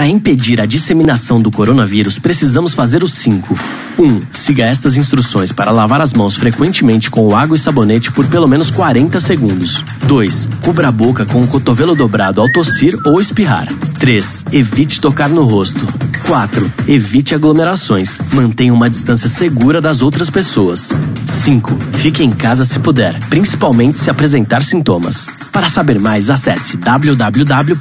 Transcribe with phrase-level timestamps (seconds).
[0.00, 3.54] Para impedir a disseminação do coronavírus, precisamos fazer os cinco.
[3.98, 4.02] 1.
[4.02, 8.48] Um, siga estas instruções para lavar as mãos frequentemente com água e sabonete por pelo
[8.48, 9.84] menos 40 segundos.
[10.06, 10.48] 2.
[10.62, 13.68] Cubra a boca com o cotovelo dobrado ao tossir ou espirrar.
[13.98, 14.46] 3.
[14.52, 15.84] Evite tocar no rosto.
[16.26, 16.72] 4.
[16.88, 18.18] Evite aglomerações.
[18.32, 20.96] Mantenha uma distância segura das outras pessoas.
[21.26, 21.78] 5.
[21.92, 25.28] Fique em casa se puder, principalmente se apresentar sintomas.
[25.52, 27.80] Para saber mais, acesse www.who.int.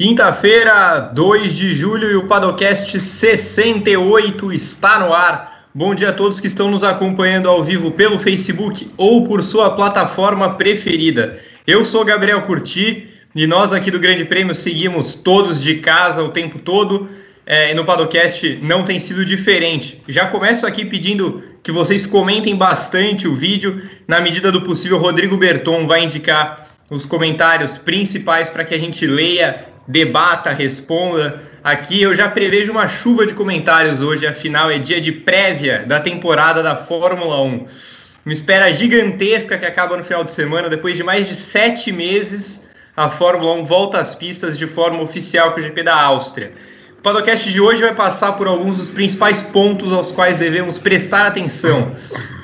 [0.00, 5.66] Quinta-feira, 2 de julho, e o Padocast 68 está no ar.
[5.74, 9.72] Bom dia a todos que estão nos acompanhando ao vivo pelo Facebook ou por sua
[9.72, 11.38] plataforma preferida.
[11.66, 16.30] Eu sou Gabriel Curti e nós aqui do Grande Prêmio seguimos todos de casa o
[16.30, 17.06] tempo todo.
[17.44, 20.00] É, e no Padocast não tem sido diferente.
[20.08, 23.82] Já começo aqui pedindo que vocês comentem bastante o vídeo.
[24.08, 29.06] Na medida do possível, Rodrigo Berton vai indicar os comentários principais para que a gente
[29.06, 31.42] leia debata, responda.
[31.62, 36.00] Aqui eu já prevejo uma chuva de comentários hoje, afinal é dia de prévia da
[36.00, 37.66] temporada da Fórmula 1.
[38.24, 42.62] Uma espera gigantesca que acaba no final de semana, depois de mais de sete meses,
[42.96, 46.52] a Fórmula 1 volta às pistas de forma oficial com o GP da Áustria.
[46.98, 51.26] O podcast de hoje vai passar por alguns dos principais pontos aos quais devemos prestar
[51.26, 51.92] atenção.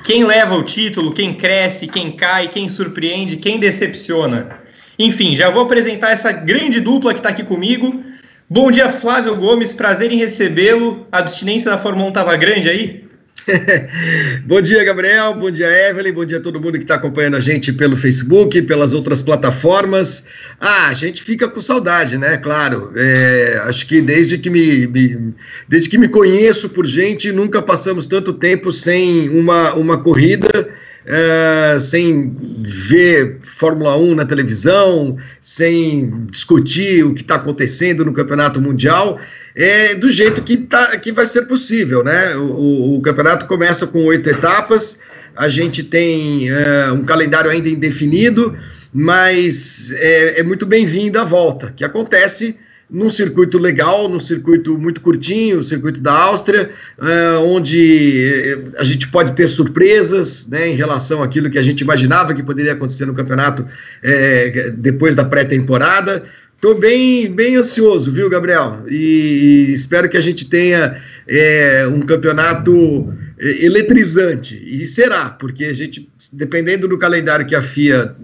[0.04, 4.65] Quem leva o título, quem cresce, quem cai, quem surpreende, quem decepciona.
[4.98, 8.02] Enfim, já vou apresentar essa grande dupla que está aqui comigo.
[8.48, 11.06] Bom dia, Flávio Gomes, prazer em recebê-lo.
[11.12, 13.04] A abstinência da Fórmula 1 estava grande aí?
[14.46, 15.34] bom dia, Gabriel.
[15.34, 16.12] Bom dia, Evelyn.
[16.12, 20.26] Bom dia a todo mundo que está acompanhando a gente pelo Facebook, pelas outras plataformas.
[20.60, 22.36] Ah, a gente fica com saudade, né?
[22.38, 22.92] Claro.
[22.96, 25.34] É, acho que desde que me, me,
[25.68, 30.68] desde que me conheço por gente, nunca passamos tanto tempo sem uma, uma corrida
[31.06, 38.60] uh, sem ver Fórmula 1 na televisão, sem discutir o que está acontecendo no Campeonato
[38.60, 39.18] Mundial,
[39.54, 42.36] é do jeito que, tá, que vai ser possível, né?
[42.36, 45.00] O, o campeonato começa com oito etapas,
[45.34, 48.56] a gente tem uh, um calendário ainda indefinido,
[48.92, 52.56] mas é, é muito bem-vinda a volta, que acontece
[52.88, 58.84] num circuito legal, num circuito muito curtinho, o circuito da Áustria, uh, onde eh, a
[58.84, 63.04] gente pode ter surpresas né, em relação àquilo que a gente imaginava que poderia acontecer
[63.04, 63.66] no campeonato
[64.02, 66.24] é, depois da pré-temporada.
[66.54, 68.82] Estou bem, bem ansioso, viu, Gabriel?
[68.88, 74.62] E, e espero que a gente tenha é, um campeonato eletrizante.
[74.64, 78.16] E será, porque a gente, dependendo do calendário que a FIA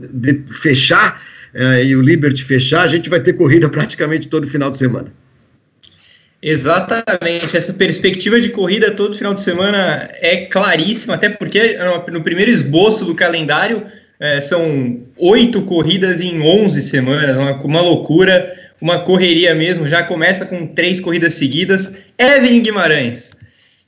[0.63, 1.21] fechar,
[1.55, 5.13] é, e o Liberty fechar, a gente vai ter corrida praticamente todo final de semana.
[6.43, 11.79] Exatamente, essa perspectiva de corrida todo final de semana é claríssima, até porque
[12.11, 13.87] no primeiro esboço do calendário
[14.19, 19.87] é, são oito corridas em onze semanas, uma, uma loucura, uma correria mesmo.
[19.87, 21.93] Já começa com três corridas seguidas.
[22.19, 23.31] Evelyn Guimarães,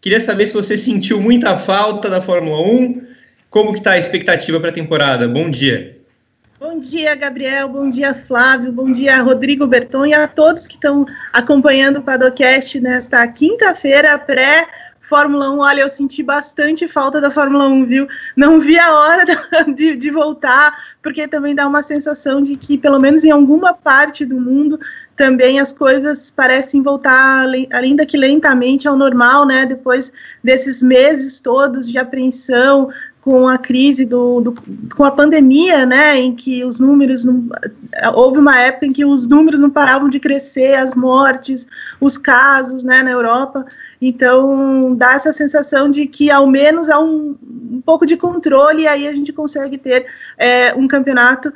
[0.00, 3.02] queria saber se você sentiu muita falta da Fórmula 1,
[3.50, 5.26] como que está a expectativa para a temporada?
[5.26, 5.96] Bom dia.
[6.74, 7.68] Bom dia, Gabriel.
[7.68, 8.72] Bom dia, Flávio.
[8.72, 14.66] Bom dia, Rodrigo Berton e a todos que estão acompanhando o Padocast nesta quinta-feira pré
[15.04, 18.08] Fórmula 1, olha, eu senti bastante falta da Fórmula 1, viu?
[18.34, 19.24] Não vi a hora
[19.74, 24.24] de, de, voltar, porque também dá uma sensação de que, pelo menos em alguma parte
[24.24, 24.78] do mundo,
[25.14, 29.66] também as coisas parecem voltar, ainda que lentamente, ao normal, né?
[29.66, 30.10] Depois
[30.42, 32.88] desses meses todos de apreensão,
[33.24, 34.54] com a crise do, do,
[34.94, 37.48] com a pandemia, né, em que os números não,
[38.14, 41.66] houve uma época em que os números não paravam de crescer, as mortes,
[41.98, 43.64] os casos, né, na Europa.
[43.98, 48.86] Então dá essa sensação de que ao menos há um, um pouco de controle e
[48.86, 50.04] aí a gente consegue ter
[50.36, 51.50] é, um campeonato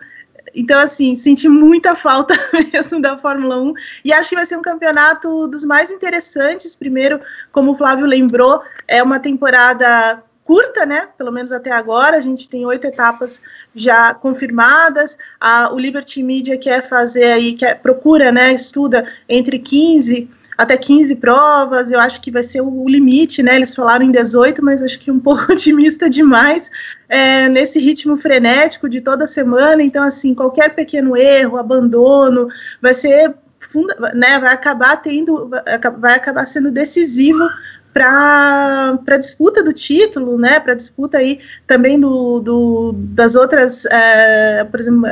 [0.54, 2.34] então, assim, senti muita falta
[2.72, 3.74] mesmo da Fórmula 1
[4.06, 6.74] e acho que vai ser um campeonato dos mais interessantes.
[6.74, 7.20] Primeiro,
[7.52, 11.08] como o Flávio lembrou, é uma temporada curta, né?
[11.18, 13.42] Pelo menos até agora, a gente tem oito etapas
[13.74, 15.18] já confirmadas.
[15.38, 18.54] A, o Liberty Media quer fazer aí, quer, procura, né?
[18.54, 23.54] Estuda entre 15 até 15 provas, eu acho que vai ser o, limite, né?
[23.54, 26.68] Eles falaram em 18, mas acho que um pouco otimista demais
[27.08, 29.82] é, nesse ritmo frenético de toda semana.
[29.82, 32.48] Então, assim, qualquer pequeno erro, abandono,
[32.80, 33.34] vai ser
[34.14, 35.50] né, vai acabar tendo,
[35.98, 37.44] vai acabar sendo decisivo
[37.98, 43.84] para a disputa do título, né, para a disputa aí também do, do das outras,
[43.86, 45.02] é, por exemplo,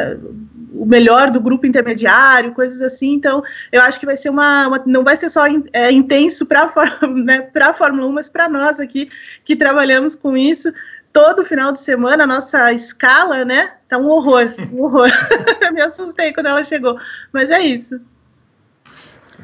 [0.72, 3.14] o melhor do grupo intermediário, coisas assim.
[3.14, 3.42] Então,
[3.72, 6.70] eu acho que vai ser uma, uma não vai ser só é, intenso para
[7.24, 9.08] né, a Fórmula 1, mas para nós aqui
[9.44, 10.72] que trabalhamos com isso
[11.12, 15.10] todo final de semana, a nossa escala, né, tá um horror, um horror.
[15.72, 16.98] Me assustei quando ela chegou,
[17.32, 17.98] mas é isso.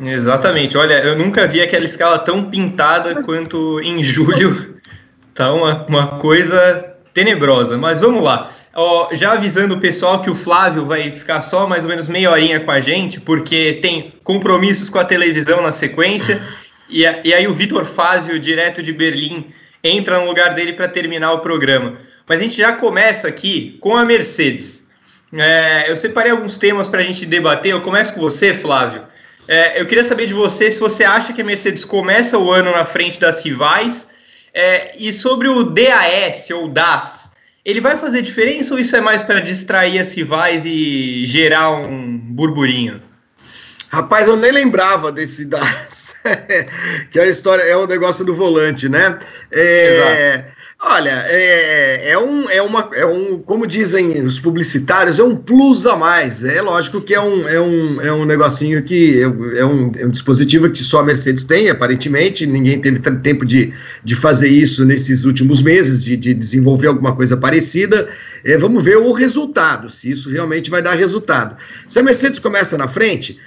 [0.00, 0.76] Exatamente.
[0.76, 4.72] Olha, eu nunca vi aquela escala tão pintada quanto em julho.
[5.34, 7.78] Tá uma, uma coisa tenebrosa.
[7.78, 8.50] Mas vamos lá.
[8.74, 12.30] Ó, já avisando o pessoal que o Flávio vai ficar só mais ou menos meia
[12.30, 16.42] horinha com a gente, porque tem compromissos com a televisão na sequência.
[16.88, 19.46] E, e aí o Vitor Fazio, direto de Berlim,
[19.82, 21.96] entra no lugar dele para terminar o programa.
[22.28, 24.88] Mas a gente já começa aqui com a Mercedes.
[25.34, 27.72] É, eu separei alguns temas para a gente debater.
[27.72, 29.02] Eu começo com você, Flávio.
[29.52, 32.72] É, eu queria saber de você se você acha que a Mercedes começa o ano
[32.72, 34.08] na frente das rivais
[34.54, 37.32] é, e sobre o DAS ou DAS.
[37.62, 42.16] Ele vai fazer diferença ou isso é mais para distrair as rivais e gerar um
[42.16, 43.02] burburinho?
[43.90, 46.14] Rapaz, eu nem lembrava desse DAS,
[47.12, 49.18] que a história é o negócio do volante, né?
[49.50, 50.61] É, Exato.
[50.84, 55.86] Olha, é, é, um, é, uma, é um, como dizem os publicitários, é um plus
[55.86, 56.42] a mais.
[56.44, 60.04] É lógico que é um, é um, é um negocinho que é, é um, é
[60.04, 62.44] um dispositivo que só a Mercedes tem, aparentemente.
[62.46, 67.36] Ninguém teve tempo de, de fazer isso nesses últimos meses, de, de desenvolver alguma coisa
[67.36, 68.08] parecida.
[68.44, 71.56] É, vamos ver o resultado, se isso realmente vai dar resultado.
[71.86, 73.38] Se a Mercedes começa na frente,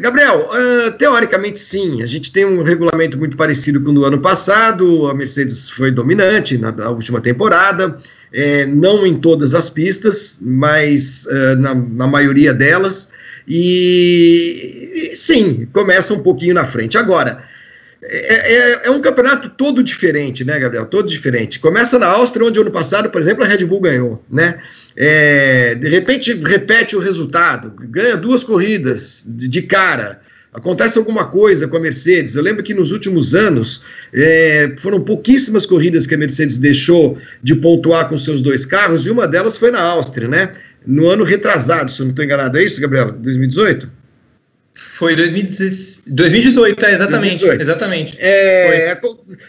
[0.00, 4.18] Gabriel, uh, teoricamente sim, a gente tem um regulamento muito parecido com o do ano
[4.18, 7.98] passado, a Mercedes foi dominante na, na última temporada,
[8.32, 13.10] é, não em todas as pistas, mas uh, na, na, maioria delas,
[13.46, 16.96] e, e, sim, começa um pouquinho na frente.
[16.96, 17.44] Agora,
[18.06, 20.84] é, é, é, um campeonato todo diferente, né, Gabriel?
[20.84, 21.58] Todo diferente.
[21.58, 24.60] Começa na Áustria, onde ano passado, por exemplo, a Red Bull ganhou, né?
[24.96, 30.20] É, de repente repete o resultado, ganha duas corridas de, de, cara.
[30.52, 32.36] Acontece alguma coisa com a Mercedes.
[32.36, 37.56] Eu lembro que nos últimos anos é, foram pouquíssimas corridas que a Mercedes deixou de
[37.56, 40.52] pontuar com seus dois carros, e uma delas foi na Áustria, né?
[40.86, 43.10] No ano retrasado, se eu não estou enganado, é isso, Gabriel?
[43.12, 44.03] 2018?
[44.76, 47.46] Foi 2018, é, exatamente.
[47.46, 47.62] 2018.
[47.62, 48.18] Exatamente.
[48.18, 49.00] É, é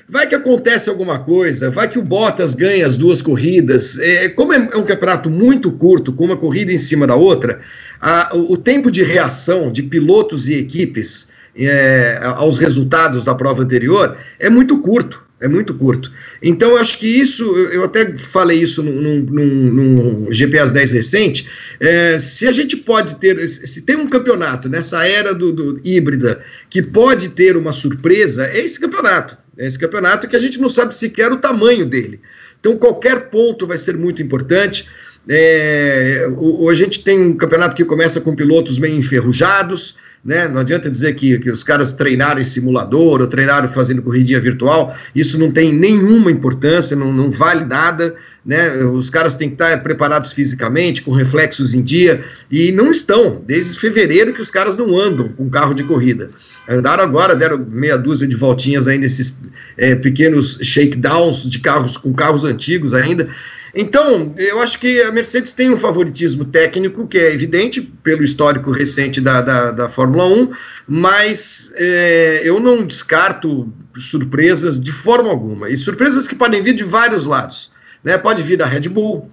[0.08, 3.98] vai que acontece alguma coisa, vai que o Bottas ganha as duas corridas.
[3.98, 7.60] É, como é, é um campeonato muito curto, com uma corrida em cima da outra,
[8.00, 13.64] a, o, o tempo de reação de pilotos e equipes é, aos resultados da prova
[13.64, 15.25] anterior é muito curto.
[15.40, 16.10] É muito curto.
[16.42, 21.50] Então, eu acho que isso, eu até falei isso num, num, num GPS 10 recente.
[21.80, 26.42] É, se a gente pode ter, se tem um campeonato nessa era do, do, híbrida
[26.70, 29.38] que pode ter uma surpresa, é esse campeonato.
[29.58, 32.22] É esse campeonato que a gente não sabe sequer o tamanho dele.
[32.60, 34.88] Então, qualquer ponto vai ser muito importante.
[35.28, 40.48] É, hoje a gente tem um campeonato que começa com pilotos meio enferrujados, né?
[40.48, 44.98] Não adianta dizer que, que os caras treinaram em simulador ou treinaram fazendo corridinha virtual,
[45.14, 48.84] isso não tem nenhuma importância, não, não vale nada, né?
[48.86, 53.80] Os caras têm que estar preparados fisicamente, com reflexos em dia, e não estão, desde
[53.80, 56.32] fevereiro que os caras não andam com carro de corrida.
[56.68, 59.38] Andaram agora, deram meia dúzia de voltinhas aí nesses
[59.78, 63.30] é, pequenos shakedowns de carros com carros antigos ainda,
[63.76, 68.72] então, eu acho que a Mercedes tem um favoritismo técnico, que é evidente pelo histórico
[68.72, 70.54] recente da, da, da Fórmula 1,
[70.88, 75.70] mas é, eu não descarto surpresas de forma alguma.
[75.70, 77.70] E surpresas que podem vir de vários lados.
[78.02, 78.18] Né?
[78.18, 79.30] Pode vir da Red Bull,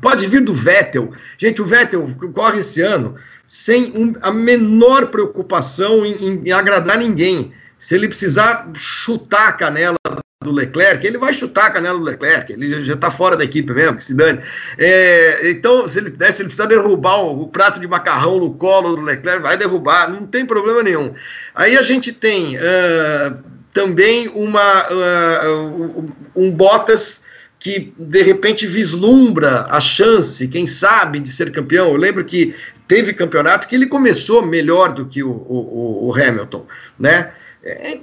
[0.00, 1.12] pode vir do Vettel.
[1.36, 3.16] Gente, o Vettel corre esse ano
[3.48, 7.52] sem um, a menor preocupação em, em agradar ninguém.
[7.80, 9.96] Se ele precisar chutar a canela
[10.42, 13.72] do Leclerc, ele vai chutar a canela do Leclerc, ele já está fora da equipe
[13.72, 14.40] mesmo, que se dane.
[14.78, 18.54] É, então, se ele, né, se ele precisar derrubar o, o, prato de macarrão no
[18.54, 21.14] colo do Leclerc, vai derrubar, não tem problema nenhum.
[21.54, 23.36] Aí a gente tem uh,
[23.72, 27.24] também uma, uh, um Bottas
[27.58, 31.90] que de repente vislumbra a chance, quem sabe, de ser campeão.
[31.90, 32.54] Eu lembro que
[32.88, 36.66] teve campeonato que ele começou melhor do que o, o, o Hamilton,
[36.98, 37.32] né?
[37.64, 37.96] É,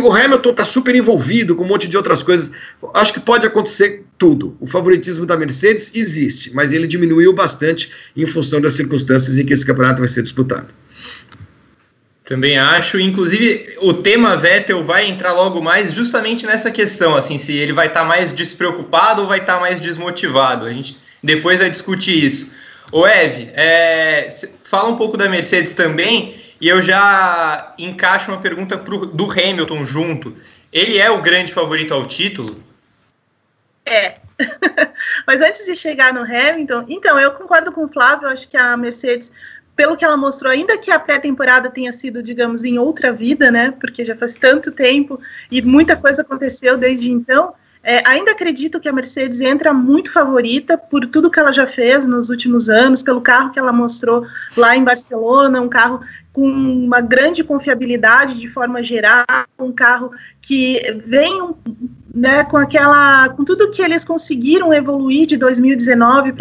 [0.00, 2.50] o Hamilton está super envolvido com um monte de outras coisas.
[2.94, 4.56] Acho que pode acontecer tudo.
[4.60, 9.52] O favoritismo da Mercedes existe, mas ele diminuiu bastante em função das circunstâncias em que
[9.52, 10.68] esse campeonato vai ser disputado.
[12.24, 13.00] Também acho.
[13.00, 17.88] Inclusive, o tema Vettel vai entrar logo mais justamente nessa questão, assim, se ele vai
[17.88, 20.64] estar tá mais despreocupado ou vai estar tá mais desmotivado.
[20.64, 22.52] A gente depois vai discutir isso.
[22.92, 24.28] O Ev, é,
[24.62, 29.84] fala um pouco da Mercedes também e eu já encaixo uma pergunta pro, do Hamilton
[29.84, 30.36] junto.
[30.72, 32.60] ele é o grande favorito ao título?
[33.84, 34.14] É.
[35.26, 38.76] Mas antes de chegar no Hamilton, então, eu concordo com o Flávio, acho que a
[38.76, 39.30] Mercedes,
[39.74, 43.72] pelo que ela mostrou, ainda que a pré-temporada tenha sido, digamos, em outra vida, né?
[43.78, 45.20] Porque já faz tanto tempo
[45.50, 47.54] e muita coisa aconteceu desde então.
[47.88, 52.04] É, ainda acredito que a Mercedes entra muito favorita por tudo que ela já fez
[52.04, 56.00] nos últimos anos, pelo carro que ela mostrou lá em Barcelona, um carro
[56.36, 59.24] com uma grande confiabilidade de forma geral,
[59.58, 60.10] um carro
[60.42, 61.54] que vem
[62.14, 66.34] né, com aquela, com tudo que eles conseguiram evoluir de 2019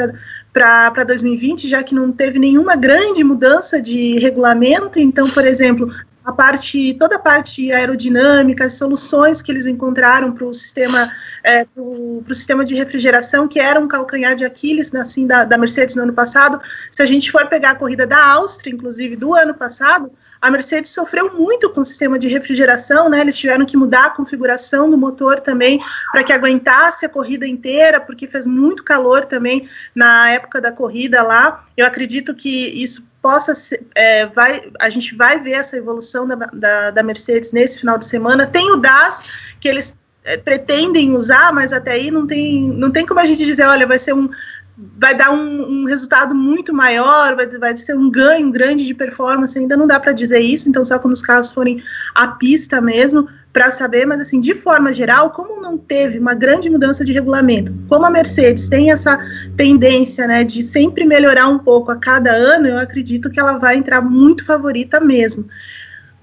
[0.52, 5.00] para 2020, já que não teve nenhuma grande mudança de regulamento.
[5.00, 5.88] Então, por exemplo,
[6.26, 11.12] a parte, toda a parte aerodinâmica, as soluções que eles encontraram para o sistema,
[11.44, 15.96] é, pro, sistema de refrigeração, que era um calcanhar de Aquiles assim, da, da Mercedes
[15.96, 16.60] no ano passado.
[16.90, 20.92] Se a gente for pegar a corrida da Áustria, inclusive do ano passado, a Mercedes
[20.92, 23.22] sofreu muito com o sistema de refrigeração, né?
[23.22, 25.80] Eles tiveram que mudar a configuração do motor também
[26.12, 31.22] para que aguentasse a corrida inteira, porque fez muito calor também na época da corrida
[31.22, 31.66] lá.
[31.78, 33.54] Eu acredito que isso possa
[33.96, 38.06] é, vai, a gente vai ver essa evolução da, da, da, Mercedes nesse final de
[38.06, 38.46] semana.
[38.46, 39.24] Tem o DAS
[39.60, 43.44] que eles é, pretendem usar, mas até aí não tem, não tem como a gente
[43.44, 44.30] dizer, olha, vai ser um
[44.78, 49.58] vai dar um, um, resultado muito maior, vai, vai ser um ganho grande de performance,
[49.58, 51.82] ainda não dá para dizer isso, então só quando os carros forem
[52.14, 56.70] à pista mesmo para saber, mas assim, de forma geral, como não teve uma grande
[56.70, 59.18] mudança de regulamento, como a Mercedes tem essa
[59.56, 63.78] tendência, né, de sempre melhorar um pouco a cada ano, eu acredito que ela vai
[63.78, 65.46] entrar muito favorita mesmo.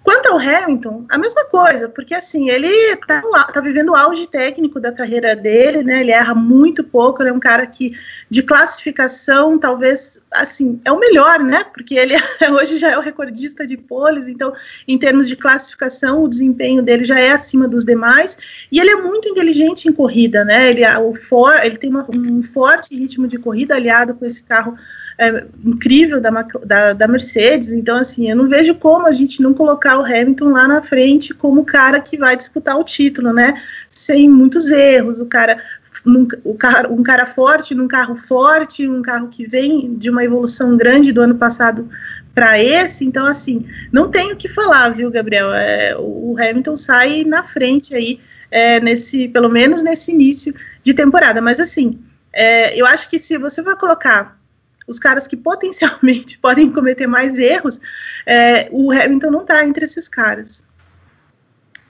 [0.02, 4.80] Quanto ao Hamilton, a mesma coisa, porque assim, ele está tá vivendo o auge técnico
[4.80, 6.00] da carreira dele, né?
[6.00, 7.92] Ele erra muito pouco, ele é um cara que
[8.28, 11.62] de classificação, talvez, assim, é o melhor, né?
[11.72, 12.16] Porque ele
[12.50, 14.52] hoje já é o recordista de poles, então,
[14.88, 18.36] em termos de classificação, o desempenho dele já é acima dos demais,
[18.72, 20.68] e ele é muito inteligente em corrida, né?
[20.68, 24.74] Ele, o for, ele tem uma, um forte ritmo de corrida aliado com esse carro
[25.18, 26.30] é, incrível da,
[26.64, 27.72] da, da, Mercedes.
[27.72, 31.34] Então, assim, eu não vejo como a gente não colocar o Hamilton lá na frente
[31.34, 33.54] como o cara que vai disputar o título, né?
[33.90, 35.58] Sem muitos erros, o cara.
[36.04, 40.24] Um, o cara, um cara forte num carro forte, um carro que vem de uma
[40.24, 41.88] evolução grande do ano passado
[42.34, 45.52] para esse, então assim, não tenho o que falar, viu, Gabriel?
[45.52, 48.18] É, o Hamilton sai na frente aí,
[48.50, 50.52] é, nesse, pelo menos nesse início
[50.82, 51.40] de temporada.
[51.40, 52.00] Mas assim,
[52.32, 54.41] é, eu acho que se você for colocar
[54.86, 57.80] os caras que potencialmente podem cometer mais erros,
[58.26, 60.66] é, o Hamilton não está entre esses caras.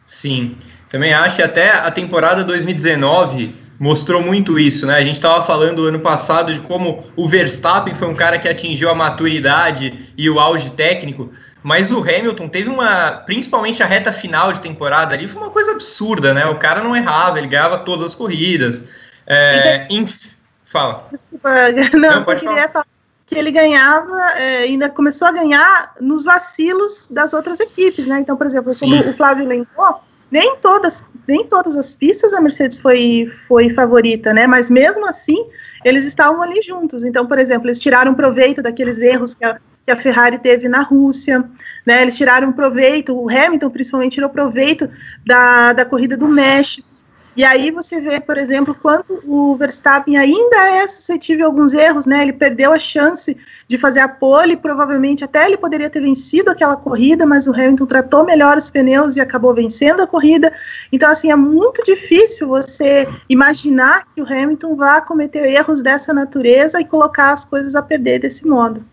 [0.05, 0.57] Sim,
[0.89, 4.95] também acho que até a temporada 2019 mostrou muito isso, né?
[4.95, 8.89] A gente estava falando ano passado de como o Verstappen foi um cara que atingiu
[8.89, 11.33] a maturidade e o auge técnico,
[11.63, 15.73] mas o Hamilton teve uma, principalmente a reta final de temporada ali, foi uma coisa
[15.73, 16.47] absurda, né?
[16.47, 18.85] O cara não errava, ele ganhava todas as corridas.
[19.27, 20.29] É, enfim,
[20.73, 21.07] Fala.
[21.13, 21.51] Desculpa,
[21.93, 22.69] não, não só queria falar.
[22.69, 22.87] falar
[23.27, 28.21] que ele ganhava, é, ainda começou a ganhar nos vacilos das outras equipes, né?
[28.21, 29.09] Então, por exemplo, como Sim.
[29.09, 30.01] o Flávio lembrou,
[30.31, 34.47] nem todas, nem todas as pistas a Mercedes foi, foi favorita, né?
[34.47, 35.47] Mas mesmo assim,
[35.85, 37.05] eles estavam ali juntos.
[37.05, 40.83] Então, por exemplo, eles tiraram proveito daqueles erros que a, que a Ferrari teve na
[40.83, 41.45] Rússia,
[41.87, 42.03] né?
[42.03, 44.89] Eles tiraram proveito, o Hamilton principalmente tirou proveito
[45.25, 46.92] da, da corrida do México.
[47.35, 52.05] E aí você vê, por exemplo, quanto o Verstappen ainda é suscetível a alguns erros,
[52.05, 52.23] né?
[52.23, 53.35] Ele perdeu a chance
[53.67, 57.87] de fazer a pole, provavelmente até ele poderia ter vencido aquela corrida, mas o Hamilton
[57.87, 60.53] tratou melhor os pneus e acabou vencendo a corrida.
[60.93, 66.83] Então, assim, é muito difícil você imaginar que o Hamilton vá cometer erros dessa natureza
[66.83, 68.85] e colocar as coisas a perder desse modo.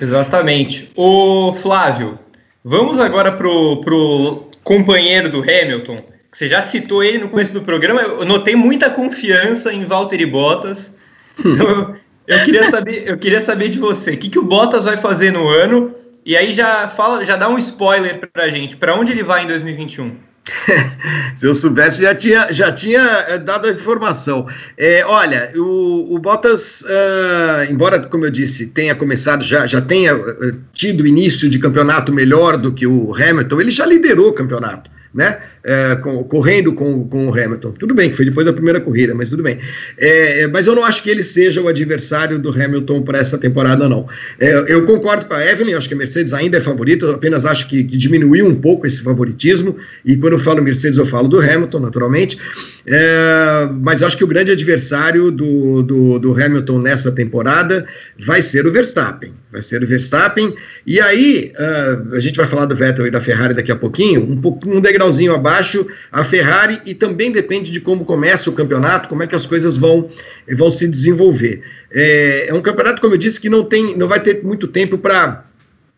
[0.00, 0.90] Exatamente.
[0.96, 2.18] O Flávio,
[2.64, 8.00] vamos agora pro, pro companheiro do Hamilton você já citou ele no começo do programa,
[8.00, 10.90] eu notei muita confiança em Valtteri Bottas.
[11.38, 14.82] Então eu, eu, queria saber, eu queria saber de você, o que, que o Bottas
[14.82, 15.94] vai fazer no ano?
[16.26, 19.46] E aí já fala, já dá um spoiler pra gente, para onde ele vai em
[19.46, 20.16] 2021?
[21.36, 24.48] Se eu soubesse, já tinha, já tinha eh, dado a informação.
[24.76, 30.16] É, olha, o, o Bottas, uh, embora, como eu disse, tenha começado, já, já tenha
[30.16, 34.93] uh, tido início de campeonato melhor do que o Hamilton, ele já liderou o campeonato
[35.14, 35.38] né?
[35.62, 35.96] É,
[36.28, 37.72] correndo com, com o Hamilton.
[37.72, 39.58] Tudo bem, que foi depois da primeira corrida, mas tudo bem.
[39.96, 43.38] É, é mas eu não acho que ele seja o adversário do Hamilton para essa
[43.38, 44.08] temporada, não.
[44.40, 47.68] É, eu concordo com a Evelyn, acho que a Mercedes ainda é favorita, apenas acho
[47.68, 51.40] que, que, diminuiu um pouco esse favoritismo, e quando eu falo Mercedes, eu falo do
[51.40, 52.38] Hamilton, naturalmente.
[52.86, 57.86] É, mas eu acho que o grande adversário do, do, do, Hamilton nessa temporada
[58.18, 59.32] vai ser o Verstappen.
[59.50, 60.54] Vai ser o Verstappen.
[60.86, 64.22] E aí, uh, a gente vai falar do Vettel e da Ferrari daqui a pouquinho,
[64.22, 69.22] um, um degrauzinho abaixo, a Ferrari, e também depende de como começa o campeonato, como
[69.22, 70.10] é que as coisas vão,
[70.54, 71.62] vão se desenvolver.
[71.90, 74.98] É, é um campeonato, como eu disse, que não, tem, não vai ter muito tempo
[74.98, 75.44] para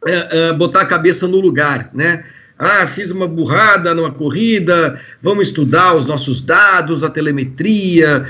[0.04, 2.22] uh, é, uh, botar a cabeça no lugar, né?
[2.58, 8.24] Ah, fiz uma burrada numa corrida, vamos estudar os nossos dados, a telemetria,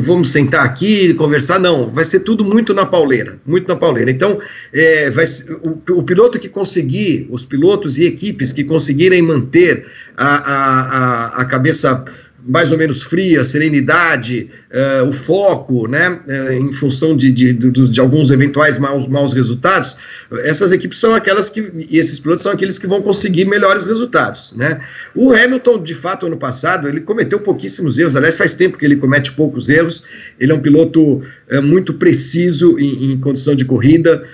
[0.00, 1.60] vamos sentar aqui, conversar.
[1.60, 4.10] Não, vai ser tudo muito na pauleira, muito na pauleira.
[4.10, 4.40] Então,
[4.72, 5.26] é, vai
[5.62, 11.26] o, o, piloto que conseguir, os pilotos e equipes que conseguirem manter a, a, a,
[11.42, 12.04] a cabeça
[12.44, 17.70] mais ou menos fria, serenidade, uh, o foco, né, uh, em função de, de, de,
[17.70, 19.96] de, alguns eventuais maus, maus resultados,
[20.44, 24.52] essas equipes são aquelas que, e esses pilotos são aqueles que vão conseguir melhores resultados,
[24.56, 24.80] né.
[25.14, 28.96] O Hamilton, de fato, ano passado, ele cometeu pouquíssimos erros, aliás, faz tempo que ele
[28.96, 30.02] comete poucos erros,
[30.40, 34.24] ele é um piloto uh, muito preciso em, em, condição de corrida,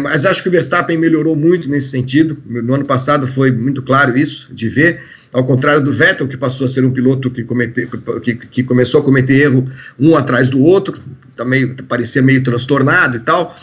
[0.00, 4.16] mas acho que o Verstappen melhorou muito nesse sentido, no ano passado foi muito claro
[4.16, 5.00] isso, de ver,
[5.32, 7.88] ao contrário do Vettel, que passou a ser um piloto que, comete,
[8.22, 9.66] que, que começou a cometer erro
[9.98, 11.00] um atrás do outro,
[11.36, 13.56] também tá parecia meio transtornado e tal.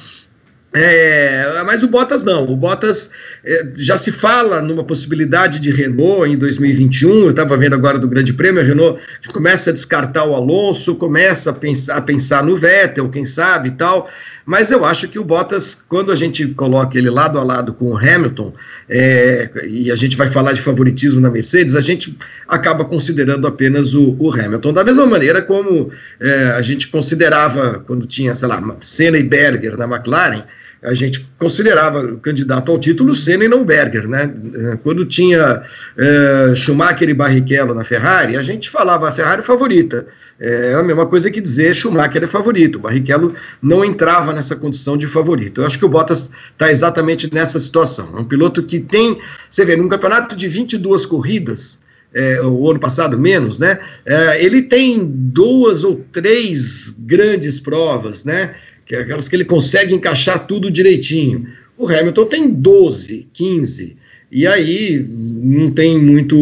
[0.72, 3.10] É, mas o Bottas não, o Bottas
[3.44, 7.24] é, já se fala numa possibilidade de Renault em 2021.
[7.24, 9.02] Eu estava vendo agora do Grande Prêmio, a Renault
[9.34, 13.72] começa a descartar o Alonso, começa a pensar, a pensar no Vettel, quem sabe e
[13.72, 14.08] tal.
[14.50, 17.92] Mas eu acho que o Bottas, quando a gente coloca ele lado a lado com
[17.92, 18.52] o Hamilton,
[18.90, 23.94] é, e a gente vai falar de favoritismo na Mercedes, a gente acaba considerando apenas
[23.94, 24.74] o, o Hamilton.
[24.74, 29.78] Da mesma maneira como é, a gente considerava, quando tinha, sei lá, Senna e Berger
[29.78, 30.44] na McLaren,
[30.82, 34.34] a gente considerava o candidato ao título Senna e não Berger, né?
[34.82, 35.62] Quando tinha
[35.96, 40.08] é, Schumacher e Barrichello na Ferrari, a gente falava a Ferrari favorita.
[40.40, 42.78] É a mesma coisa que dizer Schumacher é favorito.
[42.78, 45.60] O Barrichello não entrava nessa condição de favorito.
[45.60, 48.10] Eu acho que o Bottas está exatamente nessa situação.
[48.16, 49.20] É um piloto que tem,
[49.50, 51.80] você vê, num campeonato de 22 corridas,
[52.14, 53.80] é, o ano passado menos, né?
[54.06, 58.56] É, ele tem duas ou três grandes provas, né?
[58.86, 61.48] Que é aquelas que ele consegue encaixar tudo direitinho.
[61.78, 63.98] O Hamilton tem 12, 15.
[64.32, 66.36] E aí não tem muito,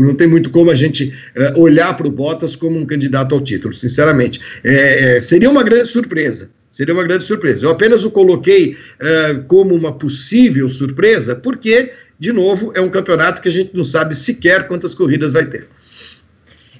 [0.00, 3.40] não tem muito como a gente uh, olhar para o Bottas como um candidato ao
[3.40, 4.40] título, sinceramente.
[4.64, 6.50] É, é, seria uma grande surpresa.
[6.70, 7.66] Seria uma grande surpresa.
[7.66, 13.42] Eu apenas o coloquei uh, como uma possível surpresa, porque, de novo, é um campeonato
[13.42, 15.66] que a gente não sabe sequer quantas corridas vai ter.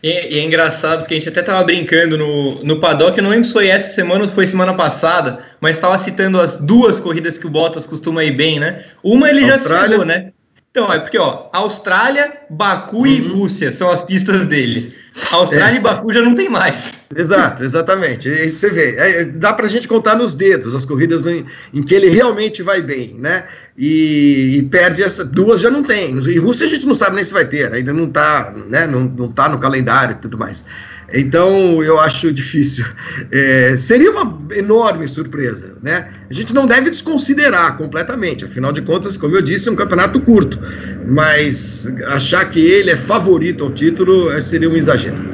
[0.02, 3.30] E, e, é engraçado porque a gente até estava brincando no, no paddock, eu não
[3.30, 6.98] lembro se foi essa semana ou se foi semana passada, mas estava citando as duas
[6.98, 8.84] corridas que o Bottas costuma ir bem, né?
[9.02, 9.82] Uma ele Austrália.
[9.82, 10.32] já citou, né?
[10.70, 13.06] Então, é porque, ó, Austrália, Baku uhum.
[13.06, 14.94] e Rússia são as pistas dele.
[15.32, 15.76] Austrália é.
[15.78, 17.06] e Baku já não tem mais.
[17.14, 18.28] Exato, exatamente.
[18.28, 21.92] E você vê, é, dá pra gente contar nos dedos as corridas em, em que
[21.92, 23.48] ele realmente vai bem, né?
[23.76, 25.24] E, e, perde essa.
[25.24, 26.16] Duas já não tem.
[26.16, 28.86] E Rússia a gente não sabe nem se vai ter, ainda não tá, né?
[28.86, 30.64] Não, não tá no calendário e tudo mais.
[31.12, 32.84] Então, eu acho difícil.
[33.32, 36.10] É, seria uma enorme surpresa, né?
[36.28, 40.20] A gente não deve desconsiderar completamente, afinal de contas, como eu disse, é um campeonato
[40.20, 40.58] curto,
[41.06, 45.30] mas achar que ele é favorito ao título é, seria um exagero.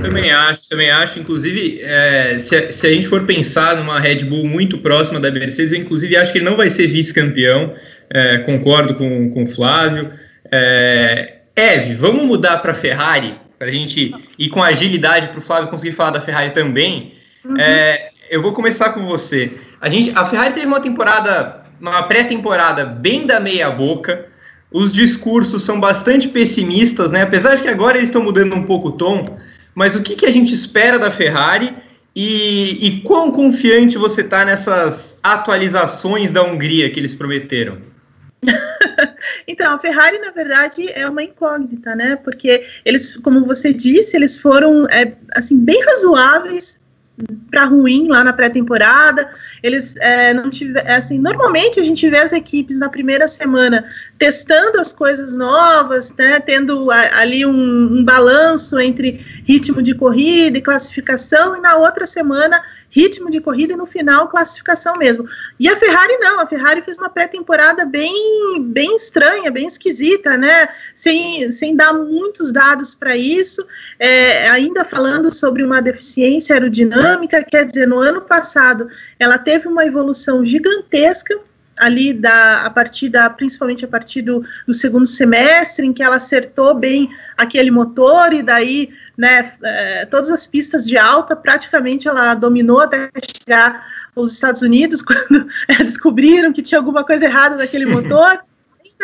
[0.00, 1.18] Também acho, também acho.
[1.18, 5.72] Inclusive, é, se, se, a gente for pensar numa Red Bull muito próxima da Mercedes,
[5.72, 7.74] eu inclusive acho que ele não vai ser vice-campeão.
[8.08, 10.10] É, concordo com, com o Flávio.
[10.50, 13.39] É, Eve, vamos mudar para a Ferrari?
[13.60, 17.12] Para a gente ir com agilidade para o Flávio conseguir falar da Ferrari também.
[17.44, 17.58] Uhum.
[17.58, 19.52] É, eu vou começar com você.
[19.78, 24.26] A, gente, a Ferrari teve uma temporada, uma pré-temporada bem da meia boca.
[24.72, 27.20] Os discursos são bastante pessimistas, né?
[27.20, 29.38] Apesar de que agora eles estão mudando um pouco o tom.
[29.74, 31.74] Mas o que, que a gente espera da Ferrari
[32.16, 37.76] e, e quão confiante você está nessas atualizações da Hungria que eles prometeram?
[39.50, 42.16] então, a Ferrari, na verdade, é uma incógnita, né?
[42.16, 46.78] Porque eles, como você disse, eles foram é, assim bem razoáveis
[47.50, 49.28] para ruim lá na pré-temporada.
[49.62, 53.84] Eles é, não tiveram, assim, normalmente a gente vê as equipes na primeira semana
[54.18, 60.58] testando as coisas novas, né, tendo a, ali um, um, balanço entre ritmo de corrida
[60.58, 65.26] e classificação, e na outra semana ritmo de corrida e no final classificação mesmo.
[65.58, 70.68] E a Ferrari não, a Ferrari fez uma pré-temporada bem, bem estranha, bem esquisita, né?
[70.94, 73.64] Sem, sem dar muitos dados para isso,
[73.98, 79.84] é, ainda falando sobre uma deficiência aerodinâmica, quer dizer, no ano passado ela teve uma
[79.84, 81.38] evolução gigantesca
[81.80, 86.16] ali da, a partir da, principalmente a partir do, do, segundo semestre, em que ela
[86.16, 92.34] acertou bem aquele motor, e daí, né, é, todas as pistas de alta, praticamente ela
[92.34, 93.08] dominou até
[93.40, 98.40] chegar aos Estados Unidos, quando é, descobriram que tinha alguma coisa errada naquele motor,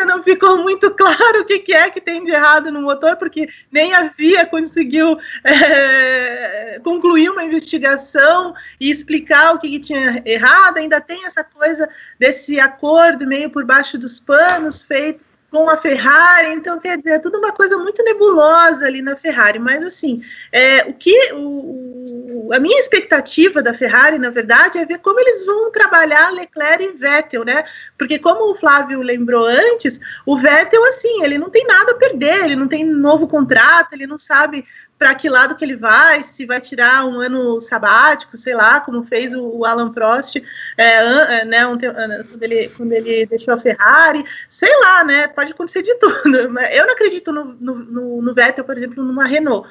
[0.05, 3.47] não ficou muito claro o que, que, é que tem de errado no motor, porque
[3.71, 10.77] nem havia conseguiu é, concluir uma investigação e explicar o que, que, tinha errado.
[10.77, 16.53] Ainda tem essa coisa desse acordo meio por baixo dos panos feito com a Ferrari,
[16.53, 20.89] então quer dizer, é tudo uma coisa muito nebulosa ali na Ferrari, mas assim, é,
[20.89, 25.71] o que o, a minha expectativa da Ferrari, na verdade, é ver como eles vão
[25.71, 27.63] trabalhar Leclerc e Vettel, né?
[27.97, 32.43] Porque como o Flávio lembrou antes, o Vettel, assim, ele não tem nada a perder,
[32.43, 34.65] ele não tem novo contrato, ele não sabe
[34.97, 39.03] para que lado que ele vai, se vai tirar um ano sabático, sei lá, como
[39.03, 40.37] fez o, Alan Prost,
[40.77, 45.51] é, é né, um, quando, ele, quando ele deixou a Ferrari, sei lá, né, pode
[45.51, 46.37] acontecer de tudo.
[46.37, 49.67] Eu não acredito no, no, no Vettel, por exemplo, numa Renault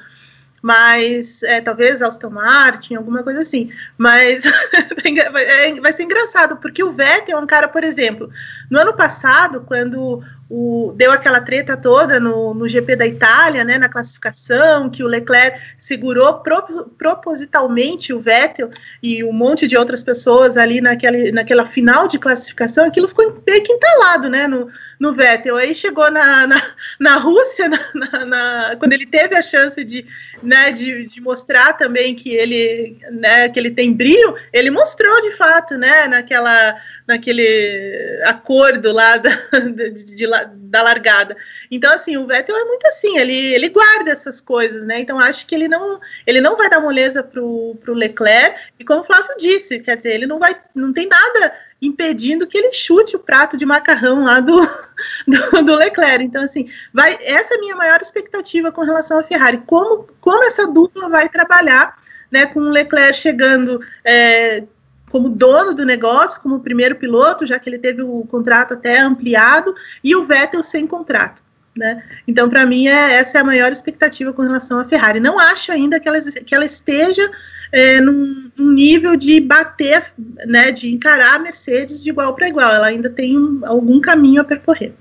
[0.62, 3.70] mas é, talvez Aston Martin, alguma coisa assim.
[3.96, 4.44] Mas
[5.04, 8.28] é, vai ser engraçado, porque o Vettel é um cara, por exemplo,
[8.68, 13.78] no ano passado, quando o, deu aquela treta toda no, no GP da Itália, né,
[13.78, 18.70] na classificação, que o Leclerc segurou pro, propositalmente o Vettel
[19.02, 23.62] e um monte de outras pessoas ali naquela, naquela final de classificação, aquilo ficou meio
[23.62, 24.68] que entalado, né, no,
[25.00, 25.56] no Vettel.
[25.56, 26.62] Aí chegou na, na,
[27.00, 30.06] na Rússia, na, na, quando ele teve a chance de,
[30.42, 35.32] né, de, de mostrar também que ele, né, que ele tem brilho, ele mostrou de
[35.32, 39.30] fato, né, naquela naquele acordo lá da,
[39.74, 41.36] de, de, da largada.
[41.70, 44.98] Então, assim, o Vettel é muito assim, ele, ele guarda essas coisas, né?
[44.98, 49.00] Então, acho que ele não, ele não vai dar moleza pro, pro Leclerc, e como
[49.00, 53.16] o Flávio disse, quer dizer, ele não vai, não tem nada impedindo que ele chute
[53.16, 54.56] o prato de macarrão lá do,
[55.26, 56.24] do, do, Leclerc.
[56.24, 59.62] Então, assim, vai, essa é a minha maior expectativa com relação à Ferrari.
[59.66, 61.96] Como, como essa dupla vai trabalhar,
[62.30, 64.64] né, com o Leclerc chegando é,
[65.16, 69.74] como dono do negócio, como primeiro piloto, já que ele teve o contrato até ampliado,
[70.04, 71.42] e o Vettel sem contrato.
[71.74, 72.02] Né?
[72.28, 75.18] Então, para mim, é, essa é a maior expectativa com relação à Ferrari.
[75.18, 77.22] Não acho ainda que ela, que ela esteja
[77.72, 80.04] é, num, num, nível de bater,
[80.46, 82.70] né, de encarar a Mercedes de igual para igual.
[82.70, 84.92] Ela ainda tem um, algum caminho a percorrer.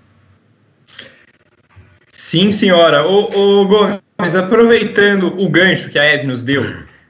[2.09, 3.05] Sim, senhora.
[3.05, 6.63] O, o Gomes, aproveitando o gancho que a Eve nos deu,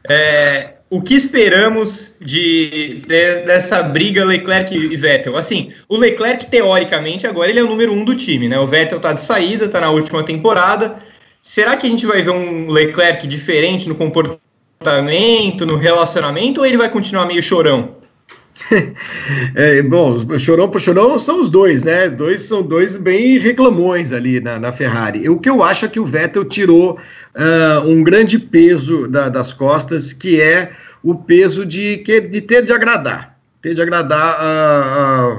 [0.10, 5.36] é, o que esperamos de, de, dessa briga Leclerc e Vettel?
[5.36, 8.58] Assim, o Leclerc, teoricamente, agora ele é o número um do time, né?
[8.58, 10.95] O Vettel tá de saída, tá na última temporada.
[11.41, 16.77] Será que a gente vai ver um Leclerc diferente no comportamento, no relacionamento, ou ele
[16.77, 17.97] vai continuar meio chorão?
[19.53, 22.10] É, bom, chorão por chorão são os dois, né?
[22.10, 25.29] Dois são dois bem reclamões ali na, na Ferrari.
[25.29, 29.53] O que eu acho é que o Vettel tirou uh, um grande peso da, das
[29.53, 30.71] costas, que é
[31.06, 35.38] o peso de, de ter de agradar, ter de agradar a,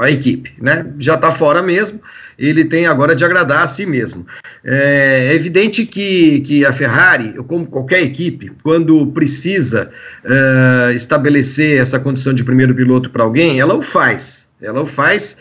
[0.00, 0.92] a, a equipe, né?
[0.98, 2.00] Já está fora mesmo,
[2.36, 4.26] ele tem agora de agradar a si mesmo.
[4.64, 9.88] É, é evidente que, que a Ferrari, como qualquer equipe, quando precisa
[10.24, 14.43] uh, estabelecer essa condição de primeiro piloto para alguém, ela o faz.
[14.64, 15.36] Ela o faz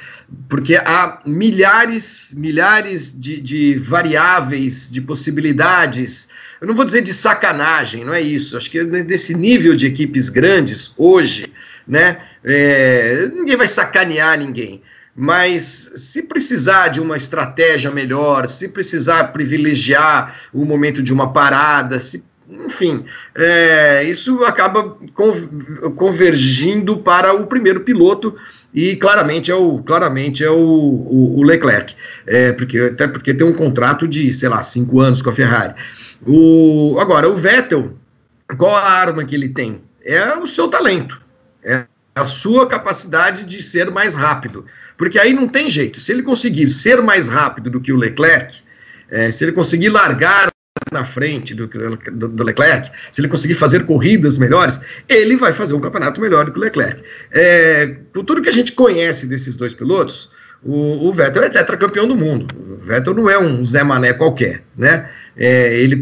[0.49, 6.29] porque há milhares, milhares de, de variáveis, de possibilidades
[6.63, 8.55] eu não vou dizer de sacanagem, não é isso.
[8.55, 11.51] Acho que desse nível de equipes grandes, hoje,
[11.85, 14.81] né, é, ninguém vai sacanear ninguém.
[15.13, 21.99] Mas se precisar de uma estratégia melhor, se precisar privilegiar o momento de uma parada,
[21.99, 23.03] se, enfim,
[23.35, 24.97] é, isso acaba
[25.97, 28.37] convergindo para o primeiro piloto
[28.73, 33.45] e claramente é o claramente é o, o, o Leclerc, é, porque até porque tem
[33.45, 35.75] um contrato de sei lá cinco anos com a Ferrari.
[36.25, 37.97] O, agora, o Vettel,
[38.57, 39.81] qual a arma que ele tem?
[40.03, 41.21] É o seu talento,
[41.63, 44.65] é a sua capacidade de ser mais rápido.
[44.97, 45.99] Porque aí não tem jeito.
[45.99, 48.61] Se ele conseguir ser mais rápido do que o Leclerc,
[49.09, 50.52] é, se ele conseguir largar
[50.91, 55.73] na frente do, do, do, Leclerc, se ele conseguir fazer corridas melhores, ele vai fazer
[55.73, 57.03] um campeonato melhor do que o Leclerc.
[57.31, 60.31] É, por tudo que a gente conhece desses dois pilotos,
[60.63, 62.47] o, o Vettel é tetracampeão do mundo.
[62.57, 65.09] O Vettel não é um Zé Mané qualquer, né?
[65.35, 65.97] É, ele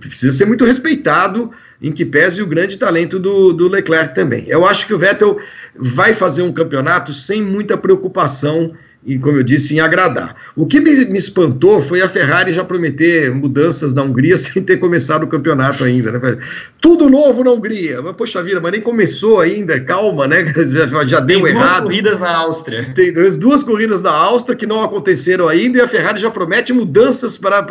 [0.00, 1.50] precisa ser muito respeitado,
[1.82, 4.44] em que pese o grande talento do, do Leclerc também.
[4.48, 5.38] Eu acho que o Vettel
[5.74, 10.34] vai fazer um campeonato sem muita preocupação e, como eu disse, em agradar.
[10.56, 14.78] O que me, me, espantou foi a Ferrari já prometer mudanças na Hungria sem ter
[14.78, 16.12] começado o campeonato ainda.
[16.12, 16.38] Né?
[16.80, 18.02] Tudo novo na Hungria.
[18.02, 20.44] Mas, poxa vida, mas nem começou ainda, calma, né?
[20.66, 21.82] Já, já deu Tem errado.
[21.82, 22.86] duas corridas na Áustria.
[22.94, 27.38] Tem duas corridas na Áustria que não aconteceram ainda e a Ferrari já promete mudanças
[27.38, 27.62] para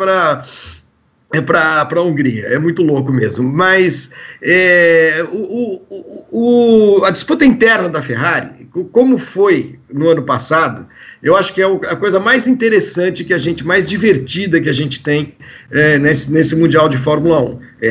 [1.32, 3.50] é para a Hungria, é muito louco mesmo.
[3.52, 4.10] Mas
[4.40, 10.86] é, o, o, o, a disputa interna da Ferrari, como foi no ano passado,
[11.22, 14.72] eu acho que é a coisa mais interessante que a gente, mais divertida que a
[14.72, 15.34] gente tem
[15.70, 17.58] é, nesse, nesse Mundial de Fórmula 1.
[17.80, 17.88] É,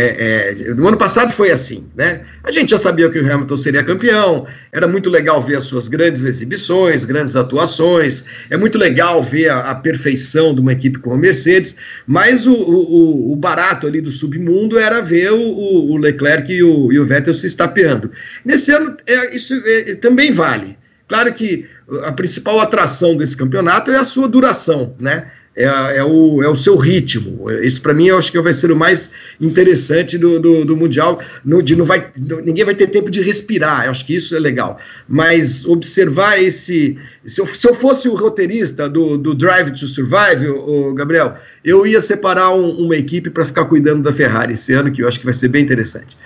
[0.68, 2.22] é, no ano passado foi assim, né?
[2.44, 5.88] A gente já sabia que o Hamilton seria campeão, era muito legal ver as suas
[5.88, 11.16] grandes exibições, grandes atuações, é muito legal ver a, a perfeição de uma equipe como
[11.16, 11.76] a Mercedes,
[12.08, 16.92] mas o, o, o barato ali do submundo era ver o, o Leclerc e o,
[16.92, 18.12] e o Vettel se estapeando.
[18.44, 20.78] Nesse ano, é, isso é, também vale.
[21.08, 21.68] Claro que
[22.04, 25.28] a principal atração desse campeonato é a sua duração, né?
[25.58, 25.64] É,
[26.00, 27.50] é, o, é o seu ritmo.
[27.50, 31.22] Isso, para mim, eu acho que vai ser o mais interessante do, do, do Mundial.
[31.46, 32.12] No, de não vai,
[32.44, 34.78] ninguém vai ter tempo de respirar, eu acho que isso é legal.
[35.08, 37.00] Mas observar esse.
[37.24, 41.88] Se eu, se eu fosse o roteirista do, do Drive to Survive, o, Gabriel, eu
[41.88, 45.20] ia separar um, uma equipe para ficar cuidando da Ferrari esse ano, que eu acho
[45.20, 46.18] que vai ser bem interessante.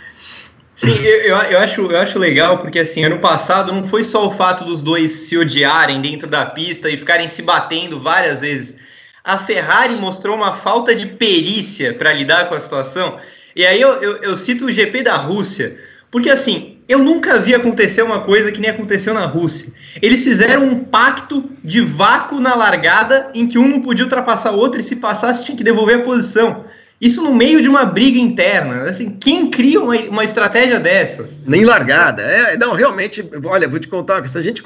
[0.80, 4.32] Sim, eu, eu, acho, eu acho legal, porque assim, ano passado não foi só o
[4.32, 8.76] fato dos dois se odiarem dentro da pista e ficarem se batendo várias vezes.
[9.22, 13.18] A Ferrari mostrou uma falta de perícia para lidar com a situação.
[13.54, 15.78] E aí eu, eu, eu cito o GP da Rússia,
[16.10, 19.74] porque assim, eu nunca vi acontecer uma coisa que nem aconteceu na Rússia.
[20.02, 24.58] Eles fizeram um pacto de vácuo na largada em que um não podia ultrapassar o
[24.58, 26.64] outro e se passasse tinha que devolver a posição.
[27.00, 28.84] Isso no meio de uma briga interna.
[28.84, 31.40] Assim, quem cria uma, uma estratégia dessas?
[31.46, 32.22] Nem largada.
[32.22, 34.62] É, não, realmente, olha, vou te contar, se a gente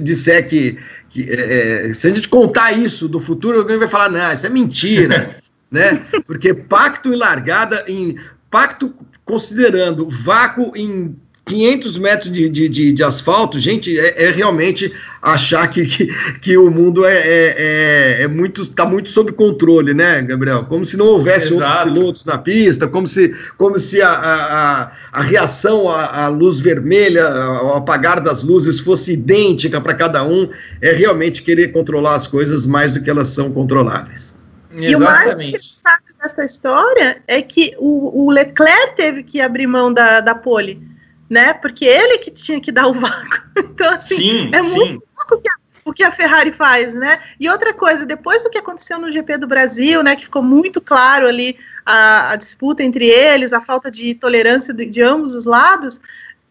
[0.00, 0.78] disser que.
[1.10, 4.46] que é, é, se a gente contar isso do futuro, alguém vai falar, não, isso
[4.46, 5.36] é mentira.
[5.70, 6.00] né?
[6.26, 8.16] Porque pacto e largada em.
[8.50, 8.94] Pacto
[9.24, 11.16] considerando vácuo em
[11.46, 16.06] 500 metros de, de, de, de asfalto, gente, é, é, realmente achar que, que,
[16.40, 20.64] que o mundo é, é, é, é muito está muito sob controle, né, Gabriel?
[20.64, 21.62] Como se não houvesse Exato.
[21.62, 26.60] outros pilotos na pista, como se, como se a, a, a reação à, à luz
[26.60, 30.48] vermelha, ao apagar das luzes, fosse idêntica para cada um.
[30.80, 34.34] É realmente querer controlar as coisas mais do que elas são controláveis.
[34.72, 34.90] Exatamente.
[34.90, 40.20] E o mais dessa história é que o, o Leclerc teve que abrir mão da,
[40.20, 40.93] da pole
[41.28, 41.52] né?
[41.54, 43.42] Porque ele que tinha que dar o vácuo.
[43.58, 44.70] Então, assim, sim, é sim.
[44.70, 45.52] muito pouco que a,
[45.84, 47.18] o que a Ferrari faz, né?
[47.38, 50.16] E outra coisa, depois do que aconteceu no GP do Brasil, né?
[50.16, 54.86] Que ficou muito claro ali a, a disputa entre eles, a falta de tolerância de,
[54.86, 56.00] de ambos os lados.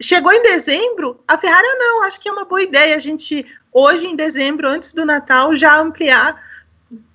[0.02, 3.46] Chegou em dezembro, a Ferrari, ah, não, acho que é uma boa ideia a gente,
[3.72, 6.42] hoje em dezembro, antes do Natal, já ampliar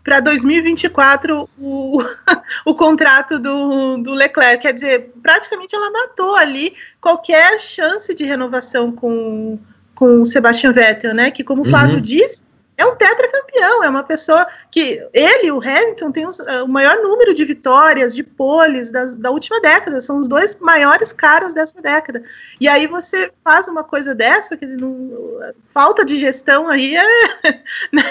[0.03, 2.03] para 2024 o,
[2.64, 4.62] o contrato do, do Leclerc.
[4.62, 6.75] Quer dizer, praticamente ela matou ali
[7.09, 9.59] qualquer chance de renovação com,
[9.94, 11.31] com o Sebastian Vettel, né?
[11.31, 12.03] Que, como o Flávio uhum.
[12.03, 12.42] disse,
[12.77, 16.97] é um tetracampeão, é uma pessoa que ele, o Hamilton, tem os, uh, o maior
[16.97, 21.81] número de vitórias, de poles da, da última década, são os dois maiores caras dessa
[21.81, 22.23] década.
[22.61, 25.40] E aí você faz uma coisa dessa, dizer, não,
[25.71, 27.03] falta de gestão aí é,
[27.90, 28.03] né,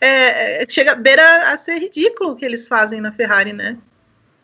[0.00, 3.78] é, chega beira a ser ridículo o que eles fazem na Ferrari, né?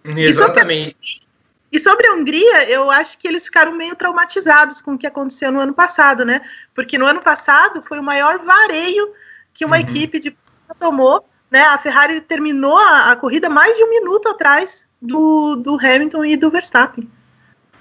[0.04, 1.27] Exatamente.
[1.70, 5.52] E sobre a Hungria, eu acho que eles ficaram meio traumatizados com o que aconteceu
[5.52, 6.40] no ano passado, né?
[6.74, 9.12] Porque no ano passado foi o maior vareio
[9.52, 9.82] que uma uhum.
[9.82, 10.36] equipe de
[10.78, 11.60] tomou, né?
[11.60, 16.36] A Ferrari terminou a, a, corrida mais de um minuto atrás do, do Hamilton e
[16.36, 17.08] do Verstappen.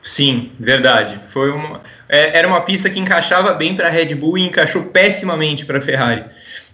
[0.01, 1.19] Sim, verdade.
[1.27, 4.83] Foi uma, é, era uma pista que encaixava bem para a Red Bull e encaixou
[4.83, 6.25] pessimamente para a Ferrari.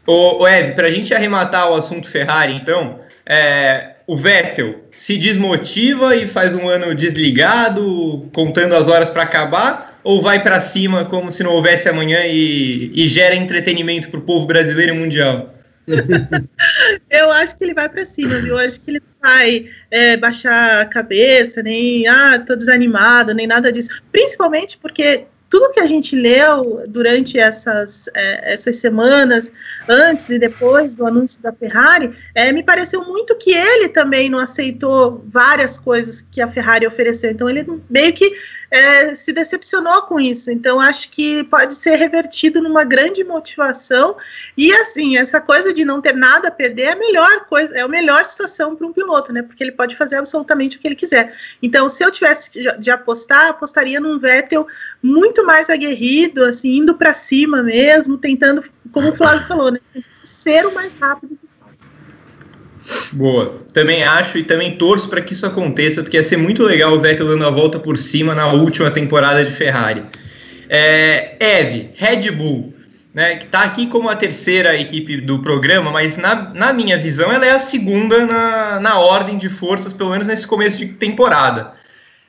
[0.06, 5.18] O, o Ev, para a gente arrematar o assunto Ferrari, então, é, o Vettel se
[5.18, 11.06] desmotiva e faz um ano desligado, contando as horas para acabar, ou vai para cima
[11.06, 15.54] como se não houvesse amanhã e, e gera entretenimento para o povo brasileiro e mundial?
[17.10, 18.58] eu acho que ele vai para cima, viu?
[18.58, 23.72] Eu acho que ele vai é, baixar a cabeça, nem ah, tô desanimado, nem nada
[23.72, 24.02] disso.
[24.12, 29.54] Principalmente porque tudo que a gente leu durante essas, é, essas semanas,
[29.88, 34.40] antes e depois do anúncio da Ferrari, é, me pareceu muito que ele também não
[34.40, 37.30] aceitou várias coisas que a Ferrari ofereceu.
[37.30, 38.34] Então, ele meio que
[38.74, 40.50] é, se decepcionou com isso.
[40.50, 44.18] Então, acho que pode ser revertido numa grande motivação.
[44.58, 47.82] E, assim, essa coisa de não ter nada a perder é a melhor coisa, é
[47.82, 49.44] a melhor situação para um piloto, né?
[49.44, 51.32] Porque ele pode fazer absolutamente o que ele quiser.
[51.62, 54.66] Então, se eu tivesse de apostar, apostaria num Vettel
[55.04, 59.80] muito mais aguerrido, assim, indo para cima mesmo, tentando, como o Flávio falou, né?
[60.24, 61.38] ser o mais rápido.
[63.12, 66.94] Boa, também acho e também torço para que isso aconteça, porque ia ser muito legal
[66.94, 70.04] o Vettel dando a volta por cima na última temporada de Ferrari.
[70.70, 72.74] É, Eve, Red Bull,
[73.14, 77.32] né, que está aqui como a terceira equipe do programa, mas na, na minha visão
[77.32, 81.72] ela é a segunda na, na ordem de forças, pelo menos nesse começo de temporada.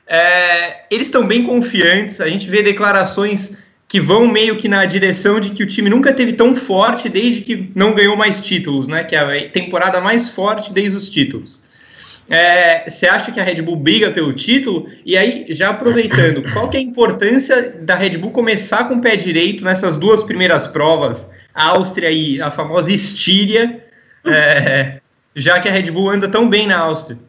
[0.07, 5.39] É, eles estão bem confiantes, a gente vê declarações que vão meio que na direção
[5.39, 9.03] de que o time nunca teve tão forte desde que não ganhou mais títulos, né?
[9.03, 11.61] Que é a temporada mais forte desde os títulos.
[12.27, 14.89] É, você acha que a Red Bull briga pelo título?
[15.05, 19.01] E aí, já aproveitando, qual que é a importância da Red Bull começar com o
[19.01, 23.83] pé direito nessas duas primeiras provas, a Áustria e a famosa Estíria,
[24.25, 24.99] é,
[25.35, 27.19] já que a Red Bull anda tão bem na Áustria?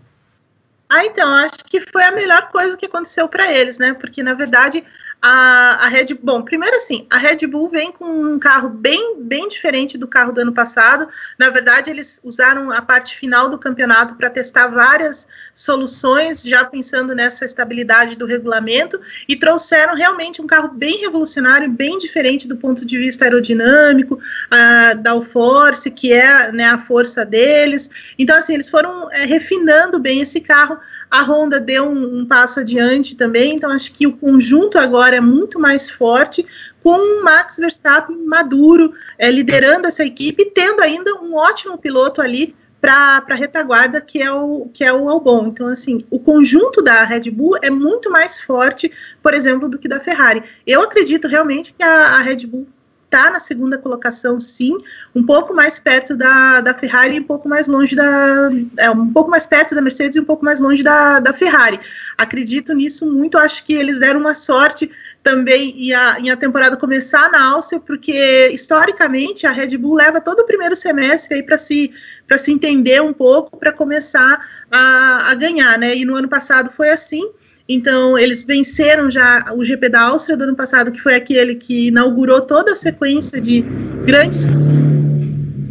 [0.88, 3.92] Ah, então, acho que foi a melhor coisa que aconteceu para eles, né?
[3.92, 4.84] Porque, na verdade,
[5.28, 9.16] a, a Red Bull, bom, primeiro assim, a Red Bull vem com um carro bem,
[9.18, 11.08] bem diferente do carro do ano passado.
[11.36, 17.12] Na verdade, eles usaram a parte final do campeonato para testar várias soluções, já pensando
[17.12, 22.84] nessa estabilidade do regulamento, e trouxeram realmente um carro bem revolucionário, bem diferente do ponto
[22.86, 27.90] de vista aerodinâmico, a, da Force, que é né, a força deles.
[28.16, 30.78] Então, assim, eles foram é, refinando bem esse carro
[31.10, 35.20] a Honda deu um, um, passo adiante também, então acho que o conjunto agora é
[35.20, 36.44] muito mais forte,
[36.82, 42.54] com o Max Verstappen maduro, é, liderando essa equipe tendo ainda um ótimo piloto ali
[42.80, 45.48] para a retaguarda, que é, o, que é o Albon.
[45.48, 48.92] Então, assim, o conjunto da Red Bull é muito mais forte,
[49.22, 50.42] por exemplo, do que da Ferrari.
[50.66, 52.68] Eu acredito realmente que a, a Red Bull
[53.16, 54.76] está na segunda colocação, sim,
[55.14, 58.50] um pouco mais perto da, da Ferrari e um pouco mais longe da.
[58.78, 61.80] É, um pouco mais perto da Mercedes e um pouco mais longe da, da Ferrari.
[62.18, 64.90] Acredito nisso muito, acho que eles deram uma sorte
[65.22, 70.20] também em a, em a temporada começar na Áustria, porque historicamente a Red Bull leva
[70.20, 71.90] todo o primeiro semestre aí para se,
[72.38, 75.96] se entender um pouco, para começar a, a ganhar, né?
[75.96, 77.28] E no ano passado foi assim.
[77.68, 81.88] Então, eles venceram já o GP da Áustria do ano passado, que foi aquele que
[81.88, 83.64] inaugurou toda a sequência de
[84.04, 84.46] grandes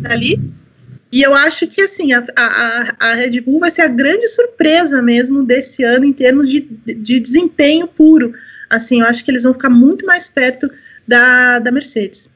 [0.04, 0.40] ali.
[1.12, 5.02] E eu acho que assim a, a, a Red Bull vai ser a grande surpresa
[5.02, 8.34] mesmo desse ano em termos de, de desempenho puro.
[8.70, 10.70] Assim, eu acho que eles vão ficar muito mais perto
[11.08, 12.30] da, da Mercedes.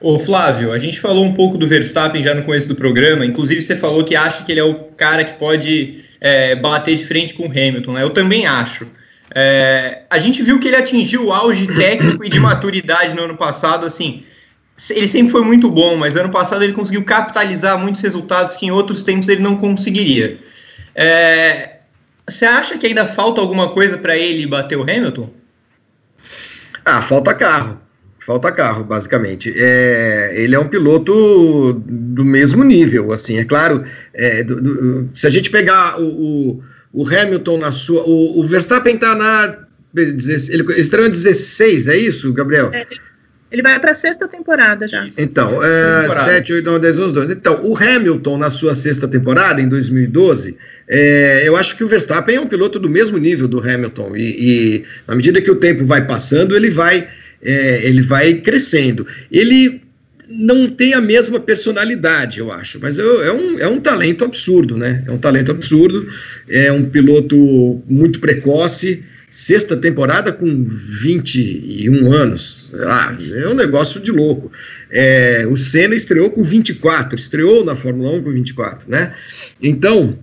[0.00, 3.62] Ô Flávio, a gente falou um pouco do Verstappen já no começo do programa, inclusive
[3.62, 7.34] você falou que acha que ele é o cara que pode é, bater de frente
[7.34, 8.02] com o Hamilton, né?
[8.02, 8.86] Eu também acho.
[9.34, 13.36] É, a gente viu que ele atingiu o auge técnico e de maturidade no ano
[13.36, 14.24] passado, assim.
[14.90, 18.70] Ele sempre foi muito bom, mas ano passado ele conseguiu capitalizar muitos resultados que em
[18.70, 20.38] outros tempos ele não conseguiria.
[20.94, 21.80] É,
[22.28, 25.30] você acha que ainda falta alguma coisa para ele bater o Hamilton?
[26.84, 27.80] Ah, falta carro.
[28.28, 29.54] Falta carro, basicamente.
[29.56, 33.82] É, ele é um piloto do mesmo nível, assim, é claro.
[34.12, 36.62] É, do, do, se a gente pegar o, o,
[36.92, 38.02] o, Hamilton na sua.
[38.02, 39.64] O, o Verstappen está na.
[39.96, 42.68] Ele estreou em 16, é isso, Gabriel?
[42.70, 42.86] É,
[43.50, 45.08] ele vai para a sexta temporada já.
[45.16, 47.32] Então, é, 7, 8, 9, 10, 11, 12.
[47.32, 50.54] Então, o Hamilton, na sua sexta temporada, em 2012,
[50.86, 54.14] é, eu acho que o Verstappen é um piloto do mesmo nível do Hamilton.
[54.14, 57.08] E, e à medida que o tempo vai passando, ele vai
[57.42, 59.06] é, ele vai crescendo.
[59.30, 59.82] Ele
[60.28, 64.76] não tem a mesma personalidade, eu acho, mas é, é, um, é um talento absurdo,
[64.76, 65.02] né?
[65.06, 66.06] É um talento absurdo,
[66.48, 74.10] é um piloto muito precoce, sexta temporada com 21 anos, ah, é um negócio de
[74.10, 74.52] louco.
[74.90, 79.14] É, o Senna estreou com 24, estreou na Fórmula 1 com 24, né?
[79.62, 80.18] Então,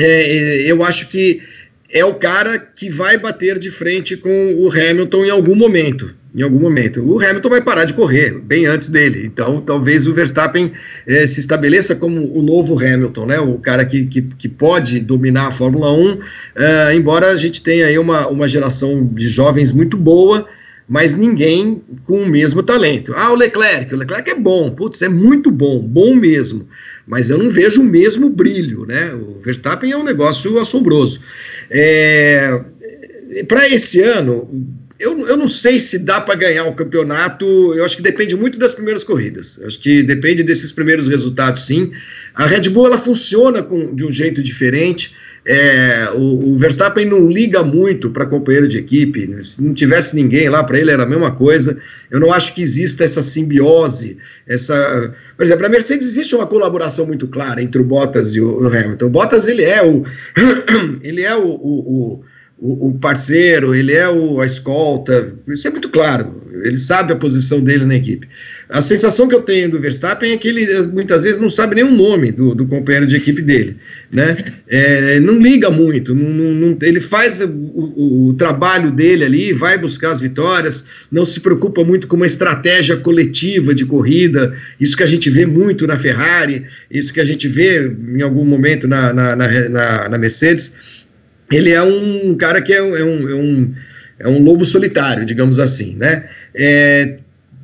[0.00, 1.42] é, eu acho que
[1.90, 6.42] é o cara que vai bater de frente com o Hamilton em algum momento em
[6.42, 7.00] algum momento.
[7.00, 10.72] O Hamilton vai parar de correr bem antes dele, então talvez o Verstappen
[11.06, 13.38] eh, se estabeleça como o novo Hamilton, né?
[13.38, 16.18] o cara que, que, que pode dominar a Fórmula 1,
[16.56, 20.46] eh, embora a gente tenha aí uma, uma geração de jovens muito boa,
[20.88, 23.14] mas ninguém com o mesmo talento.
[23.16, 26.68] Ah, o Leclerc, o Leclerc é bom, putz, é muito bom, bom mesmo,
[27.06, 29.14] mas eu não vejo o mesmo brilho, né?
[29.14, 31.20] O Verstappen é um negócio assombroso.
[31.70, 32.60] É,
[33.48, 37.44] Para esse ano, eu, eu não sei se dá para ganhar o campeonato.
[37.74, 39.58] Eu acho que depende muito das primeiras corridas.
[39.58, 41.90] Eu acho que depende desses primeiros resultados, sim.
[42.34, 45.14] A Red Bull ela funciona com, de um jeito diferente.
[45.46, 49.44] É, o, o, Verstappen não liga muito para companheiro de equipe.
[49.44, 51.76] Se não tivesse ninguém lá para ele era a mesma coisa.
[52.08, 54.16] Eu não acho que exista essa simbiose.
[54.46, 58.62] Essa, por exemplo, a Mercedes existe uma colaboração muito clara entre o Bottas e o,
[58.62, 59.06] o Hamilton.
[59.06, 60.04] O Bottas ele é o
[61.02, 62.24] ele é o, o
[62.66, 67.60] o, parceiro, ele é o, a escolta, isso é muito claro, ele sabe a posição
[67.60, 68.26] dele na equipe.
[68.70, 71.84] A sensação que eu tenho do Verstappen é que ele muitas vezes não sabe nem
[71.84, 73.76] o nome do, do companheiro de equipe dele,
[74.10, 74.54] né?
[74.66, 79.76] É, não liga muito, não, não, ele faz o, o, o, trabalho dele ali, vai
[79.76, 85.02] buscar as vitórias, não se preocupa muito com uma estratégia coletiva de corrida, isso que
[85.02, 89.12] a gente vê muito na Ferrari, isso que a gente vê em algum momento na,
[89.12, 90.94] na, na, na Mercedes
[91.54, 93.74] ele é um cara que é, um, é, um, é, um,
[94.20, 96.28] é um lobo solitário, digamos assim, né?
[96.54, 97.18] É,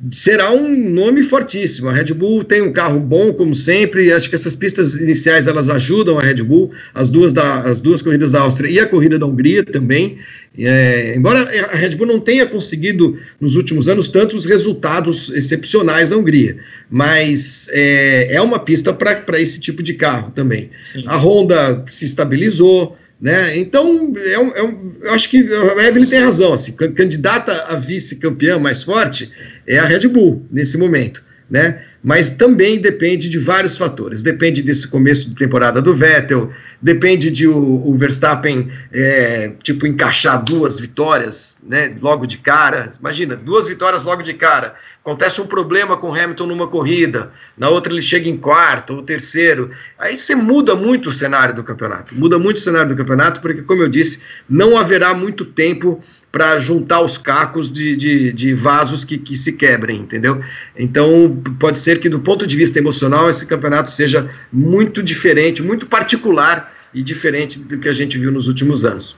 [0.09, 1.89] será um nome fortíssimo.
[1.89, 4.11] A Red Bull tem um carro bom, como sempre.
[4.11, 8.01] Acho que essas pistas iniciais elas ajudam a Red Bull, as duas, da, as duas
[8.01, 10.17] corridas da Áustria e a corrida da Hungria também.
[10.57, 16.17] É, embora a Red Bull não tenha conseguido nos últimos anos tantos resultados excepcionais na
[16.17, 16.57] Hungria,
[16.89, 20.69] mas é, é uma pista para esse tipo de carro também.
[20.83, 21.03] Sim.
[21.05, 22.97] A Honda se estabilizou.
[23.21, 23.55] Né?
[23.57, 26.53] Então, é um, é um, eu acho que a Evelyn tem razão.
[26.53, 29.31] Assim, candidata a vice-campeã mais forte
[29.67, 31.23] é a Red Bull nesse momento.
[31.51, 31.83] Né?
[32.01, 34.23] Mas também depende de vários fatores.
[34.23, 36.49] Depende desse começo de temporada do Vettel,
[36.81, 41.93] depende de o, o Verstappen é, tipo encaixar duas vitórias, né?
[42.01, 42.93] Logo de cara.
[42.97, 44.75] Imagina, duas vitórias logo de cara.
[45.03, 49.03] Acontece um problema com o Hamilton numa corrida, na outra ele chega em quarto ou
[49.03, 49.71] terceiro.
[49.99, 52.15] Aí você muda muito o cenário do campeonato.
[52.15, 56.01] Muda muito o cenário do campeonato, porque, como eu disse, não haverá muito tempo
[56.31, 60.41] para juntar os cacos de, de, de vasos que, que, se quebrem, entendeu?
[60.77, 65.85] Então, pode ser que, do ponto de vista emocional, esse campeonato seja muito diferente, muito
[65.85, 69.17] particular e diferente do que a gente viu nos últimos anos.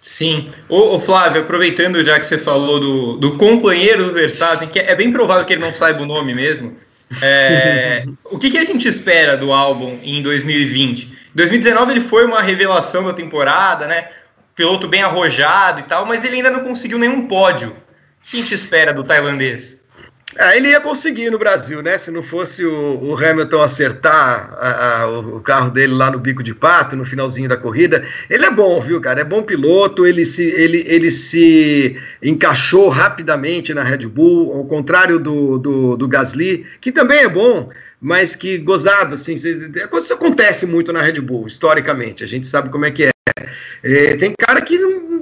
[0.00, 0.48] Sim.
[0.68, 4.94] Ô, ô, Flávio, aproveitando já que você falou do, do companheiro do Verstappen, que é
[4.94, 6.76] bem provável que ele não saiba o nome mesmo,
[7.22, 11.06] é, o que, que, a gente espera do álbum em 2020?
[11.06, 14.08] Em 2019 ele foi uma revelação da temporada, né?
[14.54, 17.70] Piloto bem arrojado e tal, mas ele ainda não conseguiu nenhum pódio.
[17.70, 19.84] O que a gente espera do tailandês?
[20.38, 21.96] Ah, ele ia conseguir no Brasil, né?
[21.96, 26.42] Se não fosse o, o Hamilton acertar a, a, o carro dele lá no bico
[26.42, 28.04] de pato, no finalzinho da corrida.
[28.28, 29.20] Ele é bom, viu, cara?
[29.20, 35.20] É bom piloto, ele se, ele, ele se encaixou rapidamente na Red Bull, ao contrário
[35.20, 40.92] do, do, do Gasly, que também é bom, mas que gozado, assim, isso acontece muito
[40.92, 43.13] na Red Bull, historicamente, a gente sabe como é que é.
[43.82, 45.13] É, tem cara que não,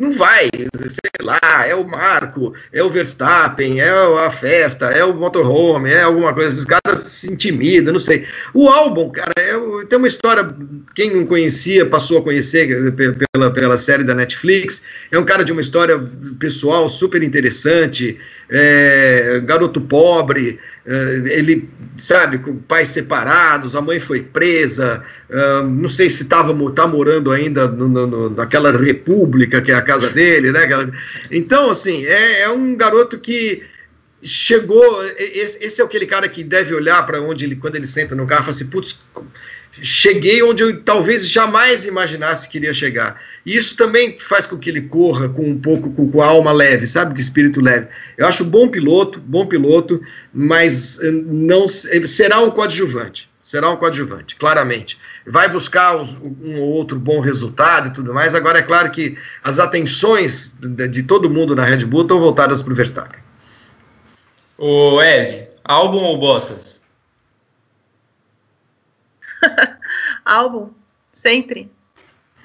[0.00, 5.12] não vai, sei lá, é o Marco, é o Verstappen, é a festa, é o
[5.12, 8.24] motorhome, é alguma coisa, os caras se intimidam, não sei.
[8.54, 9.52] O álbum, cara, é,
[9.90, 10.48] tem uma história,
[10.94, 14.80] quem não conhecia passou a conhecer pela, pela série da Netflix,
[15.12, 16.02] é um cara de uma história
[16.38, 18.16] pessoal super interessante,
[18.48, 20.92] é, garoto pobre, é,
[21.26, 26.86] ele, sabe, com pais separados, a mãe foi presa, é, não sei se estava tá
[26.86, 30.68] morando ainda no, no, naquela república que é a casa dele, né?
[31.30, 33.62] Então, assim, é, é um garoto que
[34.22, 35.04] chegou.
[35.16, 38.26] Esse, esse, é aquele cara que deve olhar para onde ele, quando ele senta no
[38.26, 38.98] carro, e fala assim, putz,
[39.72, 43.20] cheguei onde eu talvez jamais imaginasse que iria chegar.
[43.44, 46.52] E isso também faz com que ele corra com um pouco com, com a alma
[46.52, 47.86] leve, sabe, com espírito leve.
[48.16, 50.00] Eu acho bom piloto, bom piloto,
[50.32, 53.30] mas eh, não será um coadjuvante.
[53.50, 54.96] Será um coadjuvante, claramente.
[55.26, 58.32] Vai buscar um ou outro bom resultado e tudo mais.
[58.32, 62.62] Agora, é claro que as atenções de, de todo mundo na Red Bull estão voltadas
[62.62, 63.20] para o Verstappen.
[64.56, 66.80] O Eve, álbum ou Bottas?
[70.24, 70.70] Álbum,
[71.10, 71.68] sempre.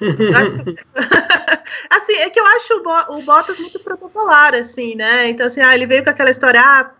[1.88, 5.28] assim, é que eu acho o, Bo o Bottas muito protocolar, assim, né?
[5.28, 6.90] Então, assim, ah, ele veio com aquela história, ah,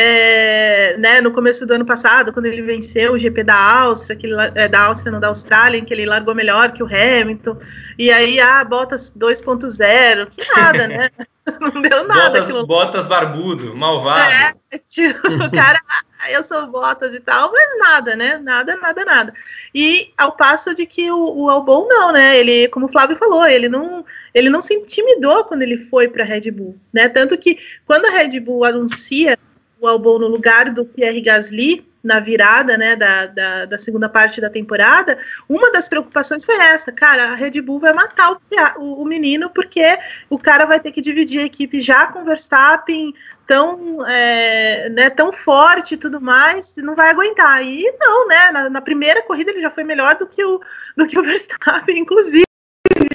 [0.00, 4.28] é, né, no começo do ano passado, quando ele venceu o GP da Áustria, que
[4.28, 7.56] ele, é, da Áustria, não da Austrália, em que ele largou melhor que o Hamilton,
[7.98, 11.10] e aí, ah, Bottas 2.0, que nada, né?
[11.60, 12.42] Não deu nada.
[12.42, 14.30] Botas, botas barbudo, malvado.
[14.70, 18.36] É, tipo, o cara, ah, eu sou Botas e tal, mas nada, né?
[18.36, 19.34] Nada, nada, nada.
[19.74, 22.38] E ao passo de que o, o Albon não, né?
[22.38, 26.22] Ele, como o Flávio falou, ele não, ele não se intimidou quando ele foi para
[26.22, 27.08] a Red Bull, né?
[27.08, 29.38] Tanto que quando a Red Bull anuncia
[29.80, 34.40] o Albon no lugar do Pierre Gasly na virada né, da, da, da, segunda parte
[34.40, 35.18] da temporada,
[35.48, 38.38] uma das preocupações foi essa, cara, a Red Bull vai matar
[38.76, 39.98] o, o, menino porque
[40.30, 43.12] o cara vai ter que dividir a equipe já com o Verstappen
[43.46, 47.64] tão, é, né, tão forte e tudo mais, não vai aguentar.
[47.64, 50.60] E não, né, na, na primeira corrida ele já foi melhor do que o,
[50.96, 52.47] do que o Verstappen, inclusive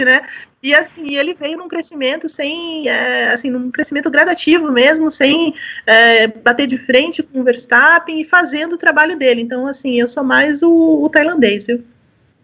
[0.04, 0.22] né?
[0.62, 5.54] E assim, ele veio num crescimento sem, é, assim, num crescimento gradativo mesmo, sem
[5.86, 9.42] é, bater de frente com o Verstappen e fazendo o trabalho dele.
[9.42, 11.84] Então, assim, eu sou mais o, o tailandês, viu?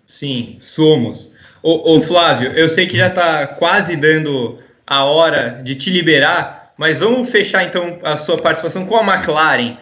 [0.07, 1.35] Sim, somos.
[1.63, 6.99] Ô, Flávio, eu sei que já está quase dando a hora de te liberar, mas
[6.99, 9.77] vamos fechar então a sua participação com a McLaren.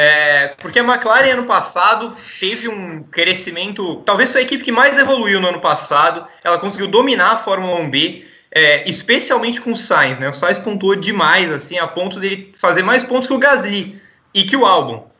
[0.00, 4.96] É, porque a McLaren ano passado teve um crescimento, talvez foi a equipe que mais
[4.96, 6.24] evoluiu no ano passado.
[6.44, 8.22] Ela conseguiu dominar a Fórmula 1B,
[8.52, 10.28] é, especialmente com o Sainz, né?
[10.28, 14.00] O Sainz pontuou demais, assim, a ponto dele fazer mais pontos que o Gasly
[14.32, 15.10] e que o Albon,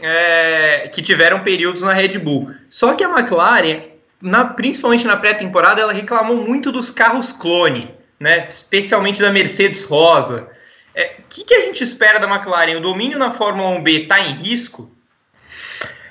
[0.00, 2.54] é, que tiveram períodos na Red Bull.
[2.70, 3.82] Só que a McLaren,
[4.22, 8.46] na, principalmente na pré-temporada, ela reclamou muito dos carros clone, né?
[8.48, 10.48] Especialmente da Mercedes Rosa.
[10.94, 12.76] O é, que, que, a gente espera da McLaren?
[12.76, 14.90] O domínio na Fórmula 1B está em risco?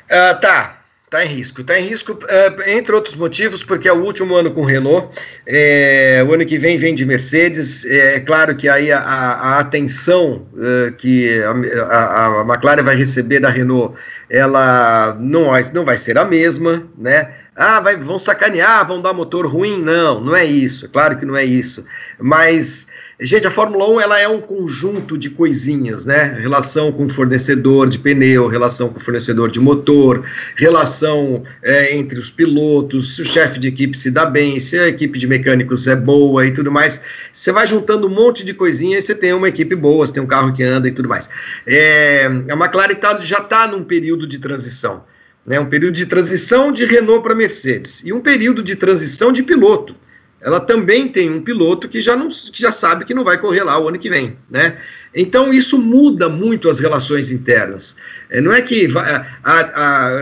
[0.05, 1.61] Uh, tá, Está em risco.
[1.61, 5.09] Está em risco, uh, entre outros motivos, porque é o último ano com Renault.
[5.47, 7.83] É, o ano que vem vem de Mercedes.
[7.83, 11.41] É claro que aí a, a atenção uh, que
[11.89, 13.95] a, a, McLaren vai receber da Renault,
[14.29, 17.33] ela não não vai ser a mesma, né?
[17.55, 19.81] Ah, vai, vão sacanear, vão dar motor ruim?
[19.81, 20.87] Não, não é isso.
[20.89, 21.83] Claro que não é isso.
[22.19, 22.85] Mas
[23.21, 26.37] Gente, a Fórmula 1 ela é um conjunto de coisinhas, né?
[26.39, 33.15] Relação com fornecedor de pneu, relação com fornecedor de motor, relação é, entre os pilotos,
[33.15, 36.47] se o chefe de equipe se dá bem, se a equipe de mecânicos é boa
[36.47, 37.01] e tudo mais.
[37.33, 40.23] Você vai juntando um monte de coisinhas e você tem uma equipe boa, você tem
[40.23, 41.29] um carro que anda e tudo mais.
[41.67, 45.03] É, a McLaren tá, já está num período de transição.
[45.45, 49.43] Né, um período de transição de Renault para Mercedes e um período de transição de
[49.43, 49.93] piloto
[50.41, 53.63] ela também tem um piloto que já, não, que já sabe que não vai correr
[53.63, 54.77] lá o ano que vem, né?
[55.13, 57.97] Então isso muda muito as relações internas.
[58.29, 60.21] É, não é que há, há,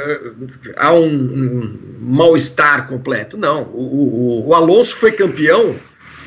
[0.77, 3.63] há um, um mal-estar completo, não.
[3.63, 5.75] O, o, o, Alonso foi campeão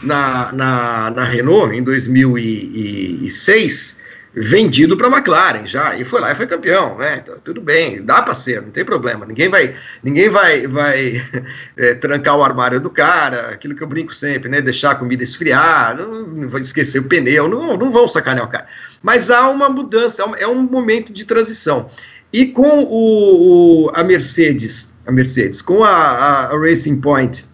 [0.02, 3.98] na, na, na Renault em 2006
[4.32, 7.20] vendido para a McLaren já e foi lá e foi campeão, né?
[7.22, 9.26] Então, tudo bem, dá para ser, não tem problema.
[9.26, 11.22] Ninguém vai, ninguém vai, vai
[11.76, 14.60] é, trancar o armário do cara, aquilo que eu brinco sempre, né?
[14.60, 18.50] Deixar a comida esfriar, não, não vai esquecer o pneu, não, não vão sacanear o
[18.50, 18.66] cara.
[19.02, 21.90] Mas há uma mudança, é um é momento de transição.
[22.32, 27.44] E com o, o a Mercedes, a Mercedes, com a, a, Racing Point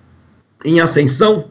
[0.65, 1.51] em ascensão,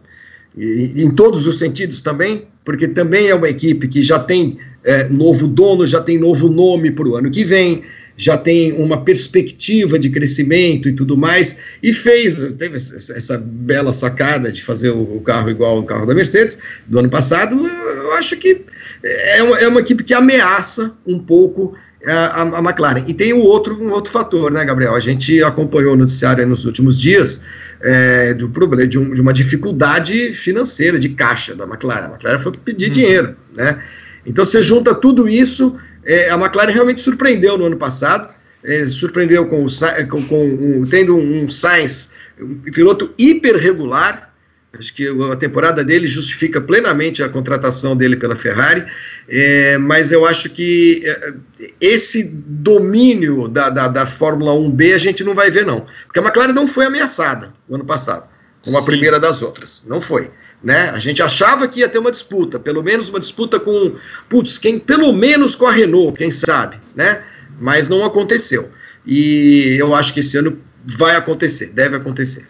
[0.58, 5.10] e, em todos os sentidos também, porque também é uma equipe que já tem é,
[5.10, 7.84] novo dono, já tem novo nome para o ano que vem,
[8.18, 14.52] já tem uma perspectiva de crescimento e tudo mais, e fez, teve essa bela sacada
[14.52, 17.68] de fazer o, carro igual ao carro da Mercedes do ano passado.
[17.68, 18.62] Eu acho que
[19.04, 21.76] é uma, é uma equipe que ameaça um pouco
[22.12, 23.04] a, a, McLaren.
[23.08, 24.96] E tem o outro, um outro fator, né, Gabriel?
[24.96, 27.44] A gente acompanhou o noticiário nos últimos dias
[27.82, 32.06] é, do problema, de, um, de, uma dificuldade financeira, de caixa da McLaren.
[32.06, 32.94] A McLaren foi pedir hum.
[32.94, 33.82] dinheiro, né?
[34.26, 38.34] Então você junta tudo isso, é, a McLaren realmente surpreendeu no ano passado,
[38.64, 39.68] é, surpreendeu com, o,
[40.10, 44.34] com, com um, tendo um, Sainz, um piloto hiper regular,
[44.78, 48.86] acho que a temporada dele justifica plenamente a contratação dele pela Ferrari,
[49.28, 51.34] é, mas eu acho que é,
[51.80, 56.22] esse domínio da, da, da, Fórmula 1B a gente não vai ver não, porque a
[56.22, 58.28] McLaren não foi ameaçada no ano passado,
[58.62, 58.88] como a Sim.
[58.88, 60.32] primeira das outras, não foi.
[60.64, 60.90] Né?
[60.90, 63.96] A gente achava que ia ter uma disputa, pelo menos uma disputa com,
[64.28, 67.22] putz, quem, pelo menos com a Renault, quem sabe, né?
[67.60, 68.70] Mas não aconteceu.
[69.06, 72.48] E eu acho que esse ano vai acontecer, deve acontecer.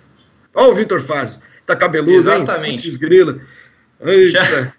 [0.53, 2.89] Ó, o Vitor Fazio, tá cabeludo, Exatamente.
[2.89, 2.97] hein?
[2.97, 3.39] grila.
[4.31, 4.73] Já...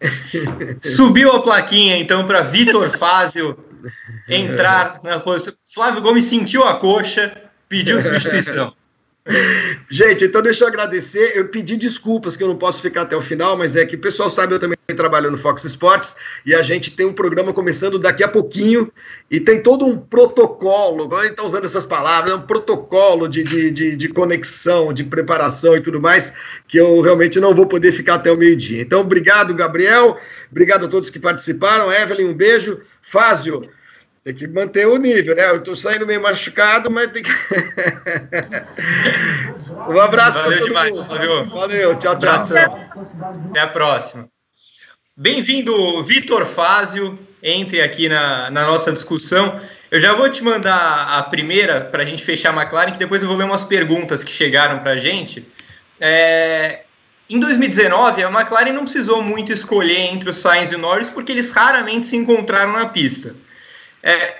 [0.82, 3.56] Subiu a plaquinha, então, para Vitor Fázio
[4.28, 5.54] entrar na posição.
[5.74, 7.36] Flávio Gomes sentiu a coxa,
[7.68, 8.74] pediu substituição.
[9.88, 11.32] Gente, então deixa eu agradecer.
[11.36, 14.00] Eu pedi desculpas que eu não posso ficar até o final, mas é que o
[14.00, 17.98] pessoal sabe, eu também trabalho no Fox Sports e a gente tem um programa começando
[17.98, 18.90] daqui a pouquinho
[19.30, 23.70] e tem todo um protocolo, agora está usando essas palavras, é um protocolo de, de,
[23.70, 26.32] de, de, conexão, de preparação e tudo mais,
[26.66, 28.82] que eu realmente não vou poder ficar até o meio-dia.
[28.82, 30.18] Então, obrigado, Gabriel,
[30.50, 31.92] obrigado a todos que participaram.
[31.92, 32.80] Evelyn, um beijo.
[33.02, 33.68] Fázio,
[34.24, 35.50] tem que manter o nível, né?
[35.50, 37.30] Eu tô saindo meio machucado, mas tem que.
[39.88, 41.46] um abraço Valeu demais, Valeu.
[41.46, 42.34] Valeu, tchau, tchau.
[42.34, 44.28] Até a próxima.
[45.16, 47.18] Bem-vindo, Vitor Fázio.
[47.42, 49.58] Entre aqui na, na nossa discussão.
[49.90, 53.22] Eu já vou te mandar a primeira para a gente fechar a McLaren, que depois
[53.22, 55.44] eu vou ler umas perguntas que chegaram para a gente.
[55.98, 56.82] É,
[57.28, 61.32] em 2019, a McLaren não precisou muito escolher entre o Sainz e o Norris, porque
[61.32, 63.34] eles raramente se encontraram na pista.
[64.02, 64.36] É,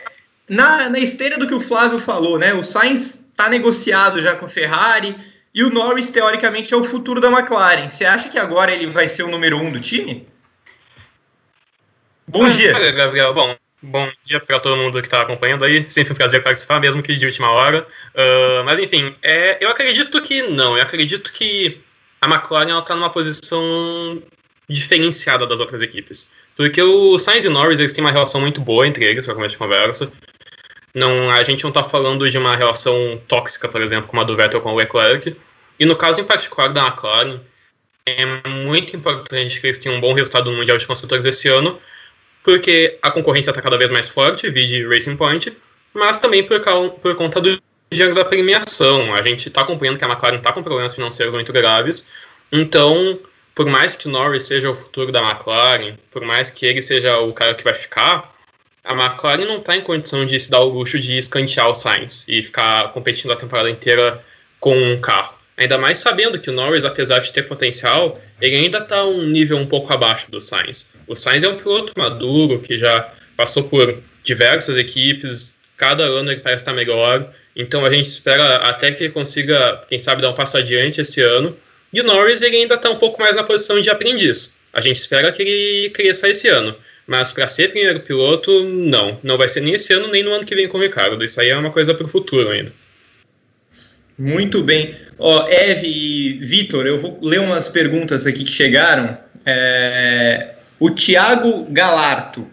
[0.48, 2.54] na, na esteira do que o Flávio falou, né?
[2.54, 5.16] O Sainz está negociado já com a Ferrari
[5.54, 7.90] e o Norris, teoricamente, é o futuro da McLaren.
[7.90, 10.26] Você acha que agora ele vai ser o número um do time?
[12.26, 12.92] Bom ah, dia.
[12.92, 15.88] Gabriel, bom, Bom dia para todo mundo que está acompanhando aí.
[15.88, 17.86] Sempre um prazer participar, mesmo que de última hora.
[18.14, 20.76] Uh, mas enfim, é, eu acredito que não.
[20.76, 21.80] Eu acredito que
[22.20, 24.22] a McLaren está numa posição
[24.68, 26.30] diferenciada das outras equipes.
[26.60, 29.34] Porque o Sainz e o Norris eles têm uma relação muito boa entre eles, para
[29.34, 30.12] começo de conversa.
[30.94, 34.36] Não, a gente não está falando de uma relação tóxica, por exemplo, como a do
[34.36, 35.34] Vettel com o Leclerc.
[35.78, 37.40] E no caso em particular da McLaren,
[38.04, 41.80] é muito importante que eles tenham um bom resultado no Mundial de Construtores esse ano,
[42.44, 45.56] porque a concorrência está cada vez mais forte, vide Racing Point,
[45.94, 46.60] mas também por,
[47.00, 47.58] por conta do
[47.90, 49.14] dinheiro da premiação.
[49.14, 52.10] A gente está acompanhando que a McLaren está com problemas financeiros muito graves,
[52.52, 53.18] então,
[53.60, 57.30] por mais que Norris seja o futuro da McLaren, por mais que ele seja o
[57.34, 58.34] cara que vai ficar,
[58.82, 62.24] a McLaren não está em condição de se dar o luxo de escantear o Sainz
[62.26, 64.24] e ficar competindo a temporada inteira
[64.60, 65.36] com um carro.
[65.58, 69.58] Ainda mais sabendo que o Norris, apesar de ter potencial, ele ainda está um nível
[69.58, 70.88] um pouco abaixo do Sainz.
[71.06, 73.94] O Sainz é um piloto maduro que já passou por
[74.24, 77.30] diversas equipes, cada ano ele parece estar melhor.
[77.54, 81.20] Então a gente espera até que ele consiga, quem sabe, dar um passo adiante esse
[81.20, 81.54] ano.
[81.92, 84.56] E o Norris ele ainda está um pouco mais na posição de aprendiz.
[84.72, 86.74] A gente espera que ele cresça esse ano.
[87.06, 89.18] Mas para ser primeiro piloto, não.
[89.22, 91.24] Não vai ser nem esse ano, nem no ano que vem com o Ricardo.
[91.24, 92.72] Isso aí é uma coisa para o futuro ainda.
[94.16, 94.94] Muito bem.
[95.18, 99.18] Ó, Eve e Vitor, eu vou ler umas perguntas aqui que chegaram.
[99.44, 102.46] É, o Thiago Galarto.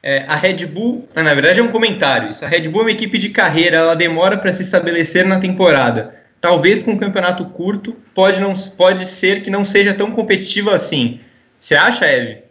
[0.00, 2.44] É, a Red Bull, ah, na verdade é um comentário isso.
[2.44, 6.14] A Red Bull é uma equipe de carreira, ela demora para se estabelecer na temporada.
[6.40, 11.20] Talvez com um campeonato curto, pode, não, pode ser que não seja tão competitiva assim.
[11.58, 12.42] Você acha, Eve?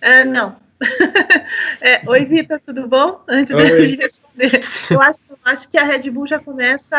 [0.00, 0.56] É, não.
[1.80, 3.22] é, Oi, Vitor, tudo bom?
[3.28, 3.86] Antes Oi.
[3.86, 4.60] de responder,
[4.90, 6.96] eu acho, eu acho, que a Red Bull já começa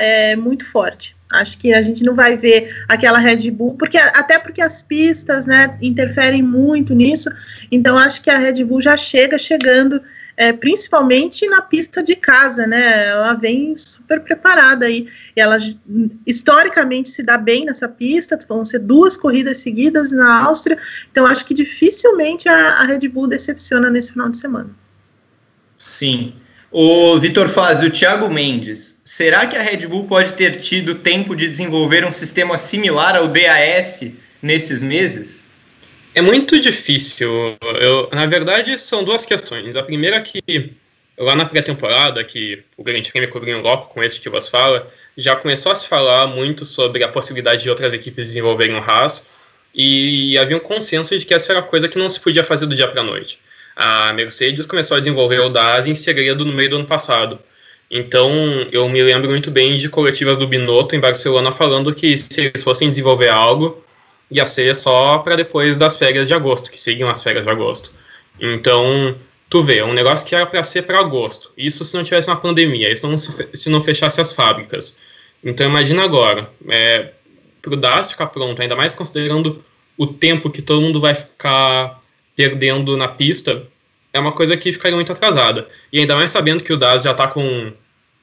[0.00, 1.16] é, muito forte.
[1.32, 5.46] Acho que a gente não vai ver aquela Red Bull, porque até porque as pistas,
[5.46, 7.30] né, interferem muito nisso.
[7.70, 10.00] Então acho que a Red Bull já chega chegando
[10.36, 13.06] é, principalmente na pista de casa, né?
[13.08, 15.08] Ela vem super preparada aí.
[15.34, 15.56] E ela
[16.26, 20.78] historicamente se dá bem nessa pista, vão ser duas corridas seguidas na Áustria,
[21.10, 24.70] então acho que dificilmente a, a Red Bull decepciona nesse final de semana.
[25.78, 26.34] Sim.
[26.70, 31.34] O Vitor Faz, o Thiago Mendes, será que a Red Bull pode ter tido tempo
[31.34, 34.04] de desenvolver um sistema similar ao DAS
[34.42, 35.45] nesses meses?
[36.16, 37.58] É muito difícil.
[37.78, 39.76] Eu, na verdade, são duas questões.
[39.76, 40.72] A primeira é que
[41.18, 44.90] lá na pré-temporada, que o Grande Prêmio cobriu em loco com esse que você fala,
[45.14, 49.28] já começou a se falar muito sobre a possibilidade de outras equipes desenvolverem o Haas,
[49.74, 52.74] e havia um consenso de que essa era coisa que não se podia fazer do
[52.74, 53.38] dia para a noite.
[53.76, 57.38] A Mercedes começou a desenvolver o DAS em segredo no meio do ano passado.
[57.90, 58.30] Então,
[58.72, 62.62] eu me lembro muito bem de coletivas do Binotto em Barcelona falando que se eles
[62.62, 63.84] fossem desenvolver algo,
[64.30, 67.92] ia ser só para depois das férias de agosto, que seguiam as férias de agosto.
[68.40, 69.16] Então,
[69.48, 71.52] tu vê, é um negócio que era para ser para agosto.
[71.56, 74.98] Isso se não tivesse uma pandemia, isso não se, se não fechasse as fábricas.
[75.42, 77.12] Então, imagina agora, é,
[77.62, 79.64] para o DAS ficar pronto, ainda mais considerando
[79.96, 82.00] o tempo que todo mundo vai ficar
[82.34, 83.66] perdendo na pista,
[84.12, 85.66] é uma coisa que ficaria muito atrasada.
[85.92, 87.72] E ainda mais sabendo que o DAS já está com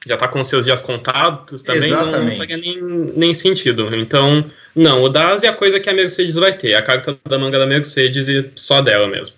[0.06, 2.30] já está com seus dias contados, também Exatamente.
[2.30, 2.78] não faria nem,
[3.16, 3.94] nem sentido.
[3.94, 4.44] Então,
[4.74, 7.58] não, o DAS é a coisa que a Mercedes vai ter, a carta da manga
[7.58, 9.36] da Mercedes e só dela mesmo.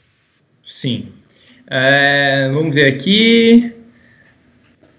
[0.64, 1.08] Sim.
[1.68, 3.72] É, vamos ver aqui.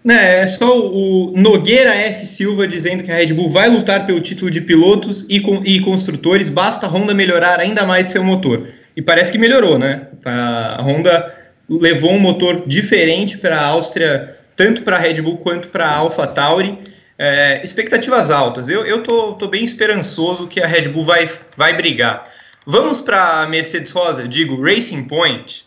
[0.03, 2.25] Né, é só o Nogueira F.
[2.25, 5.81] Silva dizendo que a Red Bull vai lutar pelo título de pilotos e, com, e
[5.81, 8.69] construtores, basta a Honda melhorar ainda mais seu motor.
[8.95, 10.07] E parece que melhorou, né?
[10.23, 11.35] A Honda
[11.69, 15.95] levou um motor diferente para a Áustria tanto para a Red Bull quanto para a
[15.95, 16.79] AlphaTauri.
[17.17, 18.67] É, expectativas altas.
[18.67, 22.29] Eu, eu tô, tô, bem esperançoso que a Red Bull vai, vai brigar.
[22.65, 25.65] Vamos para a Mercedes Rosa, digo, Racing Point.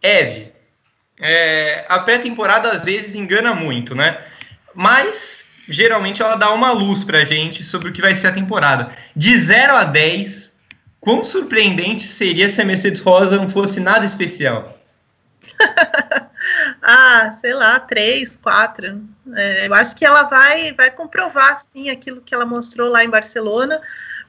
[0.00, 0.52] Eve,
[1.20, 4.18] é, a pré-temporada às vezes engana muito, né?
[4.74, 8.32] Mas geralmente ela dá uma luz para a gente sobre o que vai ser a
[8.32, 8.90] temporada.
[9.14, 10.58] De 0 a 10,
[10.98, 14.78] quão surpreendente seria se a Mercedes Rosa não fosse nada especial?
[16.90, 19.02] ah, sei lá, três, quatro.
[19.34, 23.10] É, eu acho que ela vai, vai comprovar, sim, aquilo que ela mostrou lá em
[23.10, 23.80] Barcelona,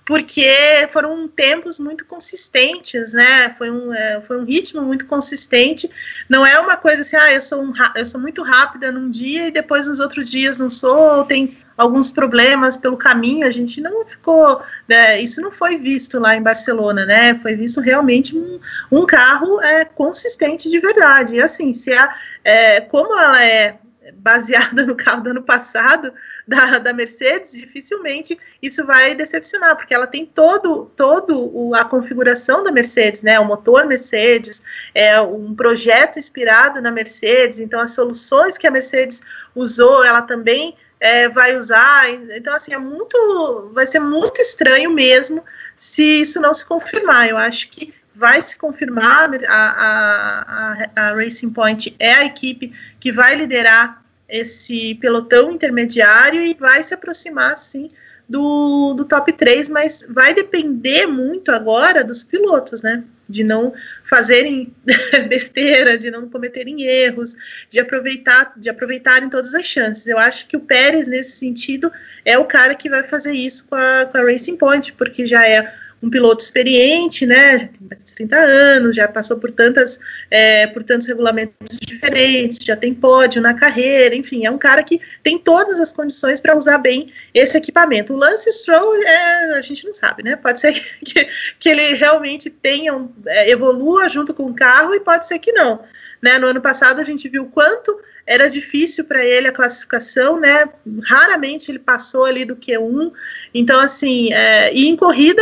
[0.05, 0.49] porque
[0.91, 3.49] foram tempos muito consistentes, né?
[3.51, 5.89] Foi um, é, foi um ritmo muito consistente.
[6.27, 9.47] Não é uma coisa assim, ah, eu sou, um, eu sou muito rápida num dia
[9.47, 13.45] e depois nos outros dias não sou, tem alguns problemas pelo caminho.
[13.45, 17.35] A gente não ficou, né, isso não foi visto lá em Barcelona, né?
[17.35, 18.59] Foi visto realmente um,
[18.91, 21.35] um carro é, consistente de verdade.
[21.35, 23.77] E assim, se a, é, como ela é
[24.21, 26.13] baseada no carro do ano passado
[26.47, 32.63] da, da Mercedes, dificilmente isso vai decepcionar, porque ela tem todo, todo o, a configuração
[32.63, 33.39] da Mercedes, né?
[33.39, 34.63] O motor Mercedes,
[34.93, 39.21] é um projeto inspirado na Mercedes, então as soluções que a Mercedes
[39.55, 42.09] usou, ela também é, vai usar.
[42.35, 43.71] Então, assim, é muito.
[43.73, 45.43] Vai ser muito estranho mesmo
[45.75, 47.27] se isso não se confirmar.
[47.27, 53.11] Eu acho que vai se confirmar, a, a, a Racing Point é a equipe que
[53.11, 54.00] vai liderar
[54.31, 57.89] esse pelotão intermediário e vai se aproximar, sim,
[58.27, 63.03] do, do top 3, mas vai depender muito agora dos pilotos, né?
[63.27, 63.73] De não
[64.05, 64.73] fazerem
[65.27, 67.35] besteira, de não cometerem erros,
[67.69, 70.07] de aproveitar, de aproveitarem todas as chances.
[70.07, 71.91] Eu acho que o Pérez, nesse sentido,
[72.23, 75.45] é o cara que vai fazer isso com a, com a Racing Point, porque já
[75.45, 75.69] é
[76.01, 79.99] um piloto experiente, né, já tem mais de 30 anos, já passou por, tantas,
[80.29, 84.99] é, por tantos regulamentos diferentes, já tem pódio na carreira, enfim, é um cara que
[85.21, 88.13] tem todas as condições para usar bem esse equipamento.
[88.13, 90.73] O Lance Stroll, é, a gente não sabe, né, pode ser
[91.05, 91.27] que,
[91.59, 95.51] que ele realmente tenha, um, é, evolua junto com o carro e pode ser que
[95.51, 95.81] não.
[96.21, 100.69] Né, no ano passado a gente viu quanto era difícil para ele a classificação, né?
[101.03, 103.11] Raramente ele passou ali do Q1.
[103.53, 105.41] Então, assim, é, e em corrida,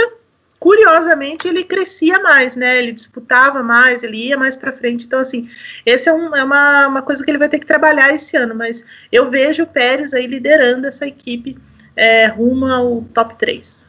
[0.59, 2.77] curiosamente ele crescia mais, né?
[2.77, 5.05] Ele disputava mais, ele ia mais para frente.
[5.05, 5.49] Então, assim,
[5.85, 8.53] essa é, um, é uma, uma coisa que ele vai ter que trabalhar esse ano.
[8.53, 11.57] Mas eu vejo o Pérez aí liderando essa equipe
[11.95, 13.87] é, rumo ao top 3.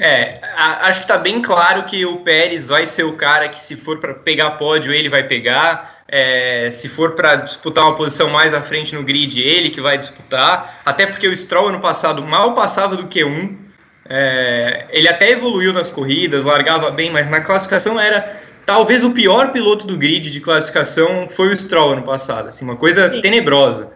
[0.00, 3.74] É, acho que está bem claro que o Pérez vai ser o cara que, se
[3.74, 6.02] for para pegar pódio, ele vai pegar.
[6.06, 9.98] É, se for para disputar uma posição mais à frente no grid, ele que vai
[9.98, 10.80] disputar.
[10.84, 13.67] Até porque o Stroll ano passado mal passava do Q1.
[14.08, 19.52] É, ele até evoluiu nas corridas, largava bem, mas na classificação era talvez o pior
[19.52, 23.20] piloto do grid de classificação foi o Stroll ano passado, assim, uma coisa Sim.
[23.20, 23.90] tenebrosa.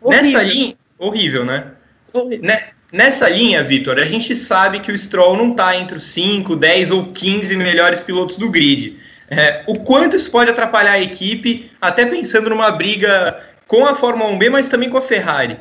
[0.00, 0.24] Horrível.
[0.24, 1.72] Nessa linha, horrível, né?
[2.12, 2.46] Horrível.
[2.46, 2.68] Né?
[2.90, 6.90] Nessa linha, Vitor, a gente sabe que o Stroll não está entre os 5, 10
[6.90, 8.98] ou 15 melhores pilotos do grid.
[9.30, 14.30] É, o quanto isso pode atrapalhar a equipe, até pensando numa briga com a Fórmula
[14.32, 15.58] 1B, mas também com a Ferrari?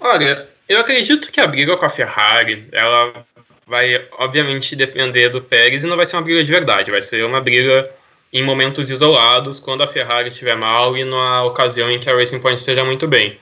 [0.00, 3.26] Olha, eu acredito que a briga com a Ferrari, ela
[3.66, 7.24] vai obviamente depender do Pérez e não vai ser uma briga de verdade, vai ser
[7.24, 7.90] uma briga
[8.32, 12.40] em momentos isolados, quando a Ferrari estiver mal e na ocasião em que a Racing
[12.40, 13.38] Point esteja muito bem.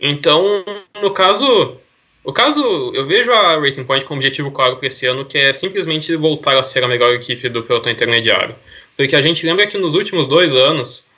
[0.00, 0.64] Então,
[1.00, 1.78] no caso,
[2.24, 5.52] o caso, eu vejo a Racing Point com objetivo claro para esse ano, que é
[5.52, 8.56] simplesmente voltar a ser a melhor equipe do pelotão intermediário.
[8.96, 11.08] Porque a gente lembra que nos últimos dois anos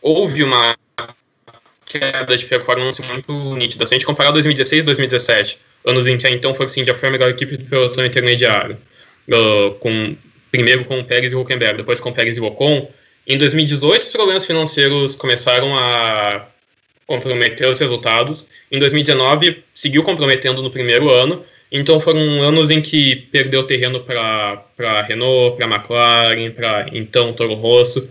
[0.00, 0.76] houve uma
[1.98, 3.86] queda de performance muito nítida.
[3.86, 7.08] Se a gente comparar 2016 e 2017, anos em que a então Force India foi
[7.08, 8.76] a melhor equipe do pelotão intermediário,
[9.28, 10.16] uh, com,
[10.50, 12.88] primeiro com o Pérez e o Huckenberg, depois com o Pérez e o Ocon,
[13.26, 16.46] em 2018 os problemas financeiros começaram a
[17.06, 18.48] comprometer os resultados.
[18.70, 25.02] Em 2019 seguiu comprometendo no primeiro ano, então foram anos em que perdeu terreno para
[25.06, 28.10] Renault, para McLaren, para então Toro Rosso.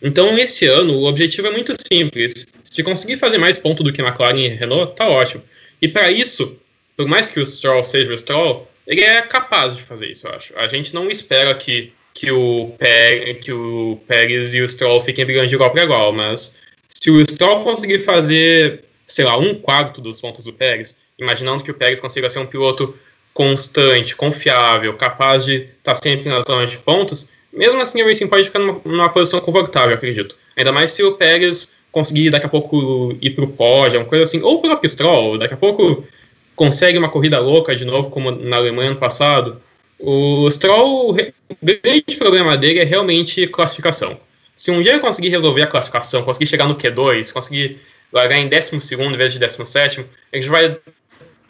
[0.00, 2.46] Então, esse ano, o objetivo é muito simples.
[2.64, 5.42] Se conseguir fazer mais pontos do que McLaren e Renault, tá ótimo.
[5.82, 6.56] E para isso,
[6.96, 10.32] por mais que o Stroll seja o Stroll, ele é capaz de fazer isso, eu
[10.32, 10.52] acho.
[10.56, 15.24] A gente não espera que, que, o, Pérez, que o Pérez e o Stroll fiquem
[15.24, 20.00] brigando de igual para igual, mas se o Stroll conseguir fazer, sei lá, um quarto
[20.00, 22.96] dos pontos do Pérez, imaginando que o Pérez consiga ser um piloto
[23.34, 27.28] constante, confiável, capaz de estar tá sempre na zona de pontos,
[27.58, 30.36] mesmo assim, o Racing pode ficar numa, numa posição confortável, acredito.
[30.56, 34.22] Ainda mais se o Pérez conseguir daqui a pouco ir para o pódio, uma coisa
[34.22, 36.06] assim, ou o próprio Stroll, daqui a pouco
[36.54, 39.60] consegue uma corrida louca de novo, como na Alemanha ano passado.
[39.98, 44.20] O Stroll, o grande problema dele é realmente classificação.
[44.54, 47.80] Se um dia ele conseguir resolver a classificação, conseguir chegar no Q2, conseguir
[48.12, 50.78] largar em 12 em vez de 17, ele já vai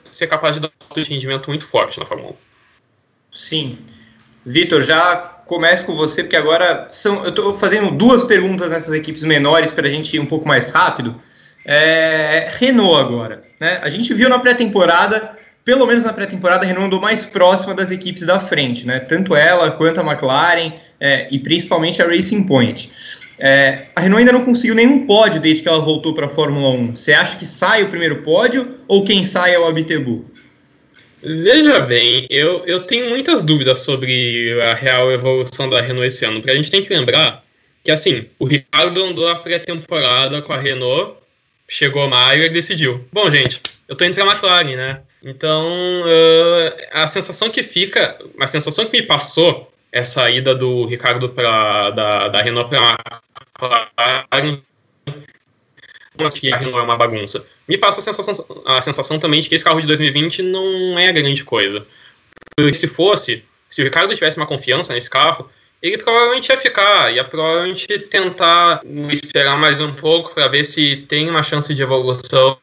[0.05, 2.35] ser capaz de dar um rendimento muito forte na Fórmula 1.
[3.31, 3.79] Sim.
[4.45, 9.25] Vitor, já começo com você, porque agora são, eu estou fazendo duas perguntas nessas equipes
[9.25, 11.17] menores para a gente ir um pouco mais rápido.
[11.65, 13.43] É, Renault agora.
[13.59, 13.81] Né?
[13.83, 15.33] A gente viu na pré-temporada,
[15.65, 19.01] pelo menos na pré-temporada, a Renault andou mais próxima das equipes da frente, né?
[19.01, 22.93] tanto ela quanto a McLaren é, e principalmente a Racing Point.
[23.39, 26.69] É, a Renault ainda não conseguiu nenhum pódio desde que ela voltou para a Fórmula
[26.71, 26.97] 1.
[26.97, 30.27] Você acha que sai o primeiro pódio ou quem sai é o Abitebu?
[31.23, 36.41] Veja bem, eu, eu tenho muitas dúvidas sobre a real evolução da Renault esse ano,
[36.41, 37.45] porque a gente tem que lembrar
[37.83, 41.17] que, assim, o Ricardo andou a pré-temporada com a Renault,
[41.69, 43.05] chegou maio e decidiu.
[43.13, 45.03] Bom, gente, eu tô entre a McLaren, né?
[45.23, 51.29] Então, uh, a sensação que fica, a sensação que me passou essa ida do Ricardo
[51.31, 52.97] pra, da, da Renault para
[53.97, 54.63] a McLaren
[56.27, 57.47] assim a Renault é uma bagunça?
[57.69, 61.13] Me passa a sensação, a sensação também de que esse carro de 2020 não é
[61.13, 61.87] grande coisa.
[62.57, 65.51] Porque se fosse, se o Ricardo tivesse uma confiança nesse carro,
[65.83, 68.81] ele provavelmente ia ficar, ia provavelmente tentar
[69.13, 72.59] esperar mais um pouco para ver se tem uma chance de evolução.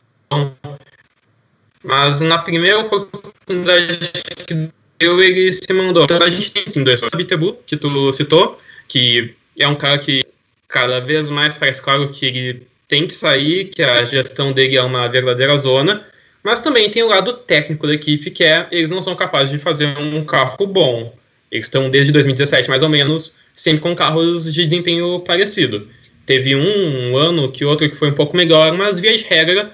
[1.84, 4.12] Mas na primeira oportunidade
[4.48, 6.04] que deu, ele se mandou.
[6.04, 7.02] Então a gente tem sim dois.
[7.02, 10.26] O Bitebu, que tu citou, que é um cara que
[10.68, 14.82] cada vez mais parece claro que ele tem que sair, que a gestão dele é
[14.82, 16.06] uma verdadeira zona.
[16.44, 19.58] Mas também tem o lado técnico da equipe, que é eles não são capazes de
[19.58, 21.14] fazer um carro bom.
[21.52, 25.88] Eles estão desde 2017, mais ou menos, sempre com carros de desempenho parecido.
[26.26, 29.72] Teve um, um ano que outro que foi um pouco melhor, mas via de regra,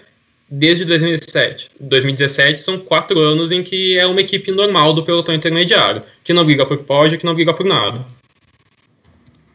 [0.50, 1.72] desde 2017.
[1.80, 6.46] 2017 são quatro anos em que é uma equipe normal do pelotão intermediário, que não
[6.46, 8.06] briga por pódio, que não briga por nada.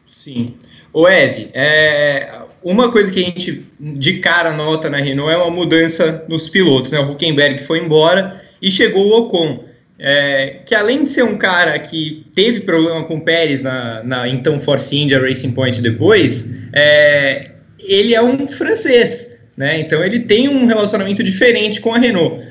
[0.07, 0.54] Sim.
[0.92, 2.40] O Eve, é,
[2.71, 6.91] uma coisa que a gente de cara nota na Renault é uma mudança nos pilotos.
[6.91, 6.99] Né?
[6.99, 9.64] O Huckenberg foi embora e chegou o Ocon
[9.99, 14.29] é, que além de ser um cara que teve problema com o Pérez na, na
[14.29, 19.81] então Force India Racing Point depois, é, ele é um francês, né?
[19.81, 22.45] Então ele tem um relacionamento diferente com a Renault.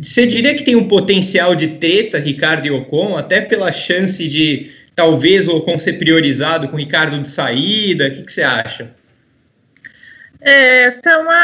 [0.00, 4.70] Você diria que tem um potencial de treta, Ricardo e Ocon, até pela chance de
[4.94, 8.08] talvez o Ocon ser priorizado com o Ricardo de saída?
[8.08, 8.90] O que, que você acha?
[10.46, 11.42] É, essa é uma.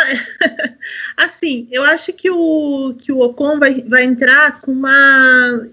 [1.18, 5.68] assim, eu acho que o, que o Ocon vai, vai entrar com uma.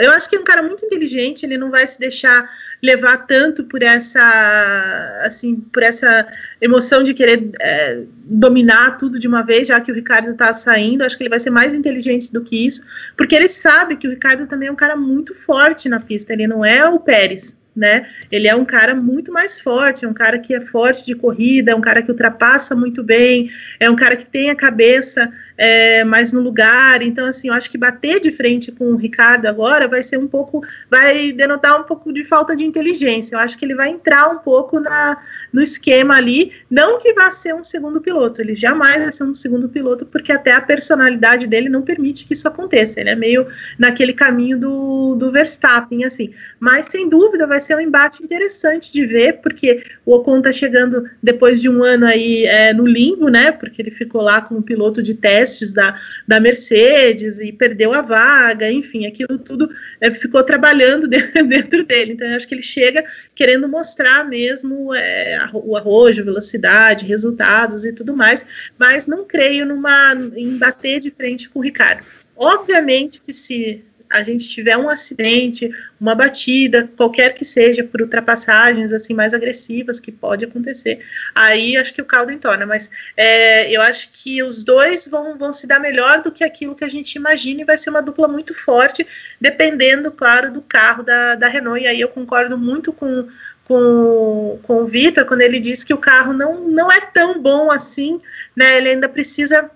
[0.00, 2.48] Eu acho que é um cara muito inteligente, ele não vai se deixar
[2.80, 6.26] levar tanto por essa, assim, por essa
[6.60, 11.02] emoção de querer é, dominar tudo de uma vez, já que o Ricardo está saindo.
[11.02, 12.82] Acho que ele vai ser mais inteligente do que isso,
[13.16, 16.32] porque ele sabe que o Ricardo também é um cara muito forte na pista.
[16.32, 18.06] Ele não é o Pérez, né?
[18.30, 21.70] Ele é um cara muito mais forte, é um cara que é forte de corrida,
[21.70, 26.04] é um cara que ultrapassa muito bem, é um cara que tem a cabeça é,
[26.04, 27.02] mais no lugar.
[27.02, 30.28] Então, assim, eu acho que bater de frente com o Ricardo agora vai ser um
[30.28, 33.34] pouco, vai denotar um pouco de falta de inteligência.
[33.34, 35.18] Eu acho que ele vai entrar um pouco na,
[35.52, 39.34] no esquema ali, não que vá ser um segundo piloto, ele jamais vai ser um
[39.34, 43.00] segundo piloto, porque até a personalidade dele não permite que isso aconteça.
[43.00, 43.46] Ele é meio
[43.78, 46.32] naquele caminho do, do Verstappen, assim.
[46.60, 51.08] Mas sem dúvida vai ser um embate interessante de ver, porque o Ocon tá chegando
[51.20, 53.50] depois de um ano aí é, no limbo, né?
[53.50, 58.02] Porque ele ficou lá como piloto de teste testes da, da Mercedes e perdeu a
[58.02, 59.70] vaga, enfim, aquilo tudo
[60.00, 62.12] é, ficou trabalhando dentro dele.
[62.12, 67.92] Então, eu acho que ele chega querendo mostrar mesmo é, o arrojo, velocidade, resultados e
[67.92, 68.44] tudo mais,
[68.78, 72.04] mas não creio numa, em bater de frente com o Ricardo.
[72.36, 78.92] Obviamente que se a gente tiver um acidente, uma batida, qualquer que seja, por ultrapassagens
[78.92, 81.00] assim mais agressivas que pode acontecer,
[81.34, 82.66] aí acho que o caldo entorna.
[82.66, 86.74] Mas é, eu acho que os dois vão, vão se dar melhor do que aquilo
[86.74, 89.06] que a gente imagina e vai ser uma dupla muito forte,
[89.40, 91.82] dependendo, claro, do carro da, da Renault.
[91.82, 93.28] E aí eu concordo muito com,
[93.64, 97.70] com, com o Vitor quando ele diz que o carro não, não é tão bom
[97.70, 98.20] assim,
[98.56, 98.78] né?
[98.78, 99.70] Ele ainda precisa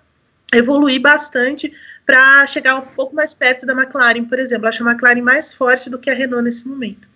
[0.52, 1.72] evoluir bastante
[2.04, 4.68] para chegar um pouco mais perto da McLaren, por exemplo.
[4.68, 7.08] Acho a McLaren mais forte do que a Renault nesse momento.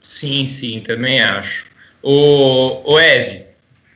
[0.00, 1.66] Sim, sim, também acho.
[2.02, 3.44] O, o Eve,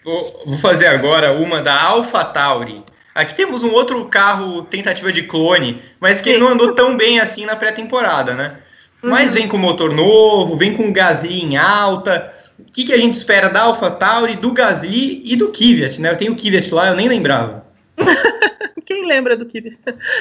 [0.05, 2.83] vou fazer agora uma da AlphaTauri.
[3.15, 6.39] Aqui temos um outro carro tentativa de clone, mas que sim.
[6.39, 8.59] não andou tão bem assim na pré-temporada, né?
[9.03, 9.11] Uhum.
[9.11, 12.33] Mas vem com motor novo, vem com Gasly em alta.
[12.59, 16.11] O que, que a gente espera da AlphaTauri, do Gasly e do Kvyat, né?
[16.11, 17.67] Eu tenho o Kvyat lá, eu nem lembrava.
[18.87, 19.81] Quem lembra do Kibis?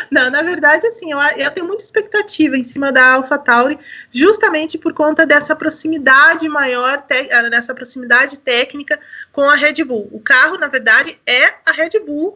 [0.09, 3.77] Não, na verdade, assim, eu, eu tenho muita expectativa em cima da AlphaTauri,
[4.11, 8.99] justamente por conta dessa proximidade maior, te, ah, dessa proximidade técnica
[9.31, 10.09] com a Red Bull.
[10.11, 12.35] O carro, na verdade, é a Red Bull,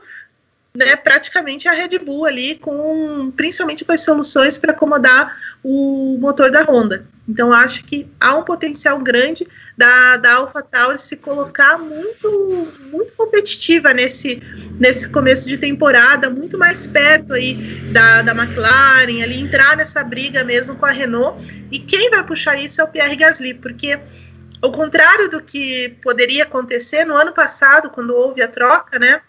[0.76, 6.52] né, praticamente a Red Bull ali, com principalmente com as soluções para acomodar o motor
[6.52, 7.08] da Honda.
[7.28, 9.48] Então, acho que há um potencial grande
[9.80, 14.44] da, da AlphaTauri se colocar muito, muito competitiva nesse,
[14.78, 17.56] nesse começo de temporada, muito mais perto aí
[17.94, 21.66] da, da McLaren, ali entrar nessa briga mesmo com a Renault.
[21.72, 23.98] E quem vai puxar isso é o Pierre Gasly, porque
[24.62, 29.22] ao contrário do que poderia acontecer no ano passado, quando houve a troca, né?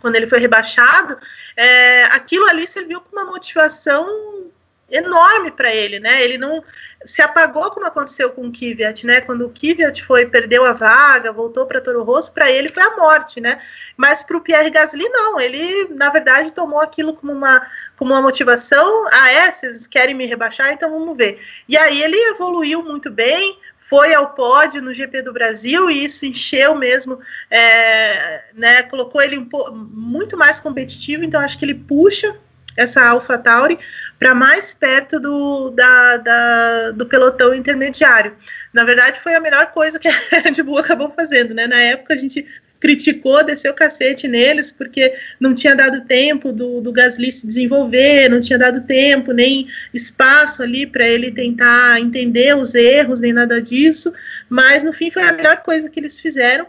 [0.00, 1.18] Quando ele foi rebaixado,
[1.54, 4.43] é, aquilo ali serviu como uma motivação
[4.90, 6.22] enorme para ele, né?
[6.22, 6.62] Ele não
[7.04, 9.20] se apagou como aconteceu com o Kvyat, né?
[9.20, 12.96] Quando o Kvyat foi perdeu a vaga, voltou para Toro Rosso, para ele foi a
[12.96, 13.60] morte, né?
[13.96, 17.66] Mas para o Pierre Gasly não, ele na verdade tomou aquilo como uma
[17.96, 19.06] como uma motivação.
[19.12, 21.40] Ah, é, vocês querem me rebaixar, então vamos ver.
[21.68, 26.24] E aí ele evoluiu muito bem, foi ao pódio no GP do Brasil e isso
[26.24, 27.18] encheu mesmo,
[27.50, 32.34] é, né, colocou ele um muito mais competitivo, então acho que ele puxa
[32.76, 33.78] essa Alpha Tauri
[34.18, 38.34] para mais perto do, da, da, do pelotão intermediário.
[38.72, 41.66] Na verdade, foi a melhor coisa que a Red Bull acabou fazendo, né?
[41.66, 42.46] Na época a gente
[42.84, 48.28] criticou, desceu o cacete neles, porque não tinha dado tempo do, do Gasly se desenvolver,
[48.28, 53.62] não tinha dado tempo, nem espaço ali para ele tentar entender os erros, nem nada
[53.62, 54.12] disso,
[54.50, 56.66] mas no fim foi a melhor coisa que eles fizeram,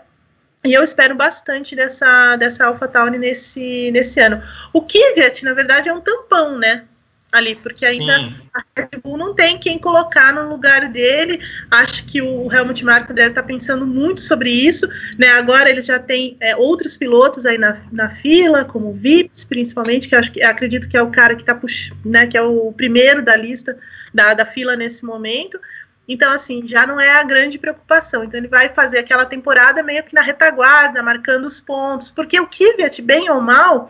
[0.66, 4.42] e eu espero bastante dessa, dessa AlphaTauri nesse, nesse ano.
[4.74, 6.84] O Kvyat, na verdade, é um tampão, né?
[7.32, 8.36] Ali, porque ainda Sim.
[8.54, 11.38] a Red Bull não tem quem colocar no lugar dele.
[11.70, 14.88] Acho que o Helmut Marko deve estar pensando muito sobre isso.
[15.18, 15.28] Né?
[15.32, 20.08] Agora ele já tem é, outros pilotos aí na, na fila, como o Vips, principalmente,
[20.08, 21.60] que eu acho que acredito que é o cara que está
[22.06, 23.78] né, que é o primeiro da lista
[24.14, 25.60] da, da fila nesse momento.
[26.08, 28.24] Então, assim, já não é a grande preocupação.
[28.24, 32.48] Então, ele vai fazer aquela temporada meio que na retaguarda, marcando os pontos, porque o
[32.48, 33.90] Kvyat, bem ou mal,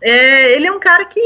[0.00, 1.20] é, ele é um cara que,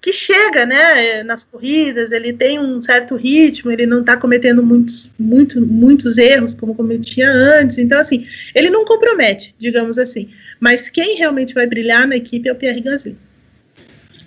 [0.00, 5.12] que chega, né, nas corridas, ele tem um certo ritmo, ele não está cometendo muitos,
[5.18, 7.76] muito, muitos erros como cometia antes.
[7.76, 10.30] Então, assim, ele não compromete, digamos assim.
[10.58, 13.16] Mas quem realmente vai brilhar na equipe é o Pierre Gasly.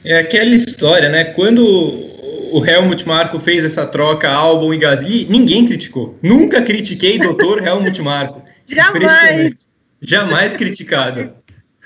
[0.04, 1.24] É aquela história, né?
[1.24, 2.15] Quando
[2.52, 6.18] o Helmut Marko fez essa troca Albon e Gasly, ninguém criticou.
[6.22, 8.44] Nunca critiquei doutor Helmut Marko.
[8.66, 9.68] Jamais.
[10.02, 11.32] Jamais criticado.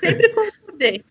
[0.00, 1.04] Sempre concordei.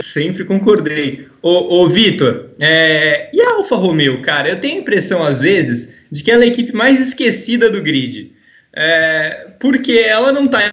[0.00, 1.28] Sempre concordei.
[1.40, 3.30] Ô, ô Vitor, é...
[3.32, 4.48] e a Alfa Romeo, cara?
[4.48, 7.80] Eu tenho a impressão, às vezes, de que ela é a equipe mais esquecida do
[7.80, 8.32] grid.
[8.72, 9.50] É...
[9.60, 10.72] Porque ela não está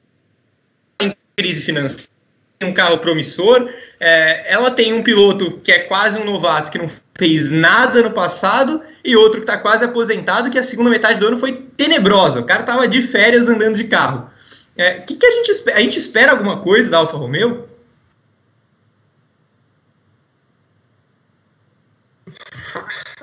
[1.01, 2.11] em crise financeira,
[2.57, 4.51] tem um carro promissor, é...
[4.51, 6.89] ela tem um piloto que é quase um novato, que não
[7.21, 11.27] fez nada no passado, e outro que está quase aposentado, que a segunda metade do
[11.27, 12.39] ano foi tenebrosa.
[12.39, 14.27] O cara estava de férias andando de carro.
[14.75, 15.77] O é, que, que a gente espera?
[15.77, 17.69] A gente espera alguma coisa da Alfa Romeo?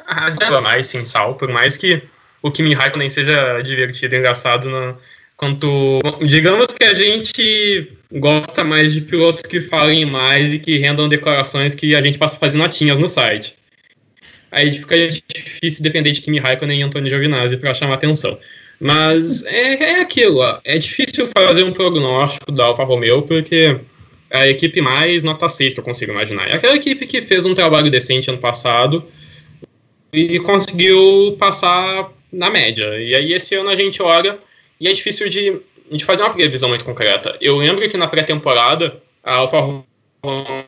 [0.07, 2.01] Ah, mais sem sal, por mais que
[2.41, 4.97] o Kimi Raikkonen seja divertido e engraçado na,
[5.37, 11.09] quanto digamos que a gente gosta mais de pilotos que falem mais e que rendam
[11.09, 13.59] declarações que a gente passa a fazer notinhas no site
[14.51, 18.39] aí fica difícil depender de Kimi Raikkonen e Antônio Giovinazzi para chamar atenção.
[18.81, 23.79] Mas é, é aquilo, é difícil fazer um prognóstico da Alfa Romeo, porque
[24.31, 26.49] a equipe mais nota 6 que eu consigo imaginar.
[26.49, 29.05] É aquela equipe que fez um trabalho decente ano passado
[30.13, 33.01] e conseguiu passar na média.
[33.01, 34.39] E aí esse ano a gente olha
[34.81, 37.37] e é difícil de, de fazer uma previsão muito concreta.
[37.41, 40.65] Eu lembro que na pré-temporada a Alfa Romeo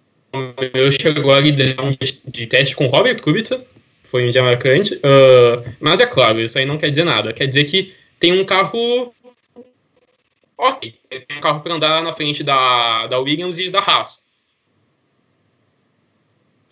[0.73, 3.59] eu chegou a liderar um de teste com Robert Kubica,
[4.03, 7.33] foi um dia marcante, uh, mas é claro, isso aí não quer dizer nada.
[7.33, 9.15] Quer dizer que tem um carro
[10.59, 14.27] ok, tem um carro para andar na frente da, da Williams e da Haas.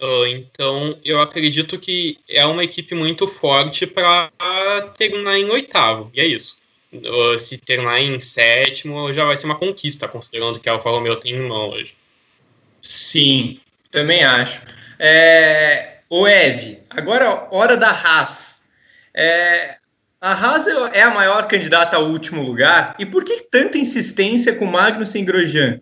[0.01, 4.31] Uh, então, eu acredito que é uma equipe muito forte para
[4.97, 6.59] terminar em oitavo, e é isso.
[6.93, 11.17] Uh, se terminar em sétimo, já vai ser uma conquista, considerando que a Alfa Romeo
[11.17, 11.95] tem em mão hoje.
[12.83, 13.61] Sim,
[13.91, 14.63] também acho.
[14.99, 18.65] É, o Eve, agora hora da Haas.
[19.15, 19.77] É,
[20.21, 22.97] a Haas é a maior candidata ao último lugar.
[22.99, 25.81] E por que tanta insistência com Magnussen e Grosjean?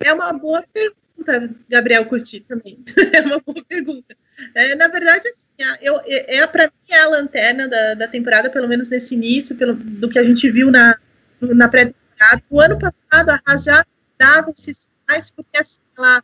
[0.00, 2.82] É uma boa pergunta, Gabriel Curti também.
[3.12, 4.16] é uma boa pergunta.
[4.54, 8.48] É, na verdade, assim, eu, é, é para mim é a lanterna da, da temporada,
[8.48, 10.96] pelo menos nesse início, pelo, do que a gente viu na,
[11.40, 12.42] na pré-temporada.
[12.48, 13.84] O ano passado, a Haas já
[14.16, 16.22] dava esses mais porque assim, ela,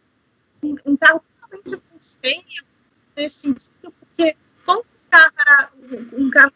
[0.62, 2.64] um, um carro totalmente consciente
[3.16, 5.72] nesse sentido, porque como um carro
[6.12, 6.52] um, carro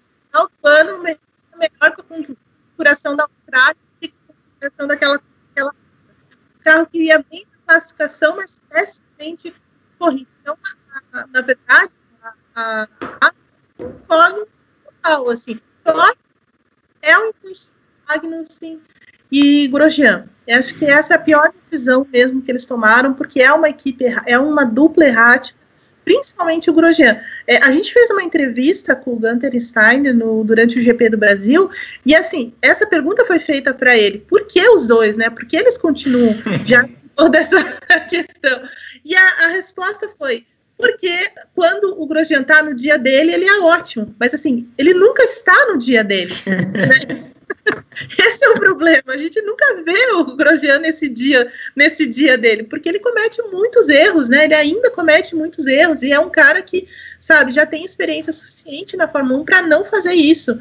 [0.63, 5.75] do ano, melhor que a configuração da Austrália e a configuração daquela, daquela
[6.61, 9.55] carro que ia bem na classificação, mas pessimamente
[9.99, 10.29] corrido.
[10.43, 10.57] Então,
[10.93, 12.89] a, a, na verdade, a, a,
[13.23, 13.35] a
[14.85, 15.61] total, assim,
[17.03, 17.33] é um
[18.09, 18.83] Magnussen
[19.31, 20.27] e Grosjean.
[20.47, 23.69] Eu acho que essa é a pior decisão mesmo que eles tomaram, porque é uma
[23.69, 25.59] equipe, é uma dupla errática,
[26.05, 27.21] principalmente o Grosjean.
[27.47, 31.19] É, a gente fez uma entrevista com o Gunter Steiner no, durante o GP do
[31.19, 31.69] Brasil,
[32.05, 35.29] e assim, essa pergunta foi feita para ele, por que os dois, né?
[35.29, 37.63] Por que eles continuam já toda essa
[38.09, 38.63] questão?
[39.05, 40.47] E a, a resposta foi,
[40.79, 45.23] porque quando o Grosjean está no dia dele, ele é ótimo, mas assim, ele nunca
[45.25, 46.33] está no dia dele.
[46.47, 47.33] Né?
[48.19, 49.03] Esse é o problema.
[49.09, 53.89] A gente nunca vê o Grosjean nesse dia, nesse dia dele, porque ele comete muitos
[53.89, 54.45] erros, né?
[54.45, 56.89] Ele ainda comete muitos erros e é um cara que,
[57.21, 60.59] sabe, já tem experiência suficiente na Fórmula 1 para não fazer isso.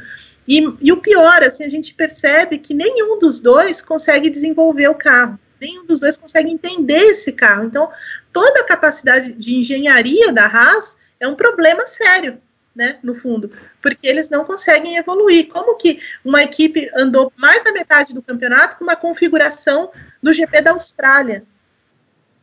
[0.48, 4.96] E, e o pior, assim, a gente percebe que nenhum dos dois consegue desenvolver o
[4.96, 7.66] carro, nenhum dos dois consegue entender esse carro.
[7.66, 7.90] Então,
[8.32, 12.40] toda a capacidade de engenharia da Haas é um problema sério,
[12.78, 13.52] né, no fundo,
[13.82, 15.48] porque eles não conseguem evoluir.
[15.48, 20.62] Como que uma equipe andou mais da metade do campeonato com uma configuração do GP
[20.62, 21.44] da Austrália?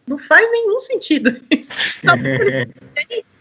[0.07, 1.72] Não faz nenhum sentido isso.
[2.03, 2.11] Só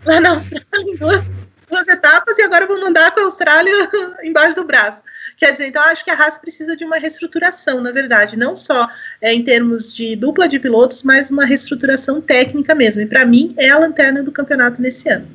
[0.06, 1.30] lá na Austrália em duas
[1.70, 3.74] duas etapas e agora vou mandar com a Austrália
[4.24, 5.02] embaixo do braço.
[5.38, 8.88] Quer dizer, então acho que a Haas precisa de uma reestruturação, na verdade, não só
[9.20, 13.02] é, em termos de dupla de pilotos, mas uma reestruturação técnica mesmo.
[13.02, 15.28] E para mim é a lanterna do campeonato nesse ano.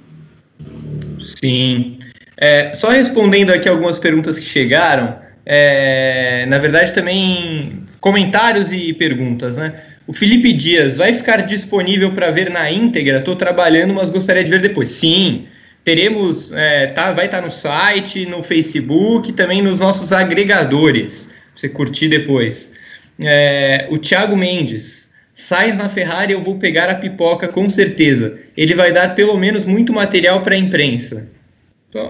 [1.20, 1.96] Sim.
[2.36, 9.56] É, só respondendo aqui algumas perguntas que chegaram, é, na verdade também comentários e perguntas,
[9.56, 9.74] né?
[10.06, 13.18] O Felipe Dias vai ficar disponível para ver na íntegra?
[13.18, 14.88] Estou trabalhando, mas gostaria de ver depois.
[14.88, 15.46] Sim,
[15.84, 21.36] teremos, é, tá, vai estar tá no site, no Facebook, também nos nossos agregadores, pra
[21.54, 22.72] você curtir depois.
[23.20, 28.36] É, o Thiago Mendes, sai na Ferrari, eu vou pegar a pipoca com certeza.
[28.56, 31.28] Ele vai dar pelo menos muito material para a imprensa.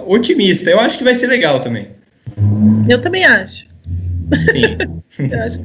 [0.07, 1.89] Otimista, eu acho que vai ser legal também.
[2.89, 3.67] Eu também acho.
[4.51, 4.79] Sim.
[5.45, 5.61] acho.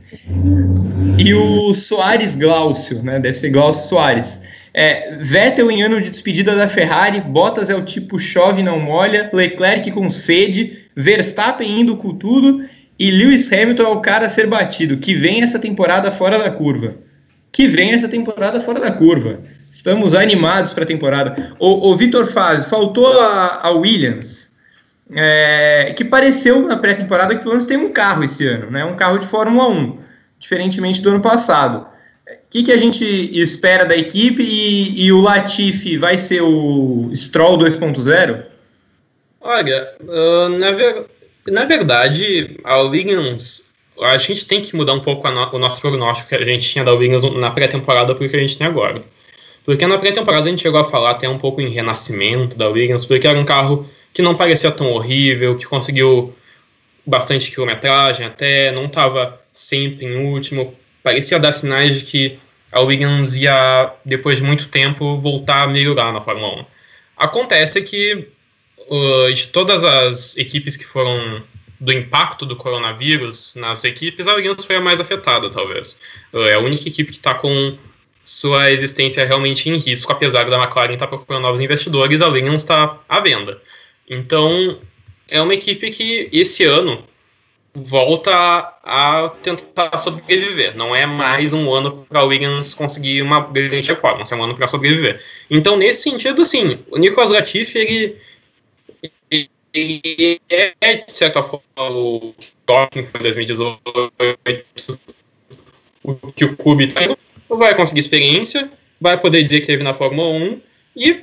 [1.18, 3.18] E o Soares Glaucio, né?
[3.18, 4.42] Deve ser Glaucio Soares.
[4.74, 9.30] É, Vettel em ano de despedida da Ferrari, Bottas é o tipo chove não molha,
[9.32, 12.68] Leclerc com sede, Verstappen indo com tudo
[13.00, 16.52] e Lewis Hamilton é o cara a ser batido, que vem essa temporada fora da
[16.52, 17.03] curva.
[17.54, 19.40] Que vem essa temporada fora da curva.
[19.72, 21.56] Estamos animados para a temporada.
[21.58, 24.52] O, o Vitor Fazio, faltou a, a Williams,
[25.10, 28.84] é, que pareceu na pré-temporada que o Williams tem um carro esse ano, né?
[28.84, 30.00] um carro de Fórmula 1,
[30.38, 31.94] diferentemente do ano passado
[32.54, 37.58] que, que a gente espera da equipe e, e o Latifi vai ser o Stroll
[37.58, 38.46] 2.0?
[39.42, 41.06] Olha, uh, na, ver,
[41.48, 46.30] na verdade, a Williams, a gente tem que mudar um pouco no, o nosso prognóstico
[46.30, 49.02] que a gente tinha da Williams na pré-temporada porque a gente tem agora.
[49.64, 53.06] Porque na pré-temporada a gente chegou a falar até um pouco em renascimento da Williams,
[53.06, 56.36] porque era um carro que não parecia tão horrível, que conseguiu
[57.06, 62.40] bastante quilometragem até, não estava sempre em último, parecia dar sinais de que
[62.72, 66.66] a Williams ia, depois de muito tempo, voltar a melhorar na Fórmula 1.
[67.18, 68.28] Acontece que
[68.90, 71.44] uh, de todas as equipes que foram
[71.84, 76.00] do impacto do coronavírus nas equipes, a Williams foi a mais afetada, talvez.
[76.34, 77.78] É a única equipe que está com
[78.24, 82.62] sua existência realmente em risco, apesar da McLaren estar tá procurando novos investidores, a Williams
[82.62, 83.60] está à venda.
[84.10, 84.80] Então,
[85.28, 87.04] é uma equipe que esse ano
[87.76, 88.32] volta
[88.82, 90.78] a, tentar sobreviver.
[90.78, 94.56] Não é mais um ano para o Williams conseguir uma grande performance, é um ano
[94.56, 95.22] para sobreviver.
[95.50, 98.18] Então, nesse sentido, sim, o Nicolas Latifi, ele,
[99.74, 102.34] ele é, de certa forma, o
[102.92, 103.80] que foi em 2018,
[106.04, 107.18] o que o Kubica
[107.50, 108.70] vai conseguir experiência,
[109.00, 110.62] vai poder dizer que teve na Fórmula 1
[110.96, 111.22] e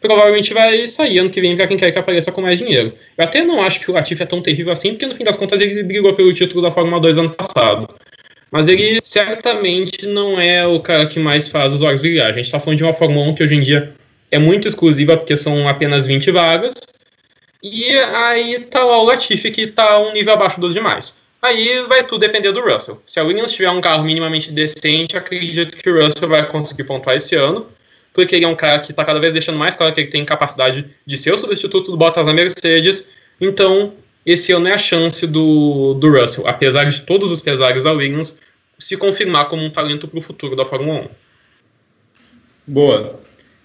[0.00, 2.94] provavelmente vai sair ano que vem para quem quer que apareça com mais dinheiro.
[3.16, 5.36] Eu até não acho que o Latifi é tão terrível assim, porque no fim das
[5.36, 7.88] contas ele brigou pelo título da Fórmula 2 ano passado.
[8.50, 12.30] Mas ele certamente não é o cara que mais faz os olhos brilhar.
[12.30, 13.92] A gente está falando de uma Fórmula 1 que hoje em dia
[14.30, 16.74] é muito exclusiva, porque são apenas 20 vagas.
[17.62, 21.20] E aí tá lá o Latifi, que tá um nível abaixo dos demais.
[21.42, 23.00] Aí vai tudo depender do Russell.
[23.04, 27.16] Se a Williams tiver um carro minimamente decente, acredito que o Russell vai conseguir pontuar
[27.16, 27.68] esse ano
[28.12, 30.24] porque ele é um cara que está cada vez deixando mais claro que ele tem
[30.24, 33.14] capacidade de ser o substituto do Bottas na Mercedes.
[33.40, 33.94] Então,
[34.26, 38.38] esse ano é a chance do, do Russell, apesar de todos os pesares da Williams,
[38.78, 41.08] se confirmar como um talento para o futuro da Fórmula 1.
[42.66, 43.20] Boa.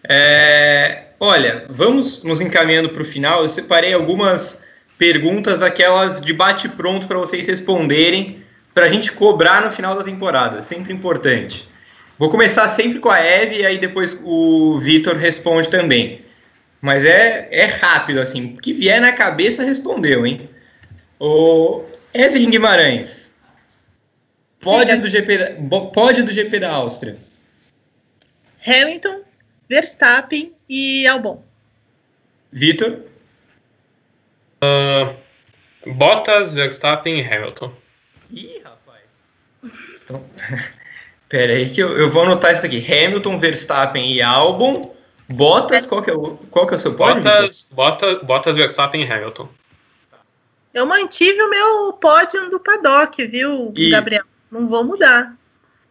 [0.07, 3.41] É, olha, vamos nos encaminhando para o final.
[3.41, 4.61] Eu separei algumas
[4.97, 8.43] perguntas daquelas de bate-pronto para vocês responderem,
[8.73, 10.61] para a gente cobrar no final da temporada.
[10.63, 11.67] Sempre importante.
[12.17, 16.23] Vou começar sempre com a Eve e aí depois o Vitor responde também.
[16.81, 18.53] Mas é, é rápido, assim.
[18.53, 20.49] O que vier na cabeça, respondeu, hein?
[21.19, 23.31] O Evelyn Guimarães.
[24.59, 25.57] Pode do, GP,
[25.93, 27.17] pode do GP da Áustria.
[28.65, 29.21] Hamilton,
[29.69, 31.43] Verstappen e Albon.
[32.51, 32.99] Vitor?
[34.63, 35.13] Uh,
[35.93, 37.71] Bottas, Verstappen e Hamilton.
[38.31, 39.01] Ih, rapaz.
[40.03, 40.25] Então...
[41.27, 42.77] Pera aí que eu, eu vou anotar isso aqui.
[42.77, 44.95] Hamilton, Verstappen e Albon.
[45.27, 47.23] Bottas, qual que é o, qual que é o seu pódio?
[47.23, 49.49] Bottas, Bottas, Bottas, Verstappen e Hamilton.
[50.73, 53.91] Eu mantive o meu pódio do paddock, viu, isso.
[53.91, 54.23] Gabriel?
[54.51, 55.35] Não vou mudar.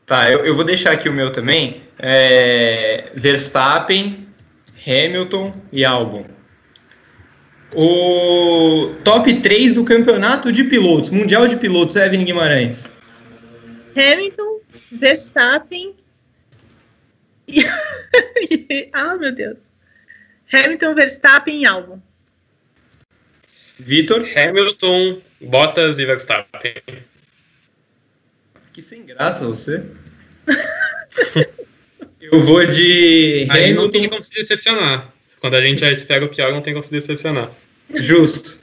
[0.07, 1.83] Tá, eu, eu vou deixar aqui o meu também.
[1.99, 4.24] É, Verstappen,
[4.87, 6.27] Hamilton e Albon.
[7.75, 12.89] O top 3 do campeonato de pilotos, Mundial de Pilotos, Evelyn Guimarães.
[13.97, 14.61] Hamilton,
[14.93, 15.95] Verstappen
[17.49, 17.65] e...
[18.95, 19.59] ah, meu Deus.
[20.53, 22.01] Hamilton, Verstappen e Albon.
[23.79, 24.25] Vitor.
[24.37, 26.75] Hamilton, Bottas e Verstappen.
[28.73, 29.85] Que sem graça você.
[32.33, 33.47] Eu vou de.
[33.51, 33.83] Aí Hamilton.
[33.83, 35.13] não tem como se decepcionar.
[35.41, 37.51] Quando a gente já espera o pior, não tem como se decepcionar.
[37.95, 38.59] Justo.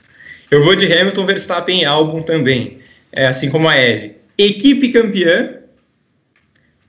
[0.49, 2.79] Eu vou de Hamilton, Verstappen e Albon também.
[3.11, 4.15] É, assim como a Eve.
[4.37, 5.59] Equipe campeã.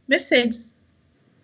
[0.09, 0.75] Mercedes.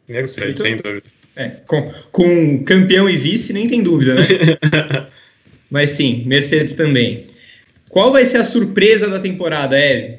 [0.08, 1.06] Mercedes, sem dúvida.
[1.36, 4.22] É, com, com campeão e vice, nem tem dúvida, né?
[5.70, 7.26] Mas sim, Mercedes também.
[7.90, 10.18] Qual vai ser a surpresa da temporada, Eve?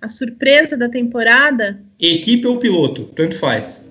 [0.00, 1.80] A surpresa da temporada?
[2.02, 3.84] Equipe ou piloto, tanto faz.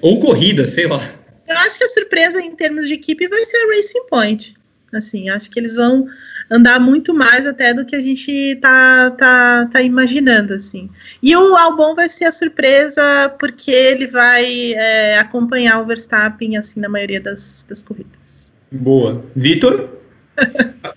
[0.00, 1.00] Ou corrida, sei lá.
[1.46, 4.54] Eu acho que a surpresa em termos de equipe vai ser a Racing Point.
[4.92, 6.06] Assim, acho que eles vão
[6.50, 10.88] andar muito mais até do que a gente tá, tá, tá imaginando, assim.
[11.22, 16.80] E o Albon vai ser a surpresa porque ele vai é, acompanhar o Verstappen, assim,
[16.80, 18.52] na maioria das, das corridas.
[18.72, 19.22] Boa.
[19.34, 19.90] Vitor?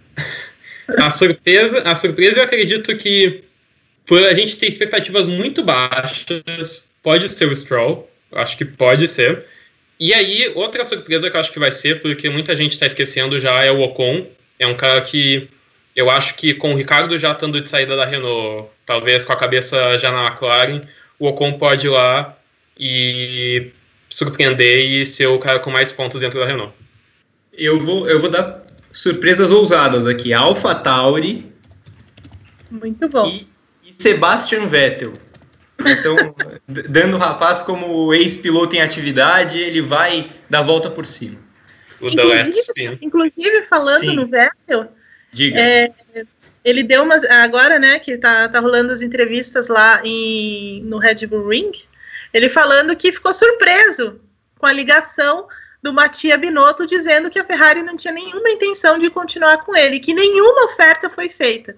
[0.98, 3.44] a surpresa, a surpresa eu acredito que
[4.06, 9.46] por a gente ter expectativas muito baixas, pode ser o Stroll, acho que pode ser.
[10.00, 13.40] E aí, outra surpresa que eu acho que vai ser, porque muita gente está esquecendo
[13.40, 14.26] já, é o Ocon,
[14.58, 15.50] é um cara que
[15.96, 19.36] eu acho que com o Ricardo já estando de saída da Renault, talvez com a
[19.36, 20.82] cabeça já na McLaren,
[21.20, 22.38] o Ocon pode ir lá
[22.80, 23.72] e
[24.10, 26.74] surpreender e ser o cara com mais pontos dentro da Renault.
[27.54, 30.32] Eu vou, eu vou dar surpresas ousadas aqui.
[30.32, 31.52] Alpha Tauri.
[32.72, 33.28] Muito bom.
[33.28, 33.49] E,
[34.00, 35.14] Sebastian Vettel.
[35.80, 36.36] Então,
[36.68, 41.38] dando o rapaz como ex-piloto em atividade, ele vai dar volta por cima.
[42.02, 44.16] O inclusive, inclusive falando Sim.
[44.16, 44.90] no Vettel,
[45.32, 45.60] Diga.
[45.60, 45.92] É,
[46.64, 47.24] ele deu umas.
[47.26, 51.72] Agora, né, que tá, tá rolando as entrevistas lá em, no Red Bull Ring,
[52.34, 54.20] ele falando que ficou surpreso
[54.58, 55.48] com a ligação
[55.82, 60.00] do Mattia Binotto dizendo que a Ferrari não tinha nenhuma intenção de continuar com ele,
[60.00, 61.78] que nenhuma oferta foi feita.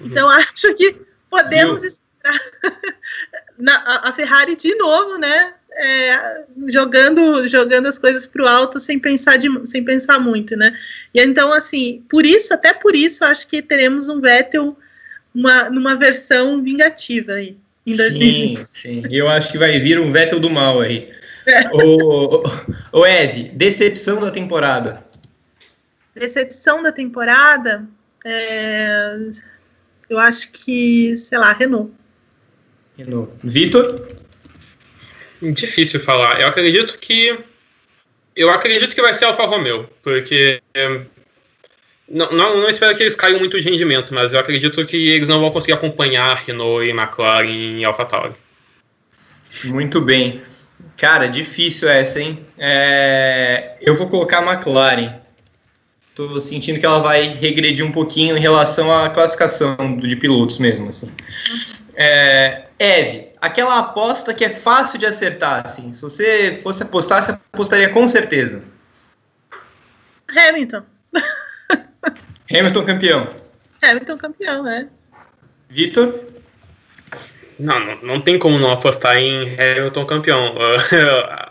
[0.00, 0.06] Uhum.
[0.06, 0.96] Então, acho que
[1.30, 1.88] podemos Viu?
[1.88, 2.40] esperar
[3.56, 5.54] na, a, a Ferrari de novo, né?
[5.72, 10.76] é, jogando jogando as coisas para o alto sem pensar de, sem pensar muito, né?
[11.14, 14.76] E então assim, por isso até por isso acho que teremos um Vettel
[15.34, 18.64] uma numa versão vingativa aí em 2020.
[18.64, 19.02] Sim, sim.
[19.10, 21.10] Eu acho que vai vir um Vettel do mal aí.
[21.46, 21.68] É.
[21.70, 22.42] O, o,
[22.92, 25.04] o Eve, decepção da temporada.
[26.14, 27.88] Decepção da temporada,
[28.24, 29.16] é,
[30.10, 31.92] eu acho que, sei lá, Renault.
[32.98, 33.32] Renault.
[33.44, 34.06] Vitor?
[35.40, 36.40] Difícil falar.
[36.40, 37.38] Eu acredito que.
[38.34, 40.60] Eu acredito que vai ser Alfa Romeo, porque.
[42.08, 45.28] Não, não, não, espero que eles caiam muito de rendimento, mas eu acredito que eles
[45.28, 48.34] não vão conseguir acompanhar Renault e McLaren e AlphaTauri.
[49.64, 50.42] Muito bem.
[50.96, 52.44] Cara, difícil essa, hein?
[52.58, 53.76] É...
[53.80, 55.19] Eu vou colocar a McLaren.
[56.14, 60.88] Tô sentindo que ela vai regredir um pouquinho em relação à classificação de pilotos mesmo,
[60.88, 61.10] assim.
[61.94, 62.64] É...
[62.78, 65.92] Eve, aquela aposta que é fácil de acertar, assim.
[65.92, 68.62] Se você fosse apostar, você apostaria com certeza.
[70.28, 70.82] Hamilton.
[72.50, 73.28] Hamilton campeão.
[73.82, 74.88] Hamilton campeão, é.
[75.68, 76.18] Vitor?
[77.58, 80.54] Não, não, não tem como não apostar em Hamilton campeão.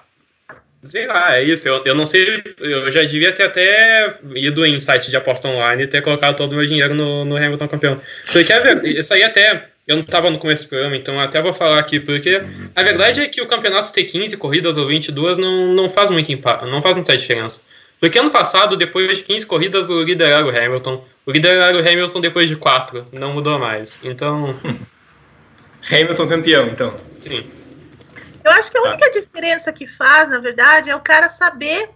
[0.84, 1.68] Sei lá, é isso.
[1.68, 2.42] Eu, eu não sei.
[2.58, 6.54] Eu já devia ter até ido em site de aposta online e ter colocado todo
[6.54, 8.02] o meu dinheiro no, no Hamilton campeão.
[8.32, 8.54] Porque
[8.98, 12.00] isso aí até eu não estava no começo do programa, então até vou falar aqui,
[12.00, 12.44] porque
[12.76, 16.32] a verdade é que o campeonato ter 15 corridas ou 22 não, não faz muito
[16.32, 17.64] impacto, não faz muita diferença.
[18.00, 21.04] Porque ano passado, depois de 15 corridas, o líder era o Hamilton.
[21.26, 24.00] O líder era o Hamilton depois de 4, não mudou mais.
[24.04, 24.56] Então.
[25.92, 26.96] Hamilton campeão, então.
[27.20, 27.44] Sim.
[28.50, 29.20] Eu acho que a única tá.
[29.20, 31.90] diferença que faz, na verdade, é o cara saber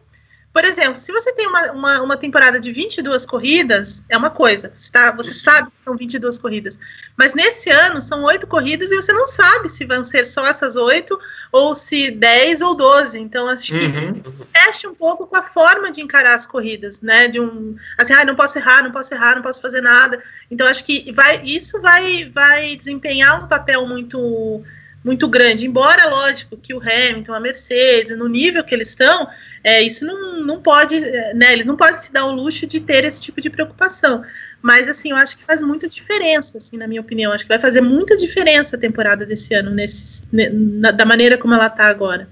[0.54, 4.72] por exemplo, se você tem uma, uma, uma, temporada de 22 corridas, é uma coisa.
[4.76, 6.80] Você, tá, você sabe que são 22 corridas.
[7.18, 10.76] Mas nesse ano são 8 corridas e você não sabe se vão ser só essas
[10.76, 11.20] 8
[11.52, 13.20] ou se 10 ou 12.
[13.20, 14.22] Então, acho que uhum.
[14.56, 17.28] fecha um pouco com a forma de encarar as corridas, né?
[17.28, 17.76] De um.
[17.98, 20.22] Assim, ah, não posso errar, não posso errar, não posso fazer nada.
[20.52, 24.64] Então, acho que vai, isso vai, vai desempenhar um papel muito
[25.04, 25.66] muito grande.
[25.66, 29.28] Embora, lógico, que o Hamilton, a Mercedes, no nível que eles estão,
[29.64, 31.00] é, isso não, não pode,
[31.36, 31.54] né?
[31.54, 34.22] Eles não podem se dar o luxo de ter esse tipo de preocupação.
[34.62, 37.34] Mas, assim, eu acho que faz muita diferença, assim, na minha opinião.
[37.34, 41.54] Acho que vai fazer muita diferença a temporada desse ano, nesse, na, da maneira como
[41.54, 42.30] ela está agora.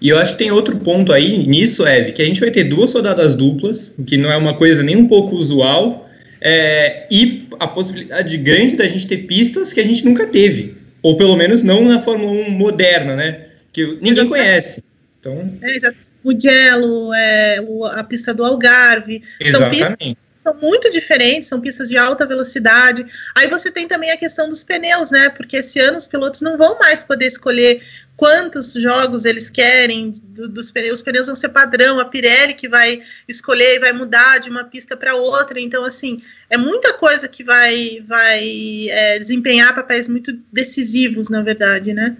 [0.00, 2.64] E eu acho que tem outro ponto aí nisso, Eve, que a gente vai ter
[2.64, 6.08] duas rodadas duplas, o que não é uma coisa nem um pouco usual,
[6.40, 11.16] é, e a possibilidade grande da gente ter pistas que a gente nunca teve, ou
[11.16, 13.46] pelo menos não na Fórmula 1 moderna, né?
[13.72, 14.28] Que ninguém Exatamente.
[14.28, 14.84] conhece.
[15.20, 15.58] Então...
[15.62, 19.22] É, o Gelo, é, o, a pista do Algarve.
[19.40, 19.78] Exatamente.
[19.78, 23.04] São pistas são muito diferentes, são pistas de alta velocidade.
[23.34, 25.28] Aí você tem também a questão dos pneus, né?
[25.28, 27.82] Porque esse ano os pilotos não vão mais poder escolher
[28.18, 30.98] quantos jogos eles querem do, dos pneus.
[30.98, 34.64] Os pneus vão ser padrão, a Pirelli que vai escolher e vai mudar de uma
[34.64, 35.58] pista para outra.
[35.58, 36.20] Então, assim,
[36.50, 42.16] é muita coisa que vai, vai é, desempenhar papéis muito decisivos, na verdade, né?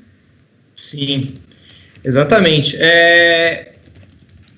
[0.75, 1.35] Sim,
[2.03, 2.77] exatamente.
[2.79, 3.73] É...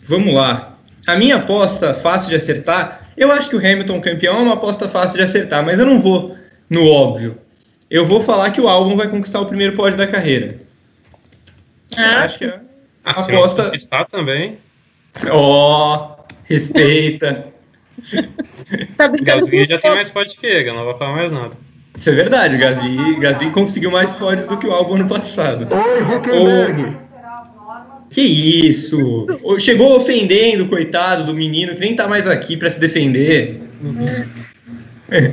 [0.05, 0.79] Vamos lá.
[1.07, 4.89] A minha aposta fácil de acertar eu acho que o Hamilton campeão é uma aposta
[4.89, 6.35] fácil de acertar, mas eu não vou
[6.71, 7.37] no óbvio.
[7.91, 10.70] Eu vou falar que o Albon vai conquistar o primeiro pódio da carreira.
[11.97, 12.61] Ah, acho que é
[13.05, 13.71] assim, aposta.
[13.75, 14.59] Está também.
[15.31, 17.49] Ó, oh, respeita.
[18.97, 21.57] tá Gasly já tem mais pódio que ele, eu não vou falar mais nada.
[21.97, 25.67] Isso é verdade, o Gasly, Gasly conseguiu mais pódios do que o Albon no passado.
[25.71, 26.97] Oi, Huckenberg!
[28.09, 29.27] Que isso!
[29.59, 33.61] Chegou ofendendo, coitado do menino, que nem tá mais aqui para se defender.
[35.11, 35.33] É.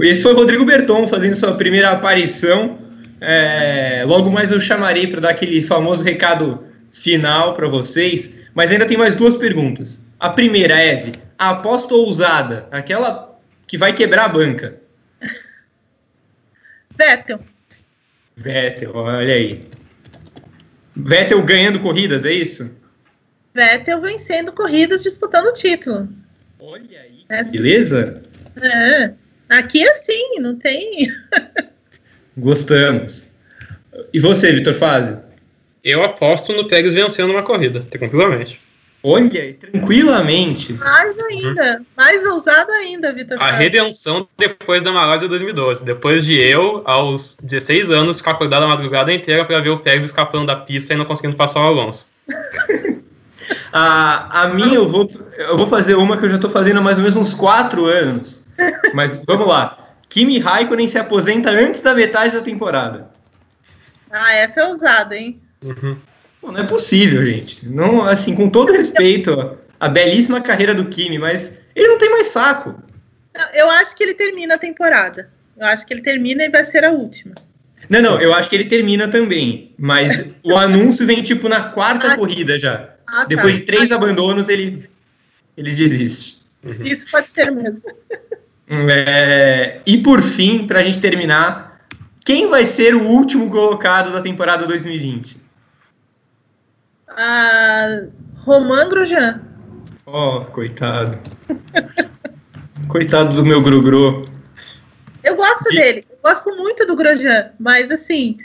[0.00, 2.78] Esse foi o Rodrigo Berton fazendo sua primeira aparição.
[3.20, 8.30] É, logo mais eu chamarei para dar aquele famoso recado final para vocês.
[8.54, 10.02] Mas ainda tem mais duas perguntas.
[10.18, 14.80] A primeira, Eve, a aposta ousada, aquela que vai quebrar a banca.
[16.96, 17.40] Vettel.
[18.36, 19.60] Vettel, olha aí.
[20.94, 22.70] Vettel ganhando corridas, é isso?
[23.54, 26.08] Vettel vencendo corridas, disputando o título.
[26.58, 27.52] Olha aí, é assim.
[27.52, 28.22] beleza?
[28.60, 29.14] É.
[29.48, 31.08] Aqui é assim, não tem.
[32.36, 33.28] Gostamos.
[34.12, 35.20] E você, Vitor Fazio?
[35.82, 38.60] Eu aposto no Pérez vencendo uma corrida, tranquilamente.
[39.02, 40.72] Olha aí, tranquilamente.
[40.72, 41.86] Mais ainda, uhum.
[41.96, 43.40] mais ousado ainda, Vitor.
[43.40, 45.84] A redenção depois da Malásia 2012.
[45.84, 50.04] Depois de eu, aos 16 anos, ficar acordado a madrugada inteira para ver o Pérez
[50.04, 52.06] escapando da pista e não conseguindo passar o Alonso.
[53.72, 55.08] a, a minha, eu vou,
[55.38, 57.86] eu vou fazer uma que eu já estou fazendo há mais ou menos uns 4
[57.86, 58.42] anos.
[58.92, 59.85] Mas vamos lá.
[60.08, 63.10] Kimi Raikkonen se aposenta antes da metade da temporada.
[64.10, 65.40] Ah, essa é ousada, hein?
[65.62, 65.96] Uhum.
[66.40, 67.66] Pô, não é possível, gente.
[67.66, 72.28] Não, assim, com todo respeito à belíssima carreira do Kimi, mas ele não tem mais
[72.28, 72.74] saco.
[73.52, 75.30] Eu acho que ele termina a temporada.
[75.56, 77.34] Eu acho que ele termina e vai ser a última.
[77.88, 79.74] Não, não, eu acho que ele termina também.
[79.78, 82.94] Mas o anúncio vem tipo na quarta ah, corrida já.
[83.06, 83.24] Ah, tá.
[83.24, 84.88] Depois de três ah, abandonos, ele,
[85.56, 86.42] ele desiste.
[86.64, 86.82] Uhum.
[86.82, 87.82] Isso pode ser mesmo.
[88.68, 91.80] É, e por fim, para a gente terminar,
[92.24, 95.46] quem vai ser o último colocado da temporada 2020?
[97.16, 98.02] a
[98.36, 99.40] Romain Grosjean.
[100.04, 101.18] Oh, coitado.
[102.88, 104.22] coitado do meu Grugru.
[105.24, 105.76] Eu gosto e...
[105.76, 108.38] dele, eu gosto muito do Grosjean, mas assim,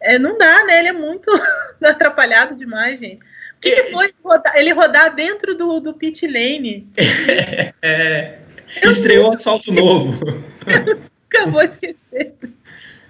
[0.00, 0.78] é, não dá, né?
[0.78, 1.30] Ele é muito
[1.84, 3.20] atrapalhado demais, gente.
[3.20, 3.90] O que, que é.
[3.92, 6.88] foi rodar, ele rodar dentro do, do pit lane?
[7.80, 8.38] é,
[8.82, 10.42] estreou assalto novo.
[11.28, 12.54] Acabou esquecendo.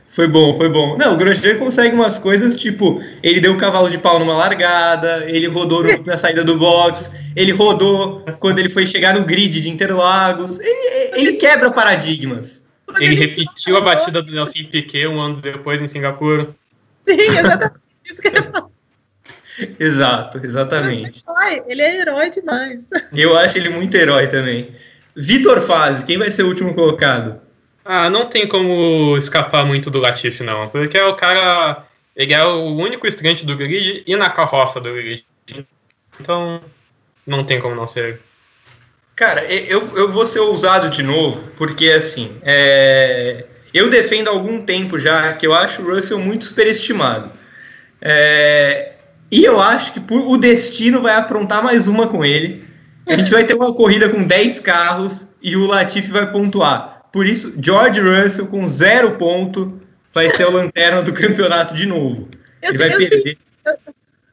[0.08, 0.96] Foi bom, foi bom.
[0.96, 5.24] Não, o Grosjean consegue umas coisas, tipo, ele deu o cavalo de pau numa largada,
[5.28, 9.60] ele rodou no, na saída do box, ele rodou quando ele foi chegar no grid
[9.60, 10.60] de Interlagos.
[10.60, 12.62] Ele, ele quebra paradigmas.
[13.00, 16.54] Ele repetiu a batida do Nelson Piquet um ano depois em Singapura.
[17.08, 18.70] Sim, exatamente isso que eu.
[19.78, 21.22] Exato, exatamente.
[21.66, 22.86] Ele é herói demais.
[23.12, 24.74] Eu acho ele muito herói também.
[25.16, 27.40] Vitor Fase, quem vai ser o último colocado?
[27.84, 30.68] Ah, não tem como escapar muito do Latifi, não.
[30.68, 31.84] Porque é o cara.
[32.16, 35.24] Ele é o único estreante do grid e na carroça do grid.
[36.18, 36.62] Então,
[37.26, 38.20] não tem como não ser.
[39.14, 42.36] Cara, eu, eu vou ser ousado de novo, porque assim.
[42.42, 43.46] É...
[43.72, 47.30] Eu defendo há algum tempo já que eu acho o Russell muito superestimado.
[48.00, 48.92] É...
[49.30, 52.64] E eu acho que por, o destino vai aprontar mais uma com ele.
[53.06, 57.06] A gente vai ter uma corrida com 10 carros e o Latifi vai pontuar.
[57.12, 59.78] Por isso, George Russell com zero ponto
[60.12, 62.28] vai ser o lanterna do campeonato de novo.
[62.62, 63.18] Eu, Ele vai eu perder.
[63.20, 63.76] Senti, eu,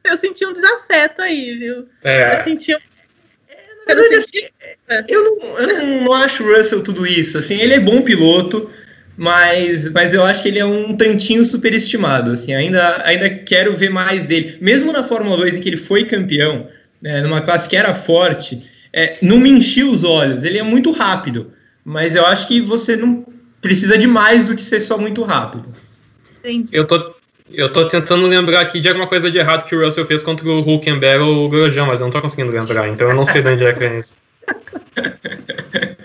[0.04, 1.86] eu, senti um desafeto aí, viu?
[2.02, 2.34] É.
[2.34, 2.78] Eu senti um.
[3.88, 4.04] Eu, não,
[5.08, 7.36] eu, não, eu não, não acho o Russell tudo isso.
[7.36, 8.70] Assim, ele é bom piloto,
[9.16, 12.30] mas, mas eu acho que ele é um tantinho superestimado.
[12.30, 14.56] Assim, ainda, ainda quero ver mais dele.
[14.60, 16.68] Mesmo na Fórmula 2, em que ele foi campeão,
[17.04, 20.44] é, numa classe que era forte, é, não me enchia os olhos.
[20.44, 21.52] Ele é muito rápido
[21.84, 23.24] mas eu acho que você não
[23.60, 25.66] precisa de mais do que ser só muito rápido.
[26.38, 26.70] Entendi.
[26.72, 27.14] Eu tô,
[27.50, 30.48] Eu tô tentando lembrar aqui de alguma coisa de errado que o Russell fez contra
[30.48, 33.42] o Hulkenberg ou o Grosjean, mas eu não tô conseguindo lembrar, então eu não sei
[33.42, 34.14] de onde é que é isso.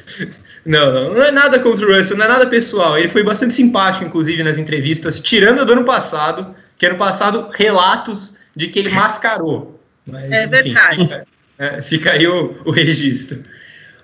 [0.66, 2.98] Não, não, não é nada contra o Russell, não é nada pessoal.
[2.98, 8.36] Ele foi bastante simpático, inclusive, nas entrevistas, tirando do ano passado, que ano passado, relatos
[8.54, 9.77] de que ele mascarou.
[10.08, 11.02] Mas, é verdade.
[11.02, 11.28] fica,
[11.60, 13.44] é, fica, aí o, o, registro.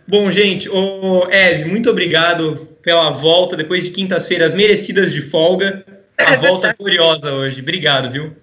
[0.07, 5.85] Bom, gente, o Eve, muito obrigado pela volta depois de quintas-feiras merecidas de folga.
[6.17, 7.61] A é volta curiosa hoje.
[7.61, 8.35] Obrigado, viu?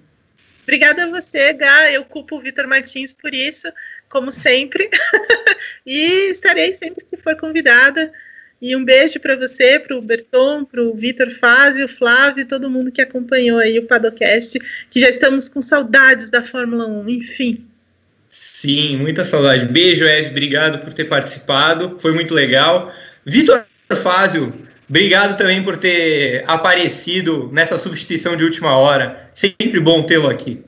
[0.63, 1.91] Obrigada a você, Gá.
[1.91, 3.71] Eu culpo o Vitor Martins por isso,
[4.09, 4.89] como sempre.
[5.85, 8.13] e estarei sempre que for convidada.
[8.61, 12.93] E um beijo para você, para o Berton, para o Vitor Fazio, Flávio todo mundo
[12.93, 14.59] que acompanhou aí o Padocast,
[14.91, 17.67] que já estamos com saudades da Fórmula 1, enfim.
[18.29, 19.65] Sim, muita saudade.
[19.67, 22.93] Beijo, Eve, obrigado por ter participado, foi muito legal.
[23.25, 23.65] Vitor
[24.03, 24.53] Fazio,
[24.89, 29.31] obrigado também por ter aparecido nessa substituição de última hora.
[29.33, 30.63] Sempre bom tê-lo aqui.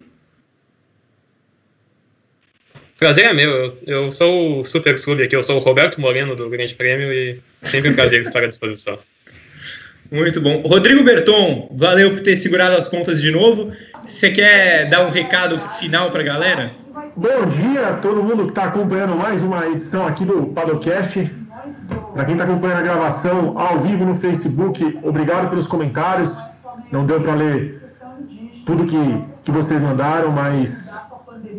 [3.03, 6.37] Prazer é meu, eu, eu sou o super sub aqui, eu sou o Roberto Moreno
[6.37, 8.97] do Grande Prêmio e sempre um prazer estar à disposição.
[10.09, 10.63] Muito bom.
[10.65, 13.73] Rodrigo Berton, valeu por ter segurado as pontas de novo.
[14.07, 16.71] Você quer dar um recado final para a galera?
[17.17, 21.29] Bom dia a todo mundo que está acompanhando mais uma edição aqui do Padocast.
[22.15, 26.31] Para quem está acompanhando a gravação ao vivo no Facebook, obrigado pelos comentários.
[26.93, 27.83] Não deu para ler
[28.65, 30.89] tudo que, que vocês mandaram, mas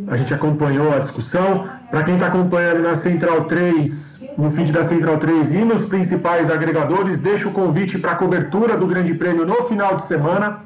[0.07, 1.67] a gente acompanhou a discussão.
[1.89, 6.49] Para quem está acompanhando na Central 3, no feed da Central 3 e nos principais
[6.49, 10.61] agregadores, deixo o convite para a cobertura do Grande Prêmio no final de semana.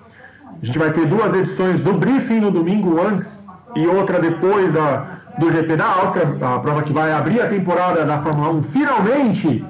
[0.61, 3.45] A gente vai ter duas edições do briefing no domingo antes
[3.75, 8.03] e outra depois da, do GP da Áustria, a prova que vai abrir a temporada
[8.05, 8.63] da Fórmula 1.
[8.63, 9.65] Finalmente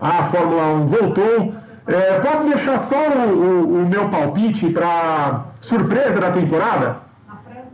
[0.00, 1.54] a Fórmula 1 voltou.
[1.84, 7.11] É, posso deixar só o, o, o meu palpite para surpresa da temporada?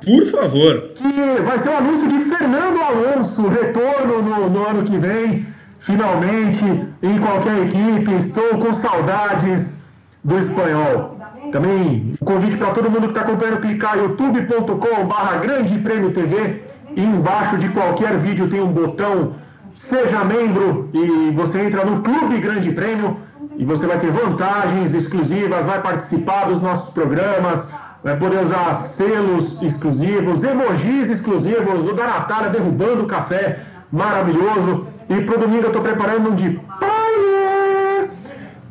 [0.04, 0.92] Por favor.
[0.94, 5.46] Que vai ser o anúncio de Fernando Alonso, retorno no, no ano que vem,
[5.78, 6.64] finalmente,
[7.02, 8.14] em qualquer equipe.
[8.18, 9.86] Estou com saudades
[10.22, 11.18] do espanhol.
[11.52, 16.62] Também um convite para todo mundo que está acompanhando clicar youtube.com/barra Grande Prêmio TV.
[16.96, 19.34] Embaixo de qualquer vídeo tem um botão
[19.78, 23.16] Seja membro e você entra no Clube Grande Prêmio
[23.56, 27.72] e você vai ter vantagens exclusivas, vai participar dos nossos programas,
[28.02, 33.60] vai poder usar selos exclusivos, emojis exclusivos, o da Natália derrubando o café,
[33.90, 34.86] maravilhoso.
[35.08, 38.10] E pro domingo eu tô preparando um de pai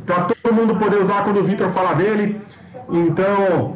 [0.05, 2.41] para todo mundo poder usar quando o Vitor falar dele.
[2.89, 3.75] Então,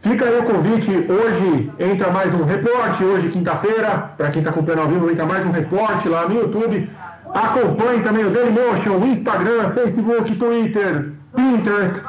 [0.00, 0.90] fica aí o convite.
[0.90, 5.46] Hoje entra mais um reporte, hoje quinta-feira, para quem está acompanhando ao vivo, entra mais
[5.46, 6.90] um reporte lá no YouTube.
[7.32, 12.00] Acompanhe também o Dailymotion, Instagram, Facebook, Twitter, Pinterest.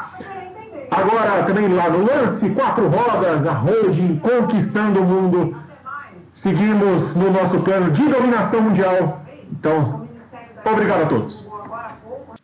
[0.95, 5.57] Agora também lá no lance, quatro rodas, a holding conquistando o mundo.
[6.33, 9.25] Seguimos no nosso plano de dominação mundial.
[9.51, 10.07] Então,
[10.63, 11.43] obrigado a todos.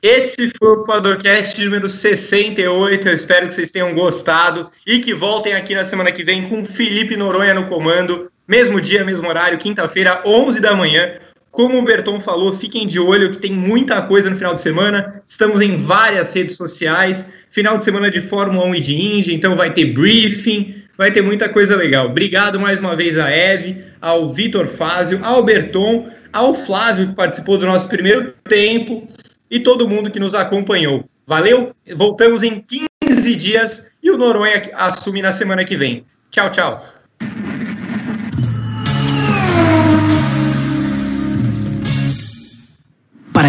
[0.02, 3.08] Esse foi o Podcast número 68.
[3.08, 6.66] Eu espero que vocês tenham gostado e que voltem aqui na semana que vem com
[6.66, 8.30] Felipe Noronha no comando.
[8.48, 11.14] Mesmo dia, mesmo horário, quinta-feira, 11 da manhã.
[11.52, 15.22] Como o Berton falou, fiquem de olho que tem muita coisa no final de semana.
[15.28, 17.28] Estamos em várias redes sociais.
[17.52, 21.22] Final de semana de Fórmula 1 e de Indy, então vai ter briefing, vai ter
[21.22, 22.06] muita coisa legal.
[22.06, 27.58] Obrigado mais uma vez a Eve, ao Vitor Fázio, ao Berton, ao Flávio que participou
[27.58, 29.06] do nosso primeiro tempo
[29.50, 31.04] e todo mundo que nos acompanhou.
[31.28, 31.76] Valeu?
[31.94, 32.64] Voltamos em
[33.04, 36.06] 15 dias e o Noronha assume na semana que vem.
[36.32, 37.01] Tchau, tchau.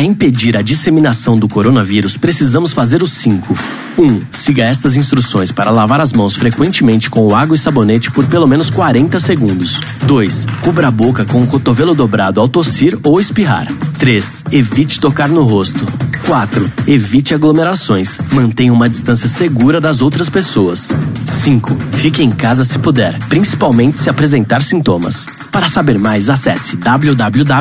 [0.03, 3.57] Para impedir a disseminação do coronavírus, precisamos fazer os cinco.
[3.97, 4.03] 1.
[4.03, 8.49] Um, siga estas instruções para lavar as mãos frequentemente com água e sabonete por pelo
[8.49, 9.81] menos 40 segundos.
[10.05, 10.49] 2.
[10.61, 13.69] Cubra a boca com o cotovelo dobrado ao tossir ou espirrar.
[14.01, 14.47] 3.
[14.51, 15.87] Evite tocar no rosto.
[16.27, 16.73] 4.
[16.89, 18.19] Evite aglomerações.
[18.33, 20.91] Mantenha uma distância segura das outras pessoas.
[21.27, 21.77] 5.
[21.93, 25.29] Fique em casa se puder, principalmente se apresentar sintomas.
[25.53, 27.53] Para saber mais, acesse www.who.int.